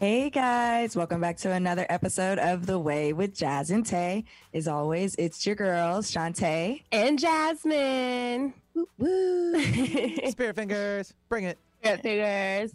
Hey 0.00 0.30
guys, 0.30 0.94
welcome 0.94 1.20
back 1.20 1.38
to 1.38 1.50
another 1.50 1.84
episode 1.88 2.38
of 2.38 2.66
The 2.66 2.78
Way 2.78 3.12
with 3.12 3.34
Jazz 3.34 3.72
and 3.72 3.84
Tay. 3.84 4.26
As 4.54 4.68
always, 4.68 5.16
it's 5.16 5.44
your 5.44 5.56
girls, 5.56 6.08
Shantae 6.08 6.84
and 6.92 7.18
Jasmine. 7.18 8.54
Woo, 8.74 8.86
woo. 8.96 9.60
Spirit 10.30 10.54
fingers, 10.54 11.12
bring 11.28 11.46
it. 11.46 11.58
Spirit 11.82 12.02
fingers. 12.02 12.72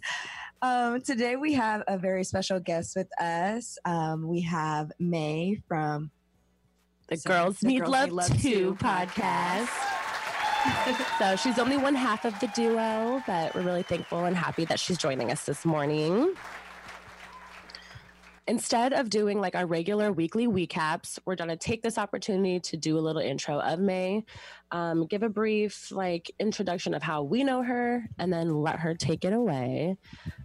Um, 0.60 1.00
today 1.00 1.36
we 1.36 1.54
have 1.54 1.82
a 1.88 1.96
very 1.96 2.24
special 2.24 2.60
guest 2.60 2.94
with 2.94 3.08
us. 3.18 3.78
Um, 3.86 4.28
we 4.28 4.42
have 4.42 4.92
Mae 4.98 5.62
from 5.66 6.10
the 7.08 7.16
Girls, 7.16 7.58
the 7.60 7.68
Need, 7.68 7.78
Girls 7.78 7.90
Love 7.90 8.08
Need 8.10 8.12
Love 8.12 8.42
2 8.42 8.74
podcast. 8.74 9.70
so 11.18 11.36
she's 11.36 11.58
only 11.58 11.78
one 11.78 11.94
half 11.94 12.26
of 12.26 12.38
the 12.40 12.48
duo, 12.48 13.22
but 13.26 13.54
we're 13.54 13.62
really 13.62 13.82
thankful 13.82 14.26
and 14.26 14.36
happy 14.36 14.66
that 14.66 14.78
she's 14.78 14.98
joining 14.98 15.30
us 15.30 15.46
this 15.46 15.64
morning 15.64 16.34
instead 18.46 18.92
of 18.92 19.08
doing 19.08 19.40
like 19.40 19.54
our 19.54 19.66
regular 19.66 20.12
weekly 20.12 20.46
recaps, 20.46 21.18
we're 21.24 21.36
going 21.36 21.48
to 21.48 21.56
take 21.56 21.82
this 21.82 21.96
opportunity 21.96 22.60
to 22.60 22.76
do 22.76 22.98
a 22.98 23.00
little 23.00 23.22
intro 23.22 23.58
of 23.58 23.78
Mae, 23.78 24.24
um, 24.70 25.06
give 25.06 25.22
a 25.22 25.28
brief 25.28 25.90
like 25.90 26.30
introduction 26.38 26.94
of 26.94 27.02
how 27.02 27.22
we 27.22 27.42
know 27.42 27.62
her, 27.62 28.08
and 28.18 28.32
then 28.32 28.62
let 28.62 28.78
her 28.80 28.94
take 28.94 29.24
it 29.24 29.32
away. 29.32 29.96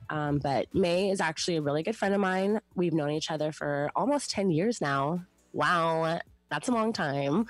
Um, 0.10 0.40
but 0.40 0.74
Mae 0.74 1.10
is 1.10 1.20
actually 1.20 1.58
a 1.58 1.62
really 1.62 1.84
good 1.84 1.96
friend 1.96 2.14
of 2.14 2.22
mine. 2.22 2.60
We've 2.76 2.94
known 2.94 3.12
each 3.12 3.32
other 3.32 3.52
for 3.52 3.92
almost 3.96 4.32
10 4.32 4.50
years 4.50 4.80
now. 4.82 5.26
Wow. 5.52 6.20
That's 6.50 6.68
a 6.68 6.72
long 6.72 6.94
time. 6.94 7.46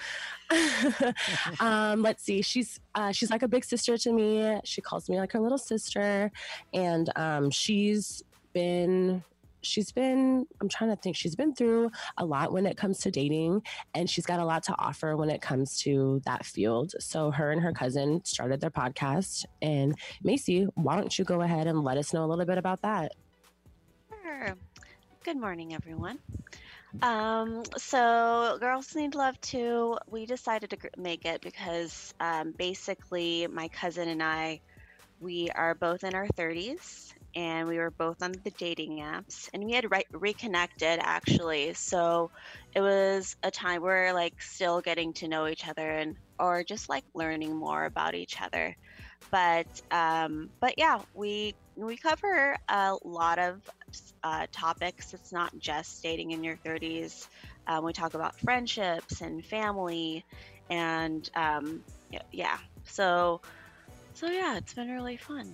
um, 1.62 2.02
let's 2.02 2.24
see. 2.24 2.42
She's 2.42 2.82
uh, 2.96 3.14
she's 3.14 3.32
like 3.32 3.44
a 3.44 3.48
big 3.48 3.64
sister 3.64 3.98
to 3.98 4.12
me. 4.12 4.60
She 4.66 4.82
calls 4.82 5.08
me 5.08 5.18
like 5.18 5.32
her 5.32 5.40
little 5.40 5.58
sister, 5.58 6.30
and 6.74 7.10
um, 7.16 7.50
she's 7.50 8.24
been 8.52 9.24
she's 9.62 9.92
been 9.92 10.46
i'm 10.62 10.70
trying 10.70 10.90
to 10.90 10.96
think 10.96 11.16
she's 11.16 11.36
been 11.36 11.54
through 11.54 11.90
a 12.18 12.26
lot 12.26 12.52
when 12.52 12.66
it 12.66 12.78
comes 12.78 13.00
to 13.00 13.12
dating 13.12 13.62
and 13.94 14.10
she's 14.10 14.26
got 14.26 14.40
a 14.40 14.46
lot 14.46 14.64
to 14.64 14.76
offer 14.78 15.16
when 15.16 15.30
it 15.30 15.42
comes 15.42 15.78
to 15.82 16.22
that 16.26 16.46
field. 16.46 16.94
So 17.00 17.32
her 17.32 17.52
and 17.52 17.62
her 17.62 17.72
cousin 17.72 18.22
started 18.26 18.62
their 18.62 18.72
podcast 18.72 19.46
and 19.62 19.96
macy 20.24 20.68
why 20.76 20.96
don't 20.96 21.18
you 21.18 21.26
go 21.26 21.42
ahead 21.42 21.68
and 21.68 21.84
let 21.84 21.98
us 21.98 22.14
know 22.14 22.26
a 22.26 22.28
little 22.28 22.46
bit 22.46 22.58
about 22.58 22.82
that? 22.82 23.14
Sure. 24.24 24.56
Good 25.24 25.38
morning 25.38 25.74
everyone. 25.74 26.20
Um, 27.04 27.64
so 27.78 28.58
girls 28.60 28.96
need 28.96 29.14
love 29.14 29.40
too 29.42 29.98
we 30.10 30.26
decided 30.26 30.72
to 30.72 30.78
make 30.98 31.26
it 31.26 31.42
because 31.42 32.14
um, 32.20 32.52
basically 32.58 33.46
my 33.46 33.68
cousin 33.68 34.10
and 34.10 34.24
i 34.24 34.60
we 35.20 35.52
are 35.52 35.76
both 35.76 36.04
in 36.04 36.16
our 36.16 36.28
30s 36.30 37.14
and 37.36 37.68
we 37.68 37.78
were 37.78 37.92
both 37.92 38.22
on 38.22 38.32
the 38.32 38.52
dating 38.58 39.00
apps 39.00 39.50
and 39.54 39.64
we 39.64 39.74
had 39.74 39.90
re- 39.92 40.06
reconnected 40.14 41.00
actually. 41.02 41.74
So 41.74 42.32
it 42.76 42.82
was 42.82 43.36
a 43.44 43.52
time 43.52 43.82
where 43.82 44.14
like 44.14 44.34
still 44.40 44.82
getting 44.82 45.14
to 45.16 45.28
know 45.28 45.48
each 45.48 45.68
other 45.68 45.90
and 45.90 46.16
or 46.40 46.64
just 46.64 46.90
like 46.90 47.04
learning 47.14 47.56
more 47.56 47.86
about 47.86 48.16
each 48.16 48.42
other. 48.42 48.76
But 49.32 49.68
um 49.92 50.50
but 50.62 50.74
yeah 50.78 51.00
we 51.14 51.54
we 51.76 51.98
cover 51.98 52.58
a 52.70 52.96
lot 53.04 53.40
of 53.40 53.62
uh, 54.24 54.46
topics. 54.52 55.14
It's 55.14 55.32
not 55.32 55.52
just 55.60 56.04
dating 56.04 56.32
in 56.32 56.44
your 56.44 56.58
30s 56.66 57.28
um, 57.68 57.86
we 57.86 57.94
talk 57.94 58.16
about 58.16 58.38
friendships 58.40 59.22
and 59.22 59.46
family 59.46 60.26
and 60.70 61.30
um 61.36 61.84
yeah. 62.32 62.58
So 62.86 63.42
so 64.14 64.28
yeah 64.28 64.58
it's 64.58 64.74
been 64.74 64.90
really 64.90 65.18
fun 65.18 65.54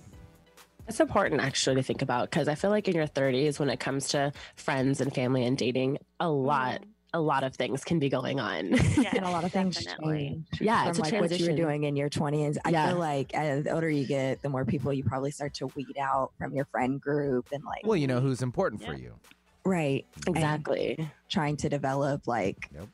it's 0.88 1.00
important 1.00 1.40
actually 1.40 1.76
to 1.76 1.82
think 1.82 2.02
about 2.02 2.30
because 2.30 2.48
I 2.48 2.54
feel 2.54 2.70
like 2.70 2.88
in 2.88 2.94
your 2.94 3.06
30s, 3.06 3.58
when 3.58 3.70
it 3.70 3.80
comes 3.80 4.08
to 4.08 4.32
friends 4.56 5.00
and 5.00 5.14
family 5.14 5.44
and 5.44 5.56
dating, 5.56 5.98
a 6.20 6.28
lot. 6.28 6.80
Mm. 6.80 6.86
A 7.14 7.20
lot 7.20 7.44
of 7.44 7.54
things 7.54 7.82
can 7.82 7.98
be 7.98 8.10
going 8.10 8.40
on, 8.40 8.72
yeah, 8.72 9.10
and 9.14 9.24
a 9.24 9.30
lot 9.30 9.42
of 9.44 9.50
things 9.50 9.82
change. 10.02 10.44
Yeah, 10.60 10.82
from 10.82 10.90
it's 10.90 10.98
like 10.98 11.18
what 11.18 11.38
you 11.38 11.46
were 11.50 11.56
doing 11.56 11.84
in 11.84 11.96
your 11.96 12.10
20s. 12.10 12.58
I 12.62 12.70
yeah. 12.70 12.88
feel 12.88 12.98
like 12.98 13.32
as 13.32 13.64
the 13.64 13.70
older 13.70 13.88
you 13.88 14.06
get, 14.06 14.42
the 14.42 14.50
more 14.50 14.66
people 14.66 14.92
you 14.92 15.02
probably 15.02 15.30
start 15.30 15.54
to 15.54 15.68
weed 15.68 15.96
out 15.98 16.32
from 16.36 16.52
your 16.52 16.66
friend 16.66 17.00
group, 17.00 17.46
and 17.52 17.64
like, 17.64 17.86
well, 17.86 17.96
you 17.96 18.06
know 18.06 18.20
who's 18.20 18.42
important 18.42 18.82
yeah. 18.82 18.88
for 18.88 18.94
you, 18.94 19.14
right? 19.64 20.04
Exactly. 20.26 20.96
And 20.98 21.10
trying 21.30 21.56
to 21.58 21.70
develop 21.70 22.26
like 22.26 22.68
yep. 22.74 22.88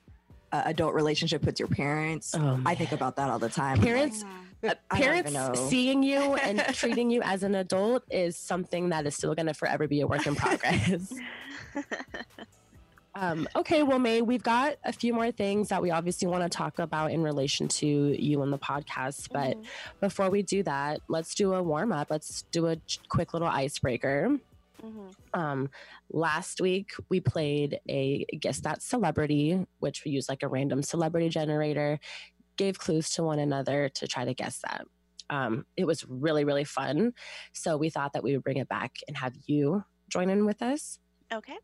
a 0.53 0.63
adult 0.67 0.95
relationship 0.95 1.45
with 1.45 1.59
your 1.59 1.69
parents. 1.69 2.33
Oh, 2.37 2.61
I 2.65 2.77
think 2.77 2.93
about 2.93 3.17
that 3.17 3.29
all 3.29 3.41
the 3.41 3.49
time. 3.49 3.81
Parents. 3.81 4.23
Like, 4.23 4.33
parents 4.91 5.61
seeing 5.69 6.03
you 6.03 6.35
and 6.35 6.61
treating 6.75 7.11
you 7.11 7.23
as 7.23 7.43
an 7.43 7.55
adult 7.55 8.05
is 8.11 8.37
something 8.37 8.91
that 8.91 9.07
is 9.07 9.17
still 9.17 9.35
going 9.35 9.47
to 9.47 9.55
forever 9.55 9.89
be 9.89 10.01
a 10.01 10.07
work 10.07 10.27
in 10.27 10.35
progress. 10.35 11.13
um, 13.15 13.49
okay, 13.57 13.83
well, 13.83 13.99
Mae, 13.99 14.23
we've 14.23 14.43
got 14.43 14.77
a 14.85 14.93
few 14.93 15.13
more 15.13 15.31
things 15.31 15.69
that 15.69 15.83
we 15.83 15.91
obviously 15.91 16.29
want 16.29 16.43
to 16.43 16.49
talk 16.49 16.79
about 16.79 17.11
in 17.11 17.23
relation 17.23 17.69
to 17.69 17.87
you 17.87 18.43
and 18.43 18.53
the 18.53 18.59
podcast. 18.59 19.29
But 19.33 19.57
mm-hmm. 19.57 19.63
before 20.01 20.31
we 20.31 20.43
do 20.43 20.63
that, 20.63 21.01
let's 21.09 21.35
do 21.35 21.55
a 21.55 21.63
warm 21.63 21.93
up. 21.93 22.09
Let's 22.11 22.43
do 22.53 22.69
a 22.69 22.77
quick 23.09 23.33
little 23.33 23.49
icebreaker. 23.49 24.39
Mm-hmm. 24.85 25.41
Um, 25.41 25.71
last 26.11 26.61
week 26.61 26.91
we 27.09 27.21
played 27.21 27.79
a 27.89 28.25
guess 28.39 28.61
that 28.61 28.83
celebrity, 28.83 29.65
which 29.79 30.05
we 30.05 30.11
use 30.11 30.29
like 30.29 30.43
a 30.43 30.49
random 30.49 30.83
celebrity 30.83 31.29
generator 31.29 32.01
gave 32.57 32.79
clues 32.79 33.11
to 33.11 33.23
one 33.23 33.39
another 33.39 33.89
to 33.95 34.07
try 34.07 34.25
to 34.25 34.35
guess 34.35 34.61
that. 34.69 34.87
Um, 35.31 35.65
it 35.77 35.87
was 35.87 36.05
really, 36.07 36.45
really 36.45 36.65
fun. 36.65 37.13
So 37.53 37.77
we 37.77 37.91
thought 37.91 38.13
that 38.13 38.23
we 38.23 38.33
would 38.33 38.45
bring 38.45 38.59
it 38.59 38.69
back 38.69 38.97
and 39.09 39.17
have 39.17 39.35
you 39.47 39.85
join 40.11 40.29
in 40.29 40.45
with 40.45 40.61
us. 40.63 40.99
Okay. 41.33 41.57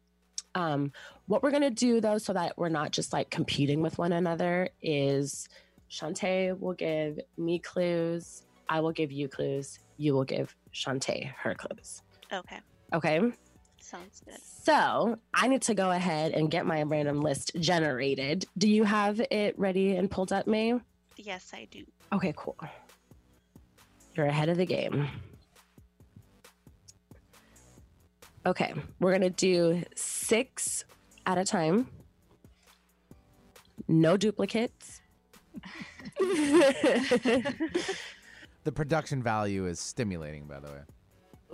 Um, 0.55 0.93
what 1.27 1.43
we're 1.43 1.51
going 1.51 1.63
to 1.63 1.71
do, 1.71 2.01
though, 2.01 2.19
so 2.19 2.33
that 2.33 2.57
we're 2.57 2.71
not 2.71 2.93
just 2.93 3.13
like 3.13 3.31
competing 3.31 3.83
with 3.83 3.99
one 3.99 4.13
another, 4.13 4.71
is 4.81 5.47
Shantae 5.91 6.59
will 6.59 6.73
give 6.73 7.21
me 7.37 7.59
clues. 7.59 8.45
I 8.69 8.81
will 8.81 8.93
give 8.93 9.13
you 9.13 9.29
clues. 9.29 9.79
You 9.99 10.15
will 10.15 10.25
give 10.25 10.55
Shantae 10.75 11.33
her 11.37 11.55
clues. 11.55 12.03
Okay. 12.33 12.59
Okay. 12.95 13.21
Sounds 13.81 14.21
good. 14.25 14.39
So 14.43 15.19
I 15.33 15.49
need 15.49 15.63
to 15.63 15.75
go 15.75 15.91
ahead 15.91 16.33
and 16.33 16.51
get 16.51 16.67
my 16.67 16.83
random 16.83 17.21
list 17.21 17.53
generated. 17.59 18.45
Do 18.57 18.69
you 18.69 18.85
have 18.85 19.21
it 19.31 19.59
ready 19.59 19.97
and 19.97 20.11
pulled 20.11 20.33
up, 20.33 20.47
Mae? 20.47 20.79
Yes, 21.17 21.53
I 21.55 21.67
do. 21.71 21.85
Okay, 22.13 22.35
cool. 22.37 22.57
You're 24.15 24.27
ahead 24.27 24.49
of 24.49 24.57
the 24.57 24.67
game. 24.67 25.09
Okay, 28.47 28.73
we're 29.01 29.11
going 29.11 29.21
to 29.23 29.31
do 29.31 29.85
six 29.95 30.85
at 31.27 31.39
a 31.39 31.45
time. 31.45 31.89
No 33.89 34.17
duplicates. 34.17 35.01
the 36.19 37.53
production 38.75 39.23
value 39.23 39.67
is 39.67 39.81
stimulating, 39.81 40.47
by 40.47 40.61
the 40.61 40.69
way. 40.69 40.81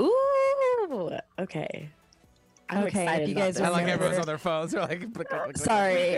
Ooh, 0.00 1.10
okay. 1.38 1.90
I'm 2.74 2.84
okay, 2.84 3.22
if 3.22 3.28
you 3.28 3.34
guys 3.34 3.56
remember, 3.56 3.78
like 3.78 3.88
everyone's 3.88 4.18
on 4.18 4.26
their 4.26 4.38
phones. 4.38 4.70
They're 4.72 4.82
like, 4.82 5.12
click, 5.12 5.28
click, 5.28 5.42
click, 5.44 5.56
sorry. 5.58 6.16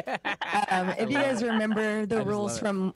um, 0.70 0.88
if 0.98 1.10
you 1.10 1.16
guys 1.16 1.42
remember 1.42 2.06
the 2.06 2.22
rules 2.24 2.58
from 2.58 2.94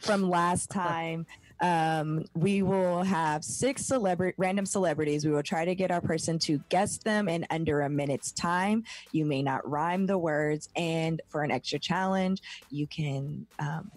from 0.00 0.28
last 0.28 0.70
time, 0.70 1.26
um, 1.60 2.24
we 2.34 2.62
will 2.62 3.02
have 3.04 3.44
six 3.44 3.86
celebrity 3.86 4.34
random 4.36 4.66
celebrities. 4.66 5.24
We 5.24 5.32
will 5.32 5.42
try 5.44 5.64
to 5.64 5.74
get 5.74 5.90
our 5.90 6.00
person 6.00 6.38
to 6.40 6.60
guess 6.68 6.98
them 6.98 7.28
in 7.28 7.46
under 7.50 7.82
a 7.82 7.88
minute's 7.88 8.32
time. 8.32 8.84
You 9.12 9.24
may 9.24 9.42
not 9.42 9.68
rhyme 9.68 10.06
the 10.06 10.18
words, 10.18 10.68
and 10.74 11.20
for 11.28 11.42
an 11.42 11.50
extra 11.50 11.78
challenge, 11.78 12.42
you 12.70 12.86
can 12.86 13.46
um, 13.58 13.90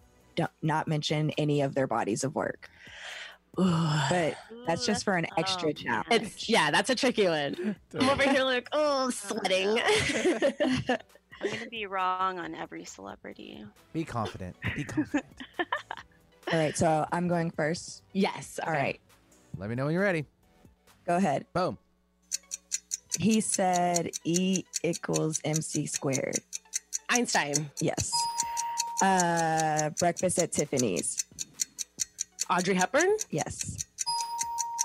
not 0.62 0.88
mention 0.88 1.32
any 1.32 1.62
of 1.62 1.74
their 1.74 1.88
bodies 1.88 2.24
of 2.24 2.36
work 2.36 2.70
but 3.56 4.38
that's 4.68 4.86
just 4.86 5.04
for 5.04 5.16
an 5.16 5.28
extra 5.38 5.74
challenge. 5.74 6.08
It's, 6.12 6.50
yeah, 6.50 6.72
that's 6.72 6.90
a 6.90 6.96
tricky 6.96 7.28
one. 7.28 7.76
I'm 8.00 8.10
over 8.10 8.24
here 8.24 8.44
like, 8.44 8.68
oh, 8.72 9.06
I'm 9.06 9.12
sweating. 9.12 9.80
I'm 11.42 11.52
gonna 11.52 11.70
be 11.70 11.86
wrong 11.86 12.40
on 12.40 12.56
every 12.56 12.86
celebrity. 12.86 13.64
Be 13.94 14.04
confident. 14.04 14.56
Be 14.76 14.84
confident. 14.84 15.26
All 16.52 16.60
right, 16.60 16.78
so 16.78 17.06
I'm 17.12 17.28
going 17.28 17.52
first. 17.52 18.04
Yes. 18.14 18.60
All 18.66 18.72
right. 18.72 19.00
Let 19.58 19.70
me 19.70 19.76
know 19.76 19.86
when 19.86 19.94
you're 19.94 20.04
ready. 20.04 20.26
Go 21.06 21.16
ahead. 21.16 21.46
Boom. 21.54 21.78
He 23.20 23.42
said 23.42 24.12
E 24.24 24.64
equals 24.84 25.40
MC 25.44 25.86
squared. 25.86 26.38
Einstein. 27.10 27.70
Yes. 27.82 28.12
Uh, 29.02 29.90
breakfast 30.00 30.40
at 30.40 30.52
Tiffany's. 30.52 31.26
Audrey 32.50 32.76
Hepburn? 32.76 33.18
Yes. 33.30 33.86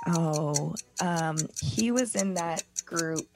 Oh, 0.06 0.74
um, 1.00 1.36
he 1.60 1.90
was 1.92 2.14
in 2.16 2.34
that 2.34 2.62
group. 2.86 3.26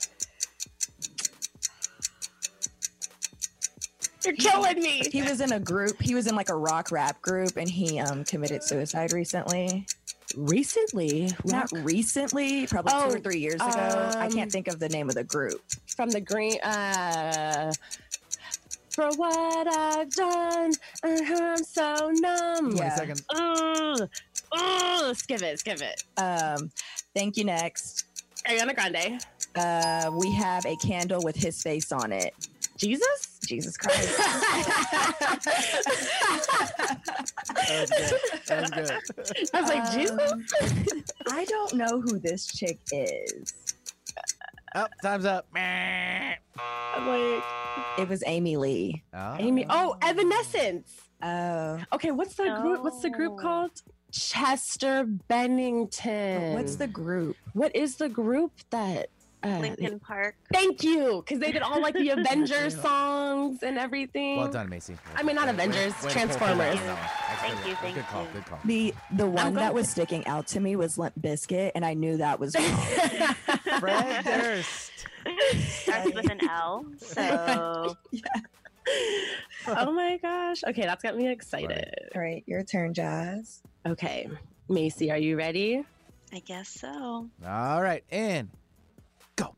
You're 4.24 4.34
killing 4.36 4.80
me. 4.80 5.02
He 5.12 5.22
was 5.22 5.42
in 5.42 5.52
a 5.52 5.60
group. 5.60 6.00
He 6.00 6.14
was 6.14 6.26
in 6.26 6.34
like 6.34 6.48
a 6.48 6.56
rock 6.56 6.90
rap 6.90 7.20
group, 7.20 7.58
and 7.58 7.68
he 7.68 8.00
um 8.00 8.24
committed 8.24 8.62
suicide 8.62 9.12
recently. 9.12 9.86
Recently, 10.36 11.30
Not 11.44 11.70
recently, 11.72 12.66
probably 12.66 12.92
two 12.92 12.98
Oh, 12.98 13.10
or 13.14 13.20
three 13.20 13.38
years 13.38 13.56
ago. 13.56 13.66
I 13.66 14.26
um, 14.26 14.32
can't 14.32 14.50
think 14.50 14.66
of 14.68 14.80
the 14.80 14.88
name 14.88 15.08
of 15.10 15.14
the 15.14 15.22
group. 15.24 15.60
from 15.94 16.08
the 16.10 16.20
green. 16.20 16.58
Uh, 16.62 17.72
for 18.94 19.08
what 19.16 19.66
I've 19.66 20.10
done, 20.10 20.72
I'm 21.02 21.64
so 21.64 22.10
numb. 22.10 22.70
20 22.72 22.78
Yeah. 22.78 22.94
seconds. 22.94 23.24
Ugh. 23.34 24.08
Ugh. 24.52 25.16
skip 25.16 25.42
it, 25.42 25.58
skip 25.58 25.80
it. 25.82 26.02
Um, 26.16 26.70
thank 27.14 27.36
you. 27.36 27.44
Next, 27.44 28.04
Ariana 28.48 28.74
Grande. 28.74 29.20
uh, 29.56 30.10
we 30.16 30.32
have 30.32 30.64
a 30.66 30.76
candle 30.76 31.22
with 31.22 31.36
his 31.36 31.60
face 31.62 31.90
on 31.92 32.12
it. 32.12 32.32
Jesus? 32.78 33.38
Jesus 33.46 33.76
Christ. 33.76 34.18
That 37.66 37.80
was 37.80 37.90
good. 37.90 38.20
That 38.46 38.60
was 38.62 38.70
good. 38.70 39.48
I 39.54 39.60
was 39.60 39.70
like, 39.70 39.84
Um, 39.84 39.92
Jesus? 39.98 41.12
I 41.28 41.44
don't 41.46 41.74
know 41.74 42.00
who 42.00 42.18
this 42.18 42.46
chick 42.46 42.78
is. 42.90 43.52
Oh, 44.74 44.86
time's 45.02 45.24
up. 45.24 45.46
Oh. 45.54 45.58
I'm 45.58 47.06
like, 47.06 47.44
It 47.98 48.08
was 48.08 48.22
Amy 48.26 48.56
Lee. 48.56 49.02
Amy. 49.14 49.66
Oh, 49.68 49.96
Evanescence. 50.02 50.92
Oh, 51.22 51.80
Okay, 51.92 52.10
what's 52.10 52.34
the 52.34 52.50
group? 52.60 52.82
What's 52.82 53.00
the 53.00 53.10
group 53.10 53.38
called? 53.38 53.70
Chester 54.12 55.04
Bennington. 55.28 56.54
what's 56.54 56.76
the 56.76 56.86
group? 56.86 57.36
What 57.52 57.74
is 57.74 57.96
the 57.96 58.08
group 58.08 58.52
that? 58.70 59.08
Uh, 59.42 59.58
Linkin 59.58 60.00
Park. 60.00 60.36
Thank 60.54 60.82
you, 60.82 61.22
because 61.22 61.38
they 61.38 61.52
did 61.52 61.60
all 61.60 61.78
like 61.82 61.92
the 61.94 62.08
Avengers 62.18 62.80
songs 62.80 63.62
and 63.62 63.76
everything. 63.76 64.38
Well 64.38 64.48
done, 64.50 64.70
Macy. 64.70 64.96
I 65.16 65.22
mean, 65.22 65.36
not 65.36 65.48
Way- 65.48 65.52
way- 65.52 65.64
Avengers, 65.64 65.76
way 65.76 65.90
to 65.90 65.92
pull 65.92 66.00
through 66.00 66.10
Transformers. 66.12 66.56
that 66.80 66.86
one. 66.86 66.96
That's 66.96 67.40
Thank 67.42 67.62
good. 67.62 67.88
you, 67.88 67.94
Good 67.94 68.06
call. 68.06 68.22
you. 68.22 68.28
Good 68.32 68.46
call. 68.46 68.58
The 68.64 68.94
the 69.12 69.26
one 69.26 69.54
that 69.54 69.74
was 69.74 69.90
sticking 69.90 70.26
out 70.26 70.46
to 70.48 70.60
me 70.60 70.76
was 70.76 70.96
Limp 70.96 71.14
Bizkit, 71.20 71.72
and 71.74 71.84
I 71.84 71.92
knew 71.92 72.16
that 72.16 72.40
was 72.40 72.54
wrong. 72.58 73.34
Fred 73.84 74.24
Durst. 74.24 74.92
Starts 75.66 76.14
with 76.14 76.30
an 76.30 76.40
L. 76.48 76.86
So 76.98 77.96
oh 79.66 79.92
my 79.92 80.18
gosh. 80.18 80.62
Okay, 80.64 80.82
that's 80.82 81.02
got 81.02 81.16
me 81.16 81.28
excited. 81.28 82.10
All 82.14 82.20
right, 82.20 82.42
your 82.46 82.62
turn, 82.62 82.94
Jazz. 82.94 83.62
Okay, 83.86 84.28
Macy, 84.68 85.10
are 85.10 85.18
you 85.18 85.36
ready? 85.36 85.84
I 86.32 86.40
guess 86.40 86.68
so. 86.68 87.28
All 87.46 87.82
right, 87.82 88.04
and 88.10 88.48
go. 89.36 89.54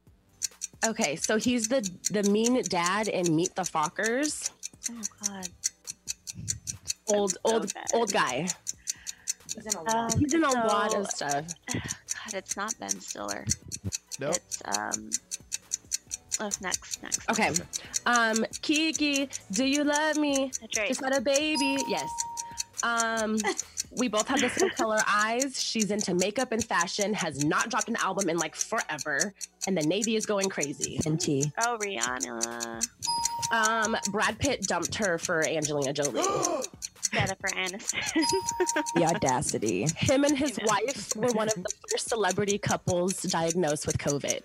Okay, 0.87 1.17
so 1.17 1.38
he's 1.38 1.69
the 1.69 1.88
the 2.11 2.22
mean 2.25 2.62
dad 2.62 3.08
in 3.08 3.34
Meet 3.34 3.55
the 3.55 3.62
Fockers. 3.62 4.50
Oh 4.90 5.02
God. 5.26 5.49
Old 7.08 7.32
so 7.32 7.38
old 7.44 7.75
bad. 7.75 7.87
old 7.94 8.12
guy. 8.12 8.49
Um, 9.88 10.08
He's 10.19 10.35
in 10.35 10.44
a 10.44 10.50
lot 10.50 10.93
so- 10.93 11.00
of 11.00 11.06
stuff. 11.08 11.44
God, 11.73 12.35
it's 12.35 12.56
not 12.56 12.75
Ben 12.79 12.91
Stiller. 12.91 13.44
nope. 14.20 14.35
It's 14.37 14.62
um. 14.67 15.11
Oh, 16.38 16.50
next, 16.61 17.03
next. 17.03 17.31
Okay. 17.31 17.50
Um, 18.05 18.44
Kiki, 18.61 19.29
do 19.53 19.64
you 19.64 19.85
love 19.85 20.17
me? 20.19 20.50
Drake. 20.70 20.88
Just 20.88 21.03
had 21.03 21.14
a 21.14 21.20
baby. 21.20 21.79
Yes. 21.88 22.11
Um, 22.82 23.38
we 23.97 24.08
both 24.08 24.29
have 24.29 24.41
the 24.41 24.50
same 24.50 24.69
color 24.70 24.99
eyes. 25.08 25.58
She's 25.62 25.91
into 25.91 26.12
makeup 26.12 26.53
and 26.53 26.62
fashion. 26.62 27.14
Has 27.14 27.43
not 27.43 27.70
dropped 27.70 27.88
an 27.88 27.97
album 27.97 28.29
in 28.29 28.37
like 28.37 28.55
forever, 28.55 29.32
and 29.67 29.76
the 29.79 29.82
Navy 29.82 30.14
is 30.14 30.26
going 30.26 30.50
crazy. 30.50 30.99
NT. 31.08 31.50
Oh, 31.64 31.79
Rihanna. 31.81 32.87
Um, 33.52 33.96
Brad 34.10 34.38
Pitt 34.38 34.62
dumped 34.62 34.94
her 34.96 35.19
for 35.19 35.46
Angelina 35.46 35.93
Jolie. 35.93 36.22
Jennifer 37.12 37.48
Aniston. 37.48 38.25
The 38.96 39.04
audacity. 39.04 39.87
Him 39.96 40.25
and 40.25 40.37
his 40.37 40.58
Amen. 40.58 40.66
wife 40.69 41.14
were 41.16 41.28
one 41.32 41.48
of 41.48 41.54
the 41.54 41.69
first 41.90 42.08
celebrity 42.08 42.58
couples 42.58 43.22
diagnosed 43.22 43.87
with 43.87 43.96
COVID. 43.98 44.40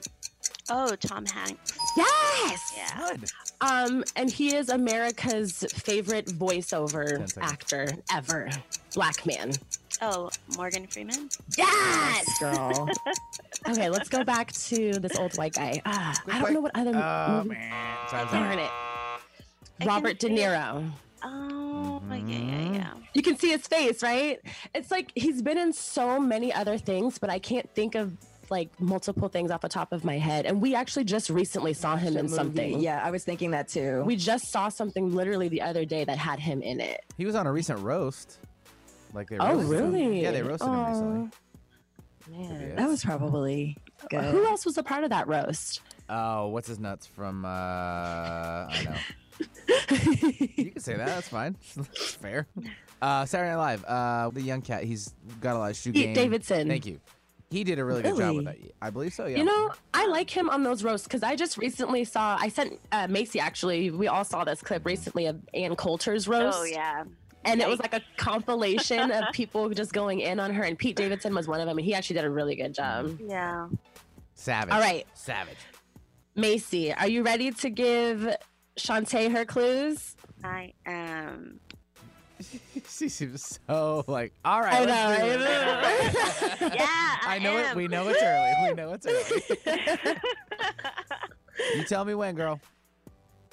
oh, 0.69 0.95
Tom 0.98 1.25
Hanks. 1.25 1.77
Yes. 1.98 2.74
Yeah. 2.77 2.98
Good. 3.09 3.31
Um, 3.62 4.03
and 4.15 4.30
he 4.30 4.56
is 4.56 4.69
America's 4.69 5.65
favorite 5.74 6.27
voiceover 6.27 7.36
actor 7.42 7.88
ever. 8.13 8.50
Black 8.94 9.25
man. 9.25 9.53
Oh, 10.01 10.30
Morgan 10.56 10.86
Freeman. 10.88 11.30
Yes. 11.57 12.39
Girl. 12.39 12.89
Okay, 13.69 13.92
let's 13.92 14.09
go 14.09 14.24
back 14.24 14.51
to 14.53 14.94
this 14.94 15.15
old 15.19 15.38
white 15.38 15.53
guy. 15.53 15.80
Ah, 15.86 16.19
I 16.31 16.42
don't 16.42 16.51
know 16.53 16.62
what 16.62 16.71
other 16.75 16.95
Oh, 16.95 17.44
movie. 17.44 17.50
man. 17.50 17.98
Time's 18.09 18.31
Darn 18.31 18.57
it. 18.57 18.71
I 19.81 19.86
can 19.86 19.88
Robert 19.88 20.19
De 20.19 20.28
see 20.28 20.33
it. 20.36 20.39
Niro. 20.39 20.92
Oh, 21.24 22.01
yeah, 22.10 22.16
yeah, 22.16 22.24
Mhm. 22.24 22.75
yeah. 22.75 22.94
You 23.13 23.22
can 23.22 23.38
see 23.38 23.50
his 23.51 23.68
face, 23.68 24.01
right? 24.01 24.39
It's 24.74 24.89
like 24.92 25.12
he's 25.16 25.42
been 25.42 25.57
in 25.57 25.74
so 25.74 26.19
many 26.19 26.51
other 26.54 26.78
things, 26.78 27.19
but 27.19 27.30
I 27.30 27.39
can't 27.39 27.69
think 27.75 27.95
of 27.95 28.13
like 28.50 28.69
multiple 28.81 29.30
things 29.30 29.50
off 29.50 29.62
the 29.62 29.69
top 29.69 29.94
of 29.94 30.04
my 30.04 30.18
head. 30.18 30.45
And 30.45 30.62
we 30.62 30.75
actually 30.75 31.06
just 31.06 31.30
recently 31.30 31.74
saw 31.74 31.95
him 31.95 32.18
in 32.18 32.24
Movie. 32.25 32.36
something. 32.36 32.80
Yeah, 32.81 33.01
I 33.04 33.10
was 33.12 33.24
thinking 33.24 33.51
that 33.51 33.68
too. 33.69 34.04
We 34.06 34.16
just 34.18 34.51
saw 34.51 34.68
something 34.69 35.13
literally 35.16 35.48
the 35.48 35.62
other 35.62 35.86
day 35.86 36.04
that 36.04 36.18
had 36.18 36.39
him 36.39 36.62
in 36.62 36.81
it. 36.81 37.01
He 37.18 37.25
was 37.25 37.36
on 37.36 37.48
a 37.48 37.51
recent 37.51 37.80
roast. 37.80 38.39
Like 39.13 39.30
they 39.30 39.38
Oh, 39.38 39.56
roasted 39.56 39.80
him. 39.80 39.94
really? 39.94 40.22
Yeah, 40.22 40.31
they 40.31 40.42
roasted 40.42 40.68
him 40.69 40.86
recently. 40.86 41.30
Oh, 41.30 42.31
Man. 42.38 42.68
Yeah. 42.69 42.75
that 42.75 42.88
was 42.89 43.04
probably 43.06 43.77
good. 44.10 44.24
Who 44.25 44.45
else 44.45 44.66
was 44.66 44.77
a 44.77 44.84
part 44.84 45.04
of 45.04 45.10
that 45.12 45.27
roast? 45.27 45.81
Oh, 46.10 46.48
what's 46.48 46.68
his 46.68 46.80
nuts 46.80 47.06
from? 47.07 47.45
uh 47.45 47.48
I 47.48 48.81
know. 48.86 48.95
You 50.58 50.72
can 50.72 50.80
say 50.80 50.96
that. 50.96 51.08
That's 51.08 51.30
fine. 51.30 51.56
That's 51.76 52.14
fair. 52.16 52.48
Uh, 53.02 53.26
Saturday 53.26 53.52
Night 53.52 53.58
Live. 53.58 53.86
Uh, 53.86 54.30
the 54.32 54.42
young 54.42 54.62
cat. 54.62 54.84
He's 54.84 55.14
got 55.40 55.56
a 55.56 55.60
lot 55.60 55.72
of 55.72 55.78
shoe 55.78 55.92
Pete 55.92 56.06
game. 56.06 56.14
Davidson. 56.14 56.68
Thank 56.68 56.86
you. 56.86 57.00
He 57.50 57.66
did 57.66 57.80
a 57.80 57.86
really, 57.86 58.02
good 58.02 58.16
job 58.16 58.36
with 58.38 58.46
that. 58.46 58.58
I 58.82 58.90
believe 58.90 59.14
so. 59.14 59.26
Yeah. 59.26 59.40
You 59.40 59.44
know, 59.44 59.72
I 59.94 60.08
like 60.08 60.30
him 60.30 60.50
on 60.50 60.64
those 60.64 60.84
roasts 60.84 61.06
because 61.06 61.22
I 61.22 61.36
just 61.36 61.58
recently 61.58 62.06
saw. 62.06 62.38
I 62.40 62.48
sent 62.48 62.80
uh, 62.94 63.08
Macy 63.10 63.42
actually. 63.42 63.92
We 63.92 64.08
all 64.08 64.24
saw 64.24 64.46
this 64.46 64.62
clip 64.62 64.86
recently 64.86 65.26
of 65.26 65.42
Ann 65.54 65.76
Coulter's 65.76 66.30
roast. 66.30 66.58
Oh, 66.60 66.64
yeah. 66.64 67.04
and 67.44 67.60
it 67.62 67.68
was 67.68 67.80
like 67.80 67.94
a 67.94 68.02
compilation 68.16 69.12
of 69.12 69.26
people 69.34 69.70
just 69.70 69.92
going 69.92 70.22
in 70.22 70.40
on 70.40 70.54
her. 70.54 70.63
And 70.63 70.77
Pete 70.77 70.96
Davidson 70.96 71.36
was 71.36 71.48
one 71.48 71.60
of 71.60 71.68
them, 71.68 71.77
and 71.77 71.86
he 71.86 71.94
actually 71.94 72.15
did 72.15 72.25
a 72.25 72.30
really 72.30 72.56
good 72.56 72.74
job. 72.74 73.20
Yeah. 73.20 73.68
Savage. 74.36 74.74
All 74.74 74.80
right. 74.80 75.06
Savage. 75.13 75.58
Macy, 76.36 76.94
are 76.94 77.10
you 77.10 77.24
ready 77.24 77.51
to 77.51 77.70
give 77.70 78.34
Shantae 78.78 79.32
her 79.32 79.46
clues? 79.46 80.16
I 80.44 80.74
am. 80.86 81.60
she 82.90 83.10
seems 83.10 83.60
so 83.68 84.04
like. 84.08 84.34
All 84.44 84.62
right. 84.62 84.74
I 84.74 84.80
know, 84.80 85.28
do 85.28 85.34
I 85.34 85.38
this. 85.38 86.62
Yeah, 86.75 86.86
I, 86.88 87.36
I 87.36 87.40
know 87.40 87.58
it. 87.58 87.75
We 87.75 87.88
know 87.88 88.08
it's 88.08 88.22
early. 88.22 88.70
We 88.70 88.74
know 88.75 88.94
it's 88.94 89.06
early. 89.06 90.16
you 91.75 91.84
tell 91.84 92.06
me 92.06 92.16
when, 92.16 92.36
girl. 92.36 92.60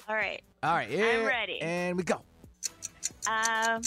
All 0.07 0.15
right. 0.15 0.41
All 0.63 0.73
right. 0.73 0.89
Yeah. 0.89 1.23
ready. 1.25 1.61
And 1.61 1.97
we 1.97 2.03
go. 2.03 2.21
Um, 3.29 3.81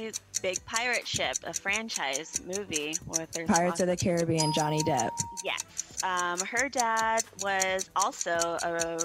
a 0.00 0.10
big 0.42 0.64
pirate 0.64 1.06
ship, 1.06 1.36
a 1.44 1.52
franchise 1.54 2.40
movie 2.44 2.94
with 3.06 3.30
there's 3.32 3.48
Pirates 3.48 3.72
lots- 3.72 3.80
of 3.82 3.86
the 3.86 3.96
Caribbean, 3.96 4.52
Johnny 4.52 4.82
Depp. 4.82 5.10
Yes. 5.44 5.64
Um, 6.02 6.38
her 6.40 6.68
dad 6.68 7.22
was 7.42 7.90
also 7.96 8.30
a, 8.62 8.98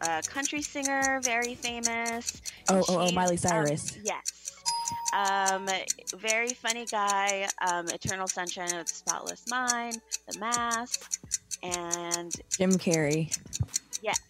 a 0.00 0.22
country 0.22 0.62
singer, 0.62 1.20
very 1.22 1.54
famous. 1.54 2.42
Oh, 2.68 2.84
oh, 2.88 3.08
oh, 3.08 3.12
Miley 3.12 3.32
um, 3.32 3.36
Cyrus. 3.38 3.98
yes. 4.02 4.52
Um, 5.14 5.68
very 6.16 6.48
funny 6.48 6.86
guy. 6.86 7.46
Um, 7.66 7.88
Eternal 7.88 8.26
Sunshine 8.26 8.74
of 8.74 8.86
the 8.86 8.92
Spotless 8.94 9.44
Mind, 9.48 10.00
The 10.28 10.38
Mask, 10.38 11.20
and 11.62 12.32
Jim 12.56 12.72
Carrey. 12.72 13.36
yes, 14.02 14.20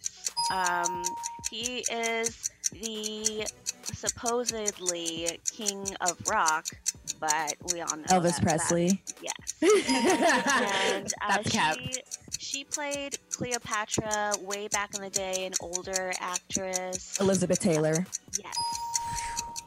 um, 0.51 1.03
he 1.49 1.85
is 1.91 2.49
the 2.73 3.47
supposedly 3.85 5.39
king 5.51 5.85
of 6.01 6.17
rock, 6.29 6.65
but 7.19 7.55
we 7.71 7.81
all 7.81 7.95
know 7.97 8.03
Elvis 8.05 8.35
that- 8.35 8.43
Presley. 8.43 9.01
That, 9.21 9.21
yes. 9.21 9.53
and 10.95 11.13
uh, 11.21 11.27
That's 11.37 11.49
cap. 11.49 11.77
she, 11.77 11.93
she 12.39 12.63
played 12.63 13.17
Cleopatra 13.31 14.33
way 14.41 14.67
back 14.69 14.93
in 14.95 15.01
the 15.01 15.09
day, 15.09 15.45
an 15.45 15.53
older 15.61 16.11
actress. 16.19 17.19
Elizabeth 17.19 17.59
Taylor. 17.59 18.05
Yes. 18.41 18.55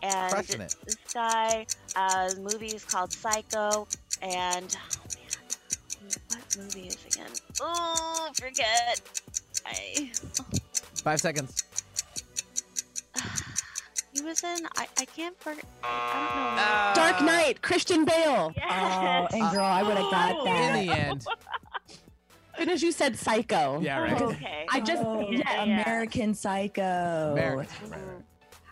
And 0.03 0.33
Crushing 0.33 0.59
this 0.59 0.77
guy, 1.13 1.67
uh, 1.97 2.29
the 2.29 2.41
movie 2.41 2.67
is 2.67 2.85
called 2.85 3.13
Psycho, 3.13 3.89
and 4.23 4.77
oh 4.77 5.05
man, 5.15 6.11
what 6.29 6.57
movie 6.59 6.87
is 6.89 6.95
it 7.07 7.15
again? 7.15 7.31
Oh, 7.61 8.29
forget. 8.35 9.01
I 9.67 10.11
Five 11.03 11.21
seconds. 11.21 11.65
He 14.17 14.23
was 14.23 14.43
in. 14.43 14.67
I, 14.77 14.87
I 14.99 15.05
can't 15.05 15.39
forget. 15.41 15.65
I 15.85 16.33
don't 16.35 16.57
know. 16.57 17.09
Dark 17.11 17.23
Knight, 17.23 17.63
Christian 17.63 18.05
Bale. 18.05 18.53
Yes. 18.57 19.31
Oh, 19.33 19.37
and 19.37 19.55
girl, 19.55 19.65
I 19.65 19.83
would 19.83 19.97
have 19.97 20.11
got 20.11 20.45
that. 20.45 20.77
In 20.79 20.87
the 20.87 20.93
end. 20.95 21.25
And 22.59 22.71
as 22.71 22.83
you 22.83 22.91
said, 22.91 23.19
Psycho. 23.19 23.81
Yeah, 23.83 23.99
right. 23.99 24.23
Okay. 24.23 24.65
I 24.73 24.81
just 24.81 25.03
Oh, 25.05 25.21
yeah, 25.31 25.63
American 25.65 26.33
Psycho. 26.35 27.33
American. 27.33 27.91
Mhm. 27.91 28.23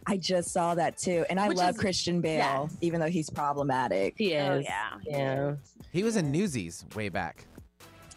I 0.06 0.16
just 0.16 0.52
saw 0.54 0.74
that 0.74 0.96
too, 0.96 1.26
and 1.28 1.38
I 1.38 1.48
Which 1.48 1.58
love 1.58 1.74
is- 1.74 1.80
Christian 1.80 2.22
Bale, 2.22 2.38
yeah. 2.38 2.66
even 2.80 2.98
though 2.98 3.10
he's 3.10 3.28
problematic. 3.28 4.14
he 4.16 4.36
Oh 4.36 4.54
is. 4.60 4.64
yeah. 4.64 4.88
Yeah. 5.04 5.54
He 5.92 6.02
was 6.02 6.16
in 6.16 6.32
Newsies 6.32 6.86
way 6.96 7.10
back. 7.10 7.44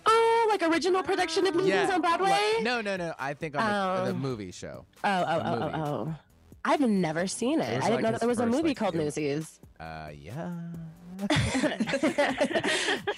Oh, 0.06 0.48
like 0.50 0.64
original 0.64 1.04
production 1.04 1.46
of 1.48 1.54
movies 1.56 1.72
yeah. 1.72 1.92
on 1.94 2.00
Broadway? 2.00 2.30
Like- 2.30 2.64
no, 2.64 2.80
no, 2.80 2.96
no. 2.96 3.14
I 3.20 3.34
think 3.34 3.58
on 3.58 3.66
the, 4.06 4.12
the 4.14 4.18
Oh. 4.18 4.22
movie 4.22 4.52
show. 4.54 4.86
Oh, 5.04 5.10
oh, 5.28 5.38
The 5.40 5.50
oh, 5.52 5.60
movie. 5.60 5.74
oh, 5.76 5.84
oh. 5.86 6.16
I've 6.68 6.82
never 6.82 7.28
seen 7.28 7.62
it. 7.62 7.64
It 7.64 7.78
I 7.78 7.80
didn't 7.80 7.94
like 7.96 8.04
know 8.04 8.12
that 8.12 8.20
there 8.20 8.28
was 8.30 8.40
a 8.40 8.46
movie 8.46 8.70
like, 8.70 8.78
called 8.78 8.94
few- 8.94 9.04
Newsies. 9.04 9.60
Uh, 9.80 10.10
yeah. 10.14 10.52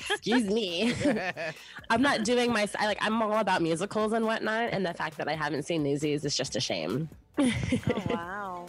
Excuse 0.09 0.45
me. 0.45 0.93
I'm 1.89 2.01
not 2.01 2.23
doing 2.23 2.53
my. 2.53 2.67
I 2.77 2.85
like. 2.85 2.97
I'm 3.01 3.21
all 3.21 3.39
about 3.39 3.61
musicals 3.61 4.13
and 4.13 4.25
whatnot, 4.25 4.69
and 4.71 4.85
the 4.85 4.93
fact 4.93 5.17
that 5.17 5.27
I 5.27 5.33
haven't 5.35 5.63
seen 5.63 5.83
Newsies 5.83 6.23
is 6.23 6.37
just 6.37 6.55
a 6.55 6.59
shame. 6.61 7.09
Oh 7.37 7.51
wow. 8.09 8.65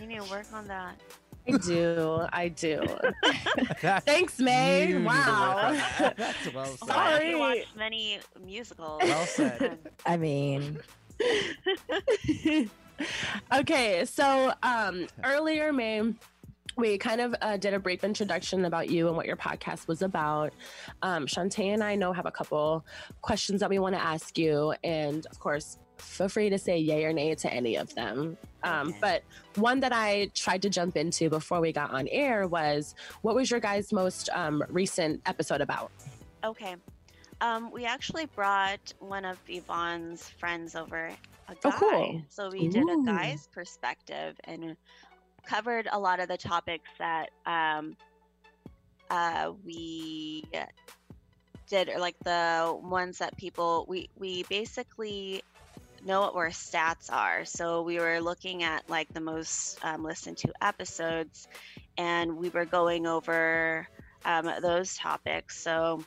You 0.00 0.06
need 0.06 0.20
to 0.22 0.30
work 0.30 0.46
on 0.54 0.66
that. 0.68 0.96
I 1.46 1.58
do. 1.58 2.20
I 2.32 2.48
do. 2.48 2.82
Thanks, 4.06 4.38
Mae. 4.38 4.88
you 4.88 4.98
need 4.98 5.02
to 5.02 5.08
work 5.08 5.14
Wow. 5.26 5.58
on 5.66 5.74
that. 5.76 6.16
That's 6.16 6.54
well 6.54 6.64
said. 6.64 6.78
Glad 6.80 7.16
Sorry. 7.18 7.30
You 7.30 7.38
watch 7.38 7.66
many 7.76 8.18
musicals. 8.46 9.02
Well 9.02 9.26
said. 9.26 9.78
I 10.06 10.16
mean, 10.16 10.78
okay, 13.54 14.04
so 14.04 14.52
um, 14.62 15.06
earlier, 15.22 15.72
Mae, 15.72 16.14
we 16.76 16.98
kind 16.98 17.20
of 17.20 17.34
uh, 17.40 17.56
did 17.56 17.74
a 17.74 17.78
brief 17.78 18.04
introduction 18.04 18.64
about 18.64 18.90
you 18.90 19.08
and 19.08 19.16
what 19.16 19.26
your 19.26 19.36
podcast 19.36 19.86
was 19.86 20.02
about. 20.02 20.52
Um, 21.02 21.26
Shantae 21.26 21.72
and 21.72 21.82
I 21.82 21.94
know 21.94 22.12
have 22.12 22.26
a 22.26 22.30
couple 22.30 22.84
questions 23.20 23.60
that 23.60 23.70
we 23.70 23.78
want 23.78 23.94
to 23.94 24.02
ask 24.02 24.36
you, 24.38 24.74
and 24.82 25.24
of 25.26 25.38
course, 25.38 25.78
feel 25.98 26.28
free 26.28 26.50
to 26.50 26.58
say 26.58 26.76
yay 26.78 27.04
or 27.04 27.12
nay 27.12 27.34
to 27.34 27.52
any 27.52 27.76
of 27.76 27.94
them. 27.94 28.36
Um, 28.62 28.88
Okay. 28.88 28.98
But 29.00 29.22
one 29.56 29.80
that 29.80 29.92
I 29.92 30.30
tried 30.34 30.62
to 30.62 30.70
jump 30.70 30.96
into 30.96 31.28
before 31.30 31.60
we 31.60 31.72
got 31.72 31.90
on 31.90 32.08
air 32.08 32.48
was, 32.48 32.94
what 33.22 33.34
was 33.34 33.50
your 33.50 33.60
guys' 33.60 33.92
most 33.92 34.28
um, 34.30 34.62
recent 34.68 35.22
episode 35.26 35.60
about? 35.60 35.90
Okay. 36.42 36.76
Um, 37.40 37.70
we 37.70 37.84
actually 37.84 38.26
brought 38.26 38.92
one 39.00 39.24
of 39.24 39.38
Yvonne's 39.48 40.28
friends 40.28 40.74
over, 40.74 41.10
a 41.48 41.54
guy. 41.54 41.60
Oh, 41.64 41.72
cool. 41.78 42.22
So 42.28 42.50
we 42.50 42.68
did 42.68 42.88
a 42.88 42.96
guy's 43.04 43.48
perspective 43.52 44.36
and 44.44 44.76
covered 45.46 45.88
a 45.90 45.98
lot 45.98 46.20
of 46.20 46.28
the 46.28 46.36
topics 46.36 46.88
that 46.98 47.30
um, 47.46 47.96
uh, 49.10 49.52
we 49.64 50.44
did, 51.68 51.88
or 51.88 51.98
like 51.98 52.16
the 52.24 52.78
ones 52.82 53.18
that 53.18 53.36
people 53.36 53.86
we 53.88 54.08
we 54.18 54.44
basically 54.44 55.42
know 56.04 56.20
what 56.20 56.34
our 56.34 56.50
stats 56.50 57.10
are. 57.10 57.44
So 57.44 57.82
we 57.82 57.98
were 57.98 58.20
looking 58.20 58.62
at 58.62 58.88
like 58.88 59.12
the 59.12 59.20
most 59.20 59.78
um, 59.84 60.02
listened 60.02 60.36
to 60.38 60.52
episodes, 60.62 61.48
and 61.96 62.36
we 62.36 62.48
were 62.50 62.64
going 62.66 63.06
over 63.06 63.86
um, 64.24 64.50
those 64.60 64.96
topics. 64.96 65.62
So 65.62 66.04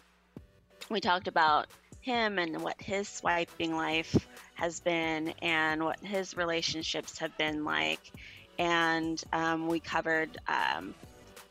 we 0.89 1.00
talked 1.01 1.27
about 1.27 1.67
him 2.07 2.47
and 2.49 2.65
what 2.73 2.87
his 2.89 3.17
swiping 3.21 3.75
life 3.75 4.27
has 4.55 4.81
been 4.81 5.33
and 5.41 5.83
what 5.83 5.99
his 6.03 6.35
relationships 6.37 7.19
have 7.19 7.37
been 7.37 7.65
like. 7.65 8.11
And 8.59 9.21
um, 9.33 9.67
we 9.67 9.81
covered 9.81 10.37
um, 10.47 10.95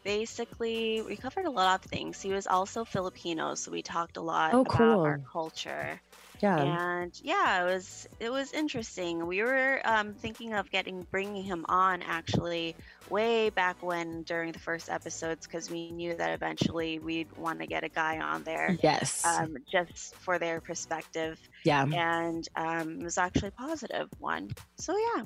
basically 0.06 1.02
we 1.02 1.16
covered 1.16 1.46
a 1.46 1.50
lot 1.50 1.84
of 1.84 1.90
things 1.90 2.22
he 2.22 2.30
was 2.38 2.46
also 2.46 2.84
filipino 2.84 3.54
so 3.54 3.70
we 3.70 3.82
talked 3.82 4.16
a 4.16 4.20
lot 4.32 4.54
Oh, 4.54 4.60
about 4.62 4.78
cool. 4.78 5.00
our 5.02 5.20
culture 5.32 6.00
Yeah. 6.40 6.60
and 7.02 7.12
yeah, 7.32 7.62
it 7.62 7.66
was 7.74 8.06
it 8.20 8.30
was 8.30 8.52
interesting. 8.52 9.26
We 9.26 9.40
were 9.42 9.80
um, 9.84 10.12
thinking 10.24 10.52
of 10.52 10.70
getting 10.70 11.06
bringing 11.10 11.42
him 11.52 11.64
on 11.68 12.02
actually 12.02 12.76
way 13.08 13.48
back 13.48 13.76
when 13.82 14.22
during 14.30 14.52
the 14.52 14.58
first 14.68 14.90
episodes 14.90 15.46
because 15.46 15.70
we 15.70 15.90
knew 15.98 16.12
that 16.20 16.30
eventually 16.38 16.98
we'd 16.98 17.32
want 17.38 17.60
to 17.60 17.66
get 17.66 17.84
a 17.84 17.88
guy 17.88 18.18
on 18.20 18.44
there 18.44 18.76
yes. 18.82 19.24
um, 19.24 19.56
just 19.72 20.14
for 20.24 20.38
their 20.38 20.60
perspective, 20.60 21.38
yeah. 21.64 21.84
and 21.88 22.42
um, 22.54 23.00
it 23.00 23.04
was 23.04 23.16
actually 23.16 23.48
a 23.56 23.58
positive 23.68 24.08
one. 24.20 24.50
So 24.78 24.92
yeah, 24.92 25.22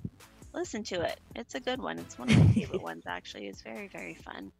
listen 0.52 0.82
to 0.84 1.00
it. 1.02 1.20
It's 1.36 1.54
a 1.54 1.60
good 1.60 1.80
one. 1.80 1.98
It's 1.98 2.18
one 2.18 2.30
of 2.30 2.38
my 2.38 2.46
favorite 2.52 2.82
ones 2.90 3.04
actually. 3.06 3.46
It's 3.48 3.62
very 3.62 3.88
very 3.88 4.14
fun. 4.14 4.52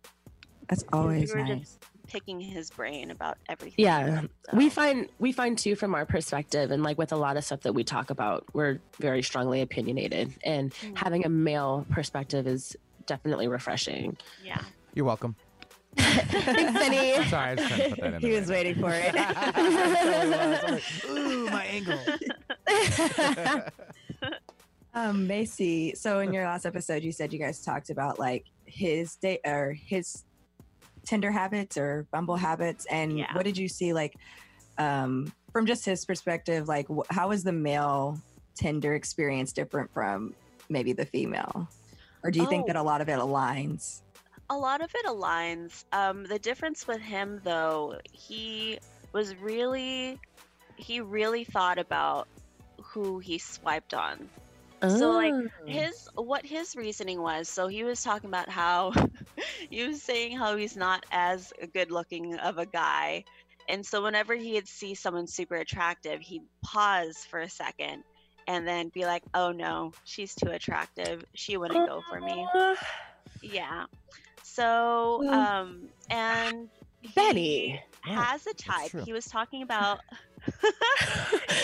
that's 0.68 0.82
We 0.84 0.88
always 0.98 1.34
were 1.34 1.42
nice. 1.42 1.58
just 1.60 1.84
picking 2.06 2.40
his 2.40 2.70
brain 2.70 3.10
about 3.12 3.38
everything. 3.48 3.76
Yeah, 3.84 4.22
we 4.52 4.68
find 4.68 5.08
we 5.18 5.32
find 5.32 5.56
too 5.58 5.76
from 5.76 5.94
our 5.94 6.04
perspective, 6.06 6.70
and 6.70 6.82
like 6.82 6.98
with 6.98 7.12
a 7.12 7.16
lot 7.16 7.36
of 7.36 7.44
stuff 7.44 7.60
that 7.60 7.72
we 7.72 7.84
talk 7.84 8.10
about, 8.10 8.44
we're 8.52 8.78
very 8.98 9.22
strongly 9.22 9.60
opinionated, 9.62 10.32
and 10.44 10.72
Mm. 10.74 10.96
having 10.98 11.24
a 11.24 11.28
male 11.28 11.86
perspective 11.90 12.46
is 12.46 12.76
definitely 13.06 13.48
refreshing. 13.48 14.16
yeah. 14.44 14.60
You're 14.94 15.04
welcome. 15.06 15.36
Thanks, 15.96 16.72
Benny. 16.72 17.14
I'm 17.16 17.28
sorry, 17.28 17.50
I 17.50 17.54
just 17.56 17.68
trying 17.68 17.80
to 17.82 17.88
put 17.90 18.00
that 18.00 18.14
in 18.14 18.20
He 18.20 18.30
there. 18.30 18.40
was 18.40 18.48
waiting 18.50 18.74
for 18.80 18.90
it. 18.92 19.14
Ooh, 21.10 21.48
my 21.50 21.64
angle. 21.64 21.98
Um, 24.94 25.26
Macy, 25.26 25.94
so 25.94 26.18
in 26.20 26.32
your 26.32 26.44
last 26.44 26.66
episode, 26.66 27.04
you 27.04 27.12
said 27.12 27.32
you 27.32 27.38
guys 27.38 27.62
talked 27.62 27.90
about 27.90 28.18
like 28.18 28.46
his 28.66 29.14
date 29.16 29.40
or 29.44 29.72
his 29.72 30.24
Tinder 31.06 31.30
habits 31.30 31.76
or 31.76 32.06
Bumble 32.12 32.36
habits, 32.36 32.86
and 32.90 33.16
Yeah. 33.18 33.32
what 33.34 33.44
did 33.44 33.56
you 33.56 33.68
see 33.68 33.92
like 33.92 34.14
um, 34.78 35.32
from 35.52 35.66
just 35.66 35.84
his 35.84 36.04
perspective? 36.04 36.66
Like, 36.68 36.86
wh- 36.88 37.06
how 37.10 37.30
is 37.30 37.44
the 37.44 37.52
male 37.52 38.18
Tinder 38.54 38.94
experience 38.94 39.52
different 39.52 39.92
from 39.92 40.34
maybe 40.68 40.92
the 40.92 41.06
female, 41.06 41.68
or 42.24 42.30
do 42.30 42.40
you 42.40 42.46
think 42.46 42.64
Oh. 42.64 42.66
that 42.68 42.76
a 42.76 42.82
lot 42.82 43.00
of 43.00 43.08
it 43.08 43.18
aligns? 43.18 44.02
A 44.50 44.56
lot 44.56 44.82
of 44.82 44.90
it 44.94 45.06
aligns. 45.06 45.84
Um, 45.92 46.24
the 46.24 46.38
difference 46.38 46.86
with 46.88 47.00
him, 47.00 47.40
though, 47.44 47.98
he 48.12 48.78
was 49.12 49.36
really, 49.36 50.18
he 50.76 51.00
really 51.00 51.44
thought 51.44 51.78
about 51.78 52.26
who 52.82 53.20
he 53.20 53.38
swiped 53.38 53.94
on. 53.94 54.28
So, 54.88 55.10
like, 55.12 55.34
Oh. 55.34 55.48
His 55.66 56.08
what 56.14 56.44
his 56.44 56.74
reasoning 56.74 57.20
was. 57.20 57.48
So 57.48 57.68
he 57.68 57.84
was 57.84 58.02
talking 58.02 58.28
about 58.28 58.48
how 58.48 58.92
he 59.70 59.86
was 59.86 60.02
saying 60.02 60.36
how 60.36 60.56
he's 60.56 60.76
not 60.76 61.04
as 61.12 61.52
good 61.74 61.90
looking 61.90 62.36
of 62.38 62.58
a 62.58 62.66
guy, 62.66 63.24
and 63.68 63.84
so 63.84 64.02
whenever 64.02 64.34
he'd 64.34 64.66
see 64.66 64.94
someone 64.94 65.26
super 65.26 65.56
attractive, 65.56 66.20
he'd 66.20 66.42
pause 66.64 67.18
for 67.28 67.40
a 67.40 67.48
second 67.48 68.04
and 68.48 68.66
then 68.66 68.88
be 68.88 69.04
like, 69.04 69.22
"Oh 69.34 69.52
no, 69.52 69.92
she's 70.04 70.34
too 70.34 70.48
attractive. 70.50 71.24
She 71.34 71.56
wouldn't 71.56 71.86
go 71.88 72.02
for 72.08 72.20
me." 72.20 72.46
Yeah. 73.42 73.86
So, 74.42 75.28
um, 75.28 75.88
and. 76.10 76.68
Yeah, 78.06 78.24
has 78.24 78.46
a 78.46 78.52
type. 78.54 78.90
He 79.04 79.12
was 79.12 79.24
talking 79.26 79.62
about. 79.68 80.00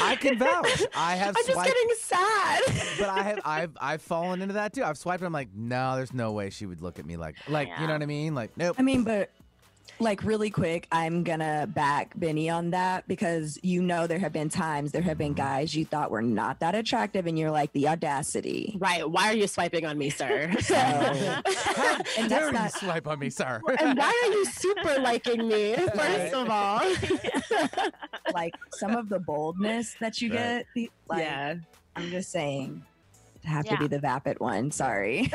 I 0.03 0.17
can 0.17 0.39
vouch. 0.39 0.83
I 0.95 1.17
have 1.17 1.37
I'm 1.37 1.47
just 1.47 1.65
getting 1.65 1.89
sad. 1.99 2.63
but 2.99 3.09
I 3.09 3.23
have 3.23 3.41
I've 3.45 3.77
I've 3.81 4.03
fallen 4.03 4.43
into 4.43 4.55
that 4.55 4.73
too. 4.73 4.85
I've 4.85 4.99
swiped. 4.99 5.23
I'm 5.23 5.33
like, 5.33 5.49
no, 5.55 5.97
there's 5.97 6.13
no 6.13 6.33
way 6.33 6.51
she 6.51 6.67
would 6.67 6.83
look 6.83 6.99
at 6.99 7.07
me 7.07 7.17
like 7.17 7.37
like 7.49 7.69
you 7.81 7.87
know 7.87 7.93
what 7.93 8.03
I 8.03 8.07
mean? 8.07 8.35
Like, 8.35 8.57
nope. 8.57 8.77
I 8.79 8.83
mean, 8.83 9.05
but 9.05 9.31
like 9.99 10.23
really 10.25 10.51
quick, 10.51 10.87
I'm 10.93 11.23
gonna 11.25 11.67
back 11.67 12.13
Benny 12.19 12.51
on 12.51 12.71
that 12.71 13.09
because 13.09 13.59
you 13.63 13.81
know 13.83 14.07
there 14.07 14.19
have 14.19 14.33
been 14.33 14.49
times 14.51 14.93
there 14.93 15.01
have 15.03 15.17
been 15.17 15.33
guys 15.33 15.75
you 15.75 15.85
thought 15.87 16.11
were 16.11 16.21
not 16.23 16.61
that 16.61 16.75
attractive, 16.75 17.27
and 17.27 17.39
you're 17.39 17.51
like 17.51 17.73
the 17.73 17.89
audacity. 17.89 18.77
right? 18.79 19.09
Why 19.09 19.31
are 19.31 19.35
you 19.35 19.47
swiping 19.47 19.87
on 19.87 19.97
me, 19.99 20.11
sir? 20.11 20.53
So, 20.61 20.75
How 20.75 21.97
and 22.19 22.29
dare 22.29 22.29
that's 22.29 22.47
you 22.47 22.53
not 22.53 22.73
swipe 22.73 23.07
on 23.07 23.19
me, 23.19 23.31
sir? 23.31 23.61
and 23.81 23.97
why 23.99 24.13
are 24.25 24.33
you 24.33 24.45
super 24.47 24.99
liking 25.01 25.49
me? 25.49 25.75
First 25.75 25.97
Right. 25.97 26.35
of 26.35 26.51
all, 26.51 26.83
like 28.35 28.55
some 28.73 28.95
of 28.97 29.09
the 29.09 29.19
boldness 29.21 29.95
that 30.01 30.21
you 30.21 30.31
Right. 30.31 30.37
get. 30.39 30.67
the- 30.75 30.91
Like, 31.09 31.23
yeah. 31.25 31.55
I'm 31.95 32.11
just 32.11 32.31
saying, 32.31 32.83
to 33.43 33.49
have 33.49 33.65
to 33.67 33.77
be 33.79 33.87
the 33.87 33.99
vapid 34.01 34.41
one. 34.41 34.71
Sorry. 34.73 35.31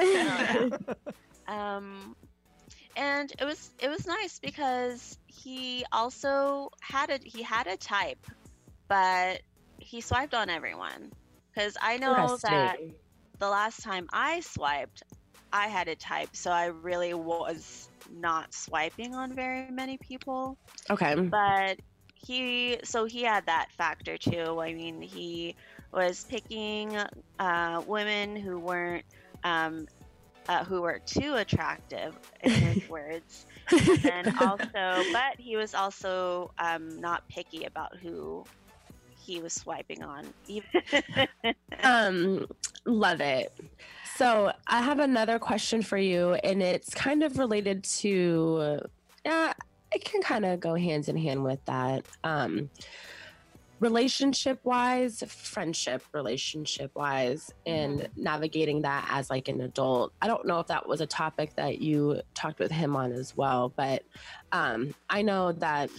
um 1.47 2.15
and 2.95 3.31
it 3.39 3.45
was 3.45 3.71
it 3.81 3.89
was 3.89 4.05
nice 4.05 4.39
because 4.39 5.17
he 5.27 5.85
also 5.91 6.69
had 6.81 7.09
a 7.09 7.19
he 7.23 7.41
had 7.41 7.67
a 7.67 7.77
type 7.77 8.25
but 8.87 9.41
he 9.79 10.01
swiped 10.01 10.33
on 10.33 10.49
everyone. 10.49 11.11
Because 11.53 11.77
i 11.81 11.97
know 11.97 12.37
that 12.43 12.77
the 13.39 13.49
last 13.49 13.83
time 13.83 14.07
i 14.13 14.39
swiped 14.41 15.03
i 15.51 15.67
had 15.67 15.87
a 15.87 15.95
type 15.95 16.29
so 16.33 16.51
i 16.51 16.65
really 16.65 17.13
was 17.13 17.89
not 18.13 18.53
swiping 18.53 19.15
on 19.15 19.35
very 19.35 19.69
many 19.71 19.97
people. 19.97 20.57
Okay. 20.89 21.15
but 21.15 21.77
he 22.15 22.77
so 22.83 23.05
he 23.05 23.23
had 23.23 23.45
that 23.47 23.71
factor 23.71 24.17
too. 24.17 24.59
I 24.61 24.73
mean 24.73 25.01
he 25.01 25.55
was 25.91 26.25
picking 26.29 26.97
uh, 27.39 27.81
women 27.85 28.35
who 28.35 28.59
weren't 28.59 29.05
um, 29.43 29.87
uh, 30.47 30.63
who 30.63 30.81
were 30.81 30.99
too 31.05 31.35
attractive 31.35 32.17
in 32.41 32.51
his 32.51 32.89
words. 32.89 33.45
And 34.03 34.33
also, 34.39 35.03
but 35.13 35.37
he 35.37 35.55
was 35.55 35.73
also 35.73 36.51
um, 36.57 36.99
not 36.99 37.27
picky 37.29 37.65
about 37.65 37.95
who 37.97 38.43
he 39.19 39.39
was 39.39 39.53
swiping 39.53 40.03
on. 40.03 40.33
um, 41.83 42.47
love 42.85 43.21
it. 43.21 43.53
So 44.15 44.51
I 44.67 44.81
have 44.81 44.99
another 44.99 45.39
question 45.39 45.81
for 45.81 45.97
you, 45.97 46.33
and 46.33 46.61
it's 46.61 46.93
kind 46.93 47.23
of 47.23 47.37
related 47.37 47.83
to, 47.85 48.79
yeah, 49.25 49.53
it 49.91 50.05
can 50.05 50.21
kind 50.21 50.45
of 50.45 50.59
go 50.59 50.75
hands 50.75 51.09
in 51.09 51.17
hand 51.17 51.43
with 51.43 51.63
that. 51.65 52.05
Um, 52.23 52.69
relationship 53.81 54.59
wise, 54.63 55.23
friendship 55.27 56.03
relationship 56.13 56.91
wise, 56.95 57.51
and 57.65 58.07
navigating 58.15 58.83
that 58.83 59.07
as 59.09 59.29
like 59.29 59.47
an 59.47 59.59
adult. 59.61 60.13
I 60.21 60.27
don't 60.27 60.45
know 60.45 60.59
if 60.59 60.67
that 60.67 60.87
was 60.87 61.01
a 61.01 61.07
topic 61.07 61.55
that 61.55 61.81
you 61.81 62.21
talked 62.35 62.59
with 62.59 62.71
him 62.71 62.95
on 62.95 63.11
as 63.11 63.35
well, 63.35 63.73
but 63.75 64.03
um, 64.51 64.93
I 65.09 65.23
know 65.23 65.51
that 65.53 65.89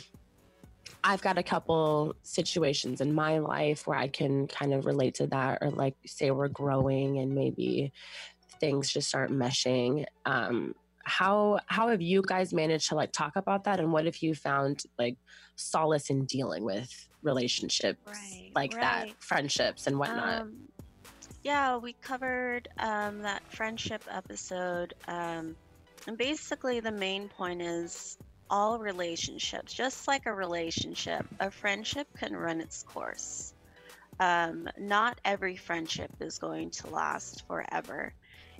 I've 1.02 1.22
got 1.22 1.38
a 1.38 1.42
couple 1.42 2.14
situations 2.22 3.00
in 3.00 3.12
my 3.12 3.38
life 3.38 3.84
where 3.88 3.98
I 3.98 4.06
can 4.06 4.46
kind 4.46 4.72
of 4.72 4.86
relate 4.86 5.14
to 5.16 5.26
that, 5.26 5.58
or 5.60 5.70
like 5.72 5.96
say 6.06 6.30
we're 6.30 6.48
growing 6.48 7.18
and 7.18 7.34
maybe 7.34 7.92
things 8.60 8.92
just 8.92 9.12
aren't 9.12 9.32
meshing. 9.32 10.04
Um, 10.24 10.76
how 11.04 11.58
how 11.66 11.88
have 11.88 12.00
you 12.00 12.22
guys 12.24 12.52
managed 12.52 12.90
to 12.90 12.94
like 12.94 13.10
talk 13.10 13.34
about 13.34 13.64
that, 13.64 13.80
and 13.80 13.92
what 13.92 14.04
have 14.04 14.18
you 14.18 14.36
found 14.36 14.84
like 15.00 15.16
solace 15.56 16.10
in 16.10 16.26
dealing 16.26 16.62
with 16.62 17.08
relationships 17.22 18.00
Right, 18.06 18.50
like 18.54 18.72
that, 18.72 19.08
friendships 19.20 19.86
and 19.86 19.98
whatnot? 19.98 20.42
Um, 20.42 20.56
yeah, 21.42 21.76
we 21.76 21.94
covered 21.94 22.68
um, 22.78 23.22
that 23.22 23.42
friendship 23.52 24.02
episode. 24.10 24.94
Um, 25.08 25.56
and 26.06 26.16
basically, 26.16 26.80
the 26.80 26.92
main 26.92 27.28
point 27.28 27.62
is 27.62 28.16
all 28.50 28.78
relationships, 28.78 29.72
just 29.72 30.06
like 30.06 30.26
a 30.26 30.32
relationship, 30.32 31.26
a 31.40 31.50
friendship 31.50 32.06
can 32.18 32.36
run 32.36 32.60
its 32.60 32.82
course. 32.82 33.54
Um, 34.20 34.68
not 34.78 35.18
every 35.24 35.56
friendship 35.56 36.10
is 36.20 36.38
going 36.38 36.70
to 36.70 36.90
last 36.90 37.46
forever. 37.46 38.12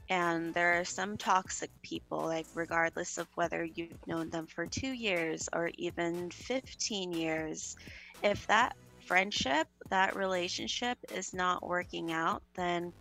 And 0.08 0.52
there 0.52 0.80
are 0.80 0.84
some 0.84 1.16
toxic 1.16 1.70
people, 1.82 2.24
like, 2.24 2.46
regardless 2.54 3.18
of 3.18 3.28
whether 3.34 3.64
you've 3.64 4.06
known 4.06 4.30
them 4.30 4.46
for 4.46 4.66
two 4.66 4.90
years 4.90 5.48
or 5.52 5.70
even 5.78 6.30
15 6.30 7.12
years, 7.12 7.76
if 8.22 8.46
that 8.46 8.76
friendship, 9.06 9.66
that 9.90 10.16
relationship 10.16 10.98
is 11.14 11.34
not 11.34 11.66
working 11.66 12.12
out, 12.12 12.42
then 12.54 12.92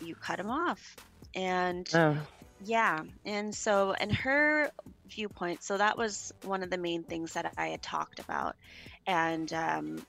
you 0.00 0.14
cut 0.14 0.38
them 0.38 0.50
off. 0.50 0.96
And 1.34 1.88
oh, 1.94 2.16
yeah, 2.64 3.02
and 3.24 3.54
so 3.54 3.92
and 3.92 4.12
her 4.12 4.70
viewpoint, 5.08 5.62
so 5.62 5.76
that 5.76 5.98
was 5.98 6.32
one 6.42 6.62
of 6.62 6.70
the 6.70 6.78
main 6.78 7.02
things 7.02 7.34
that 7.34 7.52
I 7.56 7.68
had 7.68 7.82
talked 7.82 8.18
about. 8.18 8.56
And 9.06 9.52
um, 9.52 10.06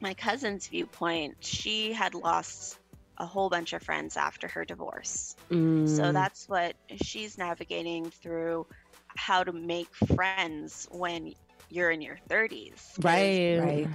my 0.00 0.14
cousin's 0.14 0.68
viewpoint, 0.68 1.36
she 1.40 1.92
had 1.92 2.14
lost 2.14 2.78
a 3.18 3.26
whole 3.26 3.48
bunch 3.48 3.72
of 3.72 3.82
friends 3.82 4.16
after 4.16 4.48
her 4.48 4.64
divorce. 4.64 5.36
So 5.48 5.54
mm, 5.54 6.12
that's 6.12 6.48
what 6.48 6.74
she's 7.02 7.38
navigating 7.38 8.10
through 8.10 8.66
how 9.16 9.44
to 9.44 9.52
make 9.52 9.94
friends 9.94 10.88
when 10.90 11.34
you're 11.70 11.90
in 11.90 12.00
your 12.02 12.18
30s. 12.28 12.80
right, 13.02 13.58
Right. 13.60 13.88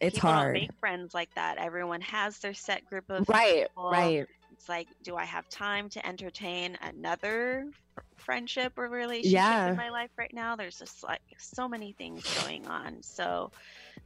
It's 0.00 0.14
people 0.16 0.30
hard. 0.30 0.54
Don't 0.54 0.62
make 0.62 0.70
friends 0.78 1.12
like 1.14 1.34
that. 1.34 1.58
Everyone 1.58 2.00
has 2.02 2.38
their 2.38 2.54
set 2.54 2.86
group 2.86 3.10
of 3.10 3.28
right, 3.28 3.66
people. 3.68 3.90
right. 3.90 4.26
It's 4.52 4.68
like, 4.68 4.86
do 5.02 5.16
I 5.16 5.24
have 5.24 5.48
time 5.48 5.88
to 5.90 6.06
entertain 6.06 6.78
another 6.82 7.66
friendship 8.16 8.74
or 8.76 8.88
relationship 8.88 9.32
Yeah. 9.32 9.70
in 9.70 9.76
my 9.76 9.90
life 9.90 10.10
right 10.16 10.32
now? 10.32 10.54
There's 10.56 10.78
just 10.78 11.02
like 11.02 11.20
so 11.38 11.68
many 11.68 11.92
things 11.92 12.22
going 12.42 12.66
on. 12.68 13.02
So, 13.02 13.50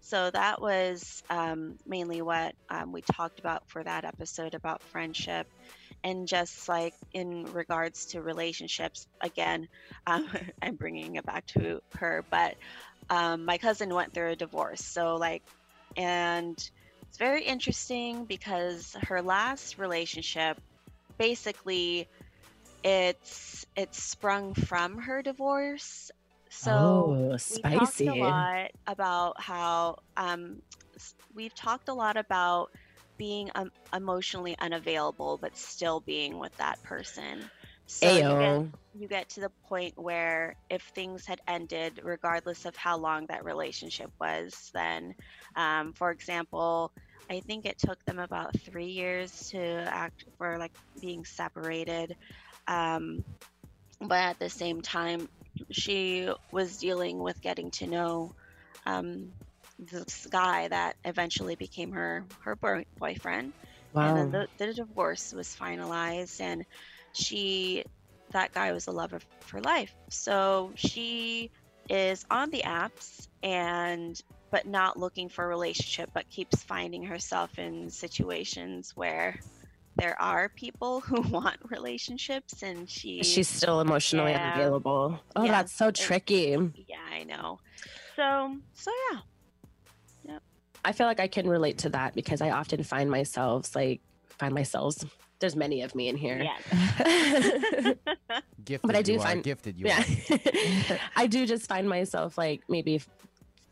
so 0.00 0.30
that 0.30 0.60
was 0.62 1.22
um, 1.28 1.76
mainly 1.86 2.22
what 2.22 2.54
um, 2.70 2.92
we 2.92 3.02
talked 3.02 3.38
about 3.38 3.68
for 3.68 3.82
that 3.84 4.04
episode 4.06 4.54
about 4.54 4.82
friendship, 4.84 5.46
and 6.04 6.26
just 6.26 6.68
like 6.68 6.94
in 7.12 7.44
regards 7.52 8.06
to 8.06 8.22
relationships. 8.22 9.06
Again, 9.20 9.68
um, 10.06 10.28
I'm 10.62 10.76
bringing 10.76 11.16
it 11.16 11.26
back 11.26 11.46
to 11.48 11.80
her, 11.96 12.24
but 12.30 12.56
um, 13.10 13.44
my 13.44 13.58
cousin 13.58 13.94
went 13.94 14.14
through 14.14 14.30
a 14.30 14.36
divorce, 14.36 14.84
so 14.84 15.16
like, 15.16 15.42
and 15.96 16.56
it's 17.08 17.18
very 17.18 17.44
interesting 17.44 18.24
because 18.24 18.96
her 19.02 19.20
last 19.20 19.78
relationship 19.78 20.58
basically 21.18 22.08
it's 22.82 23.66
it's 23.76 24.02
sprung 24.02 24.54
from 24.54 24.96
her 24.98 25.22
divorce 25.22 26.10
so 26.48 26.70
oh, 26.70 27.30
we 27.30 27.38
spicy. 27.38 28.06
talked 28.06 28.18
a 28.18 28.20
lot 28.20 28.70
about 28.86 29.40
how 29.40 29.98
um, 30.16 30.60
we've 31.34 31.54
talked 31.54 31.88
a 31.88 31.94
lot 31.94 32.16
about 32.16 32.70
being 33.18 33.50
um, 33.54 33.70
emotionally 33.94 34.56
unavailable 34.60 35.38
but 35.40 35.56
still 35.56 36.00
being 36.00 36.38
with 36.38 36.56
that 36.56 36.82
person. 36.82 37.42
So 37.86 38.08
you 38.16 38.38
get, 38.38 38.62
you 38.94 39.08
get 39.08 39.28
to 39.30 39.40
the 39.40 39.50
point 39.68 39.94
where 39.96 40.54
if 40.70 40.82
things 40.94 41.26
had 41.26 41.40
ended 41.46 42.00
regardless 42.02 42.64
of 42.64 42.76
how 42.76 42.98
long 42.98 43.26
that 43.26 43.44
relationship 43.44 44.10
was 44.20 44.70
then 44.74 45.14
um, 45.56 45.92
for 45.92 46.10
example 46.10 46.92
i 47.30 47.40
think 47.40 47.66
it 47.66 47.78
took 47.78 48.02
them 48.04 48.18
about 48.18 48.58
three 48.60 48.88
years 48.88 49.48
to 49.50 49.58
act 49.60 50.24
for 50.38 50.58
like 50.58 50.72
being 51.00 51.24
separated. 51.24 52.16
Um, 52.66 53.24
but 54.00 54.18
at 54.18 54.38
the 54.38 54.48
same 54.48 54.80
time 54.82 55.28
she 55.70 56.28
was 56.50 56.78
dealing 56.78 57.18
with 57.18 57.40
getting 57.40 57.70
to 57.72 57.86
know 57.86 58.32
um, 58.86 59.32
this 59.90 60.26
guy 60.30 60.68
that 60.68 60.96
eventually 61.04 61.54
became 61.56 61.92
her 61.92 62.24
her 62.40 62.56
boy- 62.56 62.84
boyfriend 62.98 63.52
Wow. 63.92 64.08
and 64.08 64.32
then 64.32 64.48
the, 64.58 64.66
the 64.66 64.74
divorce 64.74 65.32
was 65.34 65.48
finalized 65.48 66.40
and 66.40 66.64
she 67.12 67.84
that 68.30 68.52
guy 68.52 68.72
was 68.72 68.86
the 68.86 68.92
love 68.92 69.12
of 69.12 69.24
her 69.50 69.60
life 69.60 69.94
so 70.08 70.72
she 70.76 71.50
is 71.90 72.24
on 72.30 72.50
the 72.50 72.62
apps 72.64 73.28
and 73.42 74.18
but 74.50 74.66
not 74.66 74.98
looking 74.98 75.28
for 75.28 75.44
a 75.44 75.48
relationship 75.48 76.08
but 76.14 76.28
keeps 76.30 76.62
finding 76.62 77.02
herself 77.04 77.58
in 77.58 77.90
situations 77.90 78.92
where 78.94 79.38
there 79.96 80.18
are 80.22 80.48
people 80.56 81.00
who 81.06 81.20
want 81.22 81.56
relationships 81.70 82.62
and 82.62 82.88
she 82.88 83.22
She's 83.22 83.48
still 83.48 83.80
emotionally 83.82 84.32
Yeah. 84.32 84.52
unavailable. 84.54 85.20
Oh, 85.36 85.44
Yeah, 85.44 85.50
that's 85.52 85.72
so 85.76 85.88
it- 85.88 85.94
tricky. 85.96 86.56
yeah 86.88 86.96
i 87.12 87.24
know 87.24 87.58
so 88.16 88.56
so 88.74 88.90
yeah 89.10 89.18
I 90.84 90.92
feel 90.92 91.06
like 91.06 91.20
I 91.20 91.28
can 91.28 91.48
relate 91.48 91.78
to 91.78 91.88
that 91.90 92.14
because 92.14 92.40
I 92.40 92.50
often 92.50 92.82
find 92.82 93.10
myself 93.10 93.74
like 93.76 94.00
find 94.38 94.54
myself. 94.54 94.96
There's 95.38 95.56
many 95.56 95.82
of 95.82 95.94
me 95.94 96.08
in 96.08 96.16
here. 96.16 96.40
yeah 96.42 97.94
Gifted 98.64 98.86
But 98.86 98.94
I 98.96 99.02
do 99.02 99.14
you 99.14 99.18
are, 99.18 99.22
find- 99.22 99.42
gifted 99.42 99.78
you 99.78 99.86
yeah. 99.86 100.04
are. 100.90 100.98
I 101.16 101.26
do 101.26 101.46
just 101.46 101.66
find 101.68 101.88
myself 101.88 102.38
like 102.38 102.62
maybe 102.68 103.02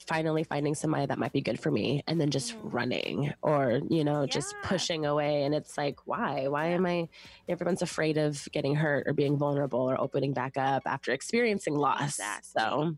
finally 0.06 0.42
finding 0.42 0.74
somebody 0.74 1.06
that 1.06 1.18
might 1.18 1.32
be 1.32 1.40
good 1.40 1.60
for 1.60 1.70
me 1.70 2.02
and 2.08 2.20
then 2.20 2.30
just 2.30 2.54
Mhm. 2.54 2.72
running 2.72 3.32
or 3.42 3.80
you 3.88 4.02
know 4.02 4.26
just 4.26 4.56
pushing 4.64 5.06
away 5.06 5.44
and 5.44 5.54
it's 5.54 5.76
like 5.78 5.98
why 6.06 6.48
why 6.48 6.68
Yeah. 6.70 6.74
am 6.76 6.86
i 6.86 7.08
everyone's 7.48 7.82
afraid 7.82 8.16
of 8.16 8.48
getting 8.50 8.74
hurt 8.74 9.06
or 9.06 9.12
being 9.12 9.36
vulnerable 9.36 9.78
or 9.88 10.00
opening 10.00 10.32
back 10.32 10.56
up 10.56 10.82
after 10.86 11.12
experiencing 11.12 11.74
loss 11.76 12.18
Exactly. 12.18 12.60
so 12.60 12.96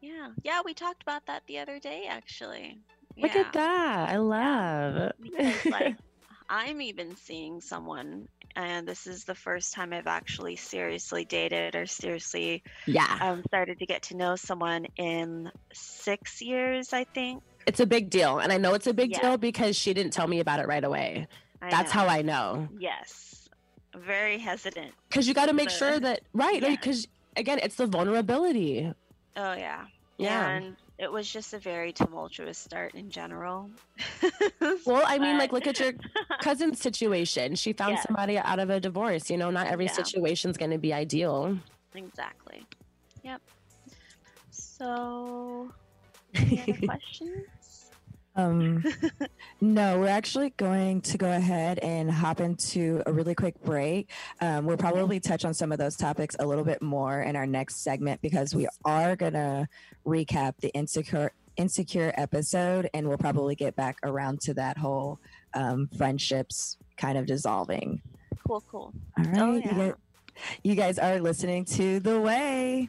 yeah 0.00 0.28
yeah 0.42 0.62
we 0.64 0.72
talked 0.72 1.02
about 1.02 1.26
that 1.26 1.42
the 1.46 1.58
other 1.58 1.78
day 1.78 2.06
actually 2.08 2.78
look 3.20 3.34
Yeah. 3.34 3.40
at 3.42 3.52
that. 3.52 4.08
I 4.10 4.16
love. 4.16 5.12
Because 5.20 5.64
like 5.66 5.96
i'm 6.52 6.80
even 6.80 7.14
seeing 7.14 7.60
someone 7.60 8.26
and 8.56 8.86
this 8.88 9.06
is 9.06 9.22
the 9.22 9.36
first 9.36 9.72
time 9.72 9.92
i've 9.92 10.08
actually 10.08 10.56
seriously 10.56 11.24
dated 11.24 11.76
or 11.76 11.86
seriously 11.86 12.60
yeah. 12.86 13.18
um, 13.20 13.40
started 13.46 13.78
to 13.78 13.86
get 13.86 14.02
to 14.02 14.16
know 14.16 14.34
someone 14.34 14.84
in 14.96 15.48
six 15.72 16.42
years 16.42 16.92
i 16.92 17.04
think. 17.04 17.42
It's 17.66 17.78
a 17.78 17.86
big 17.86 18.10
deal 18.10 18.38
and 18.40 18.52
i 18.52 18.56
know 18.58 18.74
it's 18.74 18.88
a 18.88 18.94
big 18.94 19.12
Yeah. 19.12 19.20
deal 19.20 19.36
because 19.36 19.76
she 19.76 19.94
didn't 19.94 20.12
tell 20.12 20.26
me 20.26 20.40
about 20.40 20.58
it 20.58 20.66
right 20.66 20.82
away. 20.82 21.28
I 21.62 21.70
that's 21.70 21.94
know. 21.94 22.00
how 22.00 22.06
i 22.08 22.22
know. 22.22 22.68
Yes. 22.80 23.48
Very 23.94 24.38
hesitant. 24.38 24.92
Because 25.08 25.28
you 25.28 25.34
got 25.34 25.46
to 25.46 25.52
make 25.52 25.70
sure 25.70 26.00
that 26.00 26.22
right 26.32 26.60
Yeah. 26.62 26.70
because 26.70 27.06
again 27.36 27.60
it's 27.62 27.76
the 27.76 27.86
vulnerability. 27.86 28.92
Oh 29.36 29.52
yeah. 29.52 29.86
Yeah. 30.18 30.48
and 30.48 30.76
it 31.00 31.10
was 31.10 31.26
just 31.32 31.54
a 31.54 31.58
very 31.58 31.92
tumultuous 31.92 32.58
start 32.58 32.94
in 32.94 33.08
general 33.10 33.70
Well, 34.86 35.02
I 35.06 35.18
mean, 35.18 35.38
like, 35.38 35.52
look 35.52 35.66
at 35.66 35.78
your 35.80 35.92
cousin's 36.42 36.80
situation. 36.80 37.54
She 37.54 37.72
found 37.72 37.98
somebody 38.06 38.36
out 38.38 38.58
of 38.58 38.68
a 38.70 38.78
divorce. 38.80 39.30
You 39.30 39.38
know, 39.38 39.50
not 39.50 39.66
every 39.66 39.86
Yeah. 39.86 39.92
situation's 40.02 40.56
going 40.58 40.70
to 40.72 40.78
be 40.78 40.92
ideal. 40.92 41.58
exactly 41.94 42.60
yep 43.24 43.40
so 44.50 45.70
any 46.34 46.60
other 46.62 46.78
questions 46.86 47.46
Um, 48.36 48.84
no, 49.60 49.98
we're 49.98 50.08
actually 50.08 50.50
going 50.50 51.00
to 51.02 51.18
go 51.18 51.30
ahead 51.30 51.78
and 51.80 52.10
hop 52.10 52.40
into 52.40 53.02
a 53.06 53.12
really 53.12 53.34
quick 53.34 53.60
break. 53.62 54.10
Um, 54.40 54.66
we'll 54.66 54.76
probably 54.76 55.20
touch 55.20 55.44
on 55.44 55.54
some 55.54 55.72
of 55.72 55.78
those 55.78 55.96
topics 55.96 56.36
a 56.38 56.46
little 56.46 56.64
bit 56.64 56.80
more 56.82 57.20
in 57.22 57.36
our 57.36 57.46
next 57.46 57.82
segment 57.82 58.20
because 58.22 58.54
we 58.54 58.68
are 58.84 59.16
going 59.16 59.34
to 59.34 59.68
recap 60.06 60.54
the 60.60 60.68
insecure 60.70 61.32
insecure 61.56 62.12
episode 62.16 62.88
and 62.94 63.06
we'll 63.06 63.18
probably 63.18 63.54
get 63.54 63.76
back 63.76 63.98
around 64.04 64.40
to 64.40 64.54
that 64.54 64.78
whole 64.78 65.18
um, 65.52 65.88
friendships 65.98 66.78
kind 66.96 67.18
of 67.18 67.26
dissolving. 67.26 68.00
Cool, 68.46 68.62
cool. 68.70 68.94
All 69.18 69.24
right. 69.24 69.38
Oh, 69.38 69.54
you, 69.56 69.62
guys, 69.62 69.94
you 70.62 70.74
guys 70.74 70.98
are 70.98 71.20
listening 71.20 71.64
to 71.66 72.00
The 72.00 72.18
Way. 72.18 72.88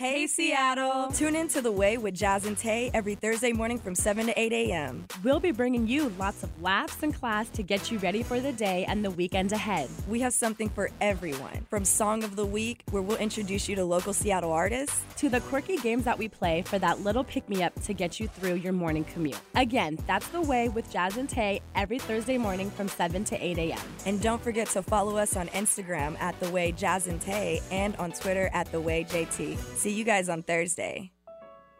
Hey 0.00 0.26
Seattle! 0.26 1.12
Tune 1.12 1.36
in 1.36 1.48
to 1.48 1.60
The 1.60 1.70
Way 1.70 1.98
with 1.98 2.14
Jazz 2.14 2.46
and 2.46 2.56
Tay 2.56 2.90
every 2.94 3.16
Thursday 3.16 3.52
morning 3.52 3.78
from 3.78 3.94
7 3.94 4.24
to 4.24 4.40
8 4.40 4.50
a.m. 4.50 5.04
We'll 5.22 5.40
be 5.40 5.52
bringing 5.52 5.86
you 5.86 6.08
lots 6.18 6.42
of 6.42 6.62
laughs 6.62 7.02
and 7.02 7.14
class 7.14 7.50
to 7.50 7.62
get 7.62 7.90
you 7.90 7.98
ready 7.98 8.22
for 8.22 8.40
the 8.40 8.52
day 8.52 8.86
and 8.88 9.04
the 9.04 9.10
weekend 9.10 9.52
ahead. 9.52 9.90
We 10.08 10.20
have 10.20 10.32
something 10.32 10.70
for 10.70 10.90
everyone, 11.02 11.66
from 11.68 11.84
Song 11.84 12.24
of 12.24 12.34
the 12.34 12.46
Week, 12.46 12.82
where 12.90 13.02
we'll 13.02 13.18
introduce 13.18 13.68
you 13.68 13.76
to 13.76 13.84
local 13.84 14.14
Seattle 14.14 14.52
artists, 14.52 15.04
To 15.18 15.28
the 15.28 15.40
quirky 15.42 15.76
games 15.76 16.04
that 16.04 16.16
we 16.16 16.28
play 16.28 16.62
for 16.62 16.78
that 16.78 17.02
little 17.02 17.22
pick 17.22 17.46
me 17.50 17.62
up 17.62 17.74
to 17.82 17.92
get 17.92 18.18
you 18.18 18.26
through 18.26 18.54
your 18.54 18.72
morning 18.72 19.04
commute. 19.04 19.38
Again, 19.54 19.98
that's 20.06 20.28
The 20.28 20.40
Way 20.40 20.70
with 20.70 20.90
Jazz 20.90 21.18
and 21.18 21.28
Tay 21.28 21.60
every 21.74 21.98
Thursday 21.98 22.38
morning 22.38 22.70
from 22.70 22.88
7 22.88 23.22
to 23.24 23.36
8 23.36 23.58
a.m. 23.58 23.78
and 24.06 24.18
don't 24.22 24.42
forget 24.42 24.68
to 24.68 24.80
follow 24.80 25.18
us 25.18 25.36
on 25.36 25.48
Instagram 25.48 26.18
at 26.22 26.40
The 26.40 26.48
Way 26.48 26.72
Jazz 26.72 27.06
and 27.06 27.20
Tay 27.20 27.60
and 27.70 27.94
on 27.96 28.12
Twitter 28.12 28.48
at 28.54 28.72
The 28.72 28.80
Way 28.80 29.04
JT. 29.04 29.58
See 29.76 29.89
you 29.92 30.04
guys 30.04 30.28
on 30.28 30.42
Thursday. 30.42 31.12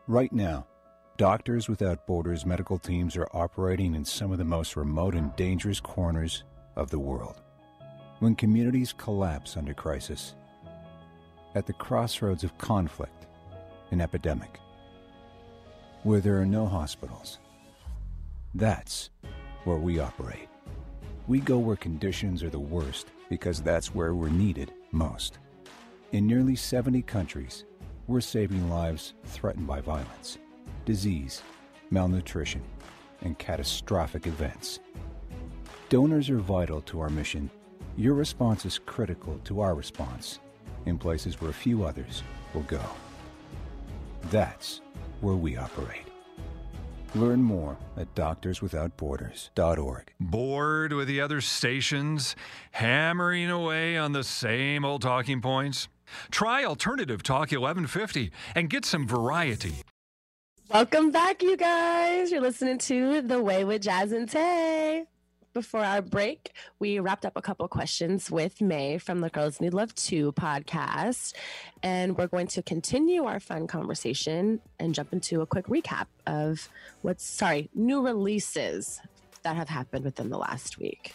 Right 0.07 0.33
now, 0.33 0.67
Doctors 1.17 1.69
Without 1.69 2.07
Borders 2.07 2.47
medical 2.47 2.79
teams 2.79 3.17
are 3.17 3.29
operating 3.33 3.95
in 3.95 4.05
some 4.05 4.33
of 4.33 4.39
the 4.39 4.45
most 4.45 4.75
remote 4.77 5.15
and 5.15 5.35
dangerous 5.37 5.79
corners 5.79 6.45
of 6.77 6.91
the 6.91 6.99
world. 6.99 7.43
When 8.21 8.35
communities 8.35 8.95
collapse 8.97 9.57
under 9.57 9.75
crisis, 9.75 10.35
at 11.55 11.67
the 11.67 11.73
crossroads 11.73 12.45
of 12.45 12.57
conflict 12.59 13.27
and 13.91 14.01
epidemic, 14.01 14.61
where 16.03 16.21
there 16.21 16.41
are 16.41 16.47
no 16.47 16.67
hospitals, 16.67 17.39
that's 18.55 19.11
where 19.65 19.77
we 19.77 19.99
operate. 19.99 20.49
We 21.27 21.41
go 21.41 21.59
where 21.59 21.77
conditions 21.77 22.43
are 22.43 22.51
the 22.51 22.59
worst 22.59 23.09
because 23.29 23.63
that's 23.63 23.95
where 23.95 24.15
we're 24.15 24.31
needed 24.31 24.73
most. 24.91 25.39
In 26.13 26.27
nearly 26.27 26.57
70 26.57 27.03
countries, 27.03 27.65
we're 28.11 28.21
saving 28.21 28.69
lives 28.69 29.15
threatened 29.25 29.69
by 29.69 29.81
violence, 29.81 30.37
disease, 30.85 31.43
malnutrition, 31.91 32.61
and 33.23 33.39
catastrophic 33.39 34.27
events. 34.27 34.81
Donors 35.91 36.29
are 36.29 36.39
vital 36.39 36.81
to 36.83 36.99
our 36.99 37.09
mission. 37.09 37.49
Your 37.97 38.15
response 38.15 38.67
is 38.67 38.81
critical 38.81 39.39
to 39.45 39.61
our 39.61 39.77
response 39.77 40.41
in 40.87 40.99
places 40.99 41.41
where 41.41 41.51
a 41.51 41.55
few 41.55 41.85
others 41.85 42.25
will 42.53 42.63
go. 42.63 42.83
That's 44.31 44.81
where 45.21 45.37
we 45.37 45.57
operate. 45.57 46.07
Learn 47.15 47.43
more 47.43 47.77
at 47.97 48.13
doctorswithoutborders.org. 48.17 50.13
Bored 50.19 50.93
with 50.93 51.07
the 51.07 51.21
other 51.21 51.41
stations, 51.41 52.35
hammering 52.73 53.51
away 53.51 53.97
on 53.97 54.13
the 54.13 54.25
same 54.25 54.85
old 54.85 55.03
talking 55.03 55.41
points? 55.41 55.89
Try 56.31 56.65
Alternative 56.65 57.23
Talk 57.23 57.53
1150 57.53 58.31
and 58.55 58.71
get 58.71 58.85
some 58.85 59.07
variety. 59.07 59.83
Welcome 60.73 61.11
back, 61.11 61.43
you 61.43 61.57
guys. 61.57 62.31
You're 62.31 62.41
listening 62.41 62.79
to 62.79 63.23
The 63.23 63.43
Way 63.43 63.65
with 63.65 63.83
Jazz 63.83 64.13
and 64.13 64.31
Tay. 64.31 65.05
Before 65.53 65.85
our 65.85 66.01
break, 66.01 66.53
we 66.79 67.01
wrapped 67.01 67.27
up 67.27 67.33
a 67.35 67.43
couple 67.43 67.67
questions 67.67 68.31
with 68.31 68.61
Mae 68.61 68.99
from 68.99 69.21
the 69.21 69.31
Girls 69.31 69.61
Need 69.61 69.75
Love 69.75 69.93
2 69.97 70.31
podcast. 70.33 71.35
And 71.83 72.17
we're 72.17 72.29
going 72.29 72.47
to 72.49 72.63
continue 72.63 73.25
our 73.25 73.41
fun 73.41 73.67
conversation 73.67 74.61
and 74.79 74.95
jump 74.95 75.13
into 75.13 75.41
a 75.41 75.47
quick 75.47 75.67
recap 75.67 76.07
of 76.25 76.69
what's, 77.03 77.25
sorry, 77.25 77.69
new 77.75 78.01
releases 78.01 79.01
that 79.43 79.57
have 79.57 79.71
happened 79.71 80.05
within 80.05 80.31
the 80.31 80.39
last 80.39 80.79
week. 80.79 81.15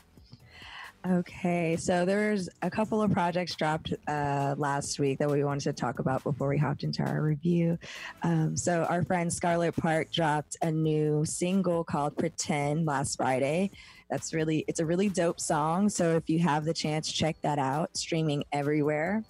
Okay, 1.08 1.76
so 1.76 2.04
there's 2.04 2.50
a 2.64 2.70
couple 2.72 3.00
of 3.00 3.12
projects 3.12 3.54
dropped 3.54 3.94
uh, 4.08 4.56
last 4.58 4.98
week 4.98 5.20
that 5.20 5.30
we 5.30 5.44
wanted 5.44 5.62
to 5.66 5.74
talk 5.74 6.00
about 6.00 6.24
before 6.24 6.48
we 6.48 6.58
hopped 6.58 6.84
into 6.84 7.04
our 7.04 7.22
review. 7.22 7.78
Um, 8.24 8.58
so 8.58 8.86
our 8.86 9.04
friend 9.04 9.32
Scarlett 9.32 9.76
Park 9.76 10.12
dropped 10.12 10.58
a 10.64 10.72
new 10.72 11.24
single 11.24 11.84
called 11.84 12.18
"Pretend" 12.18 12.88
last 12.88 13.18
Friday. 13.18 13.70
That's 14.10 14.34
really 14.34 14.66
it's 14.68 14.80
a 14.80 14.86
really 14.86 15.10
dope 15.10 15.40
song. 15.40 15.90
So 15.90 16.16
if 16.16 16.28
you 16.28 16.40
have 16.40 16.66
the 16.66 16.74
chance, 16.74 17.12
check 17.12 17.40
that 17.44 17.60
out. 17.60 17.96
Streaming 17.96 18.44
everywhere. 18.52 19.24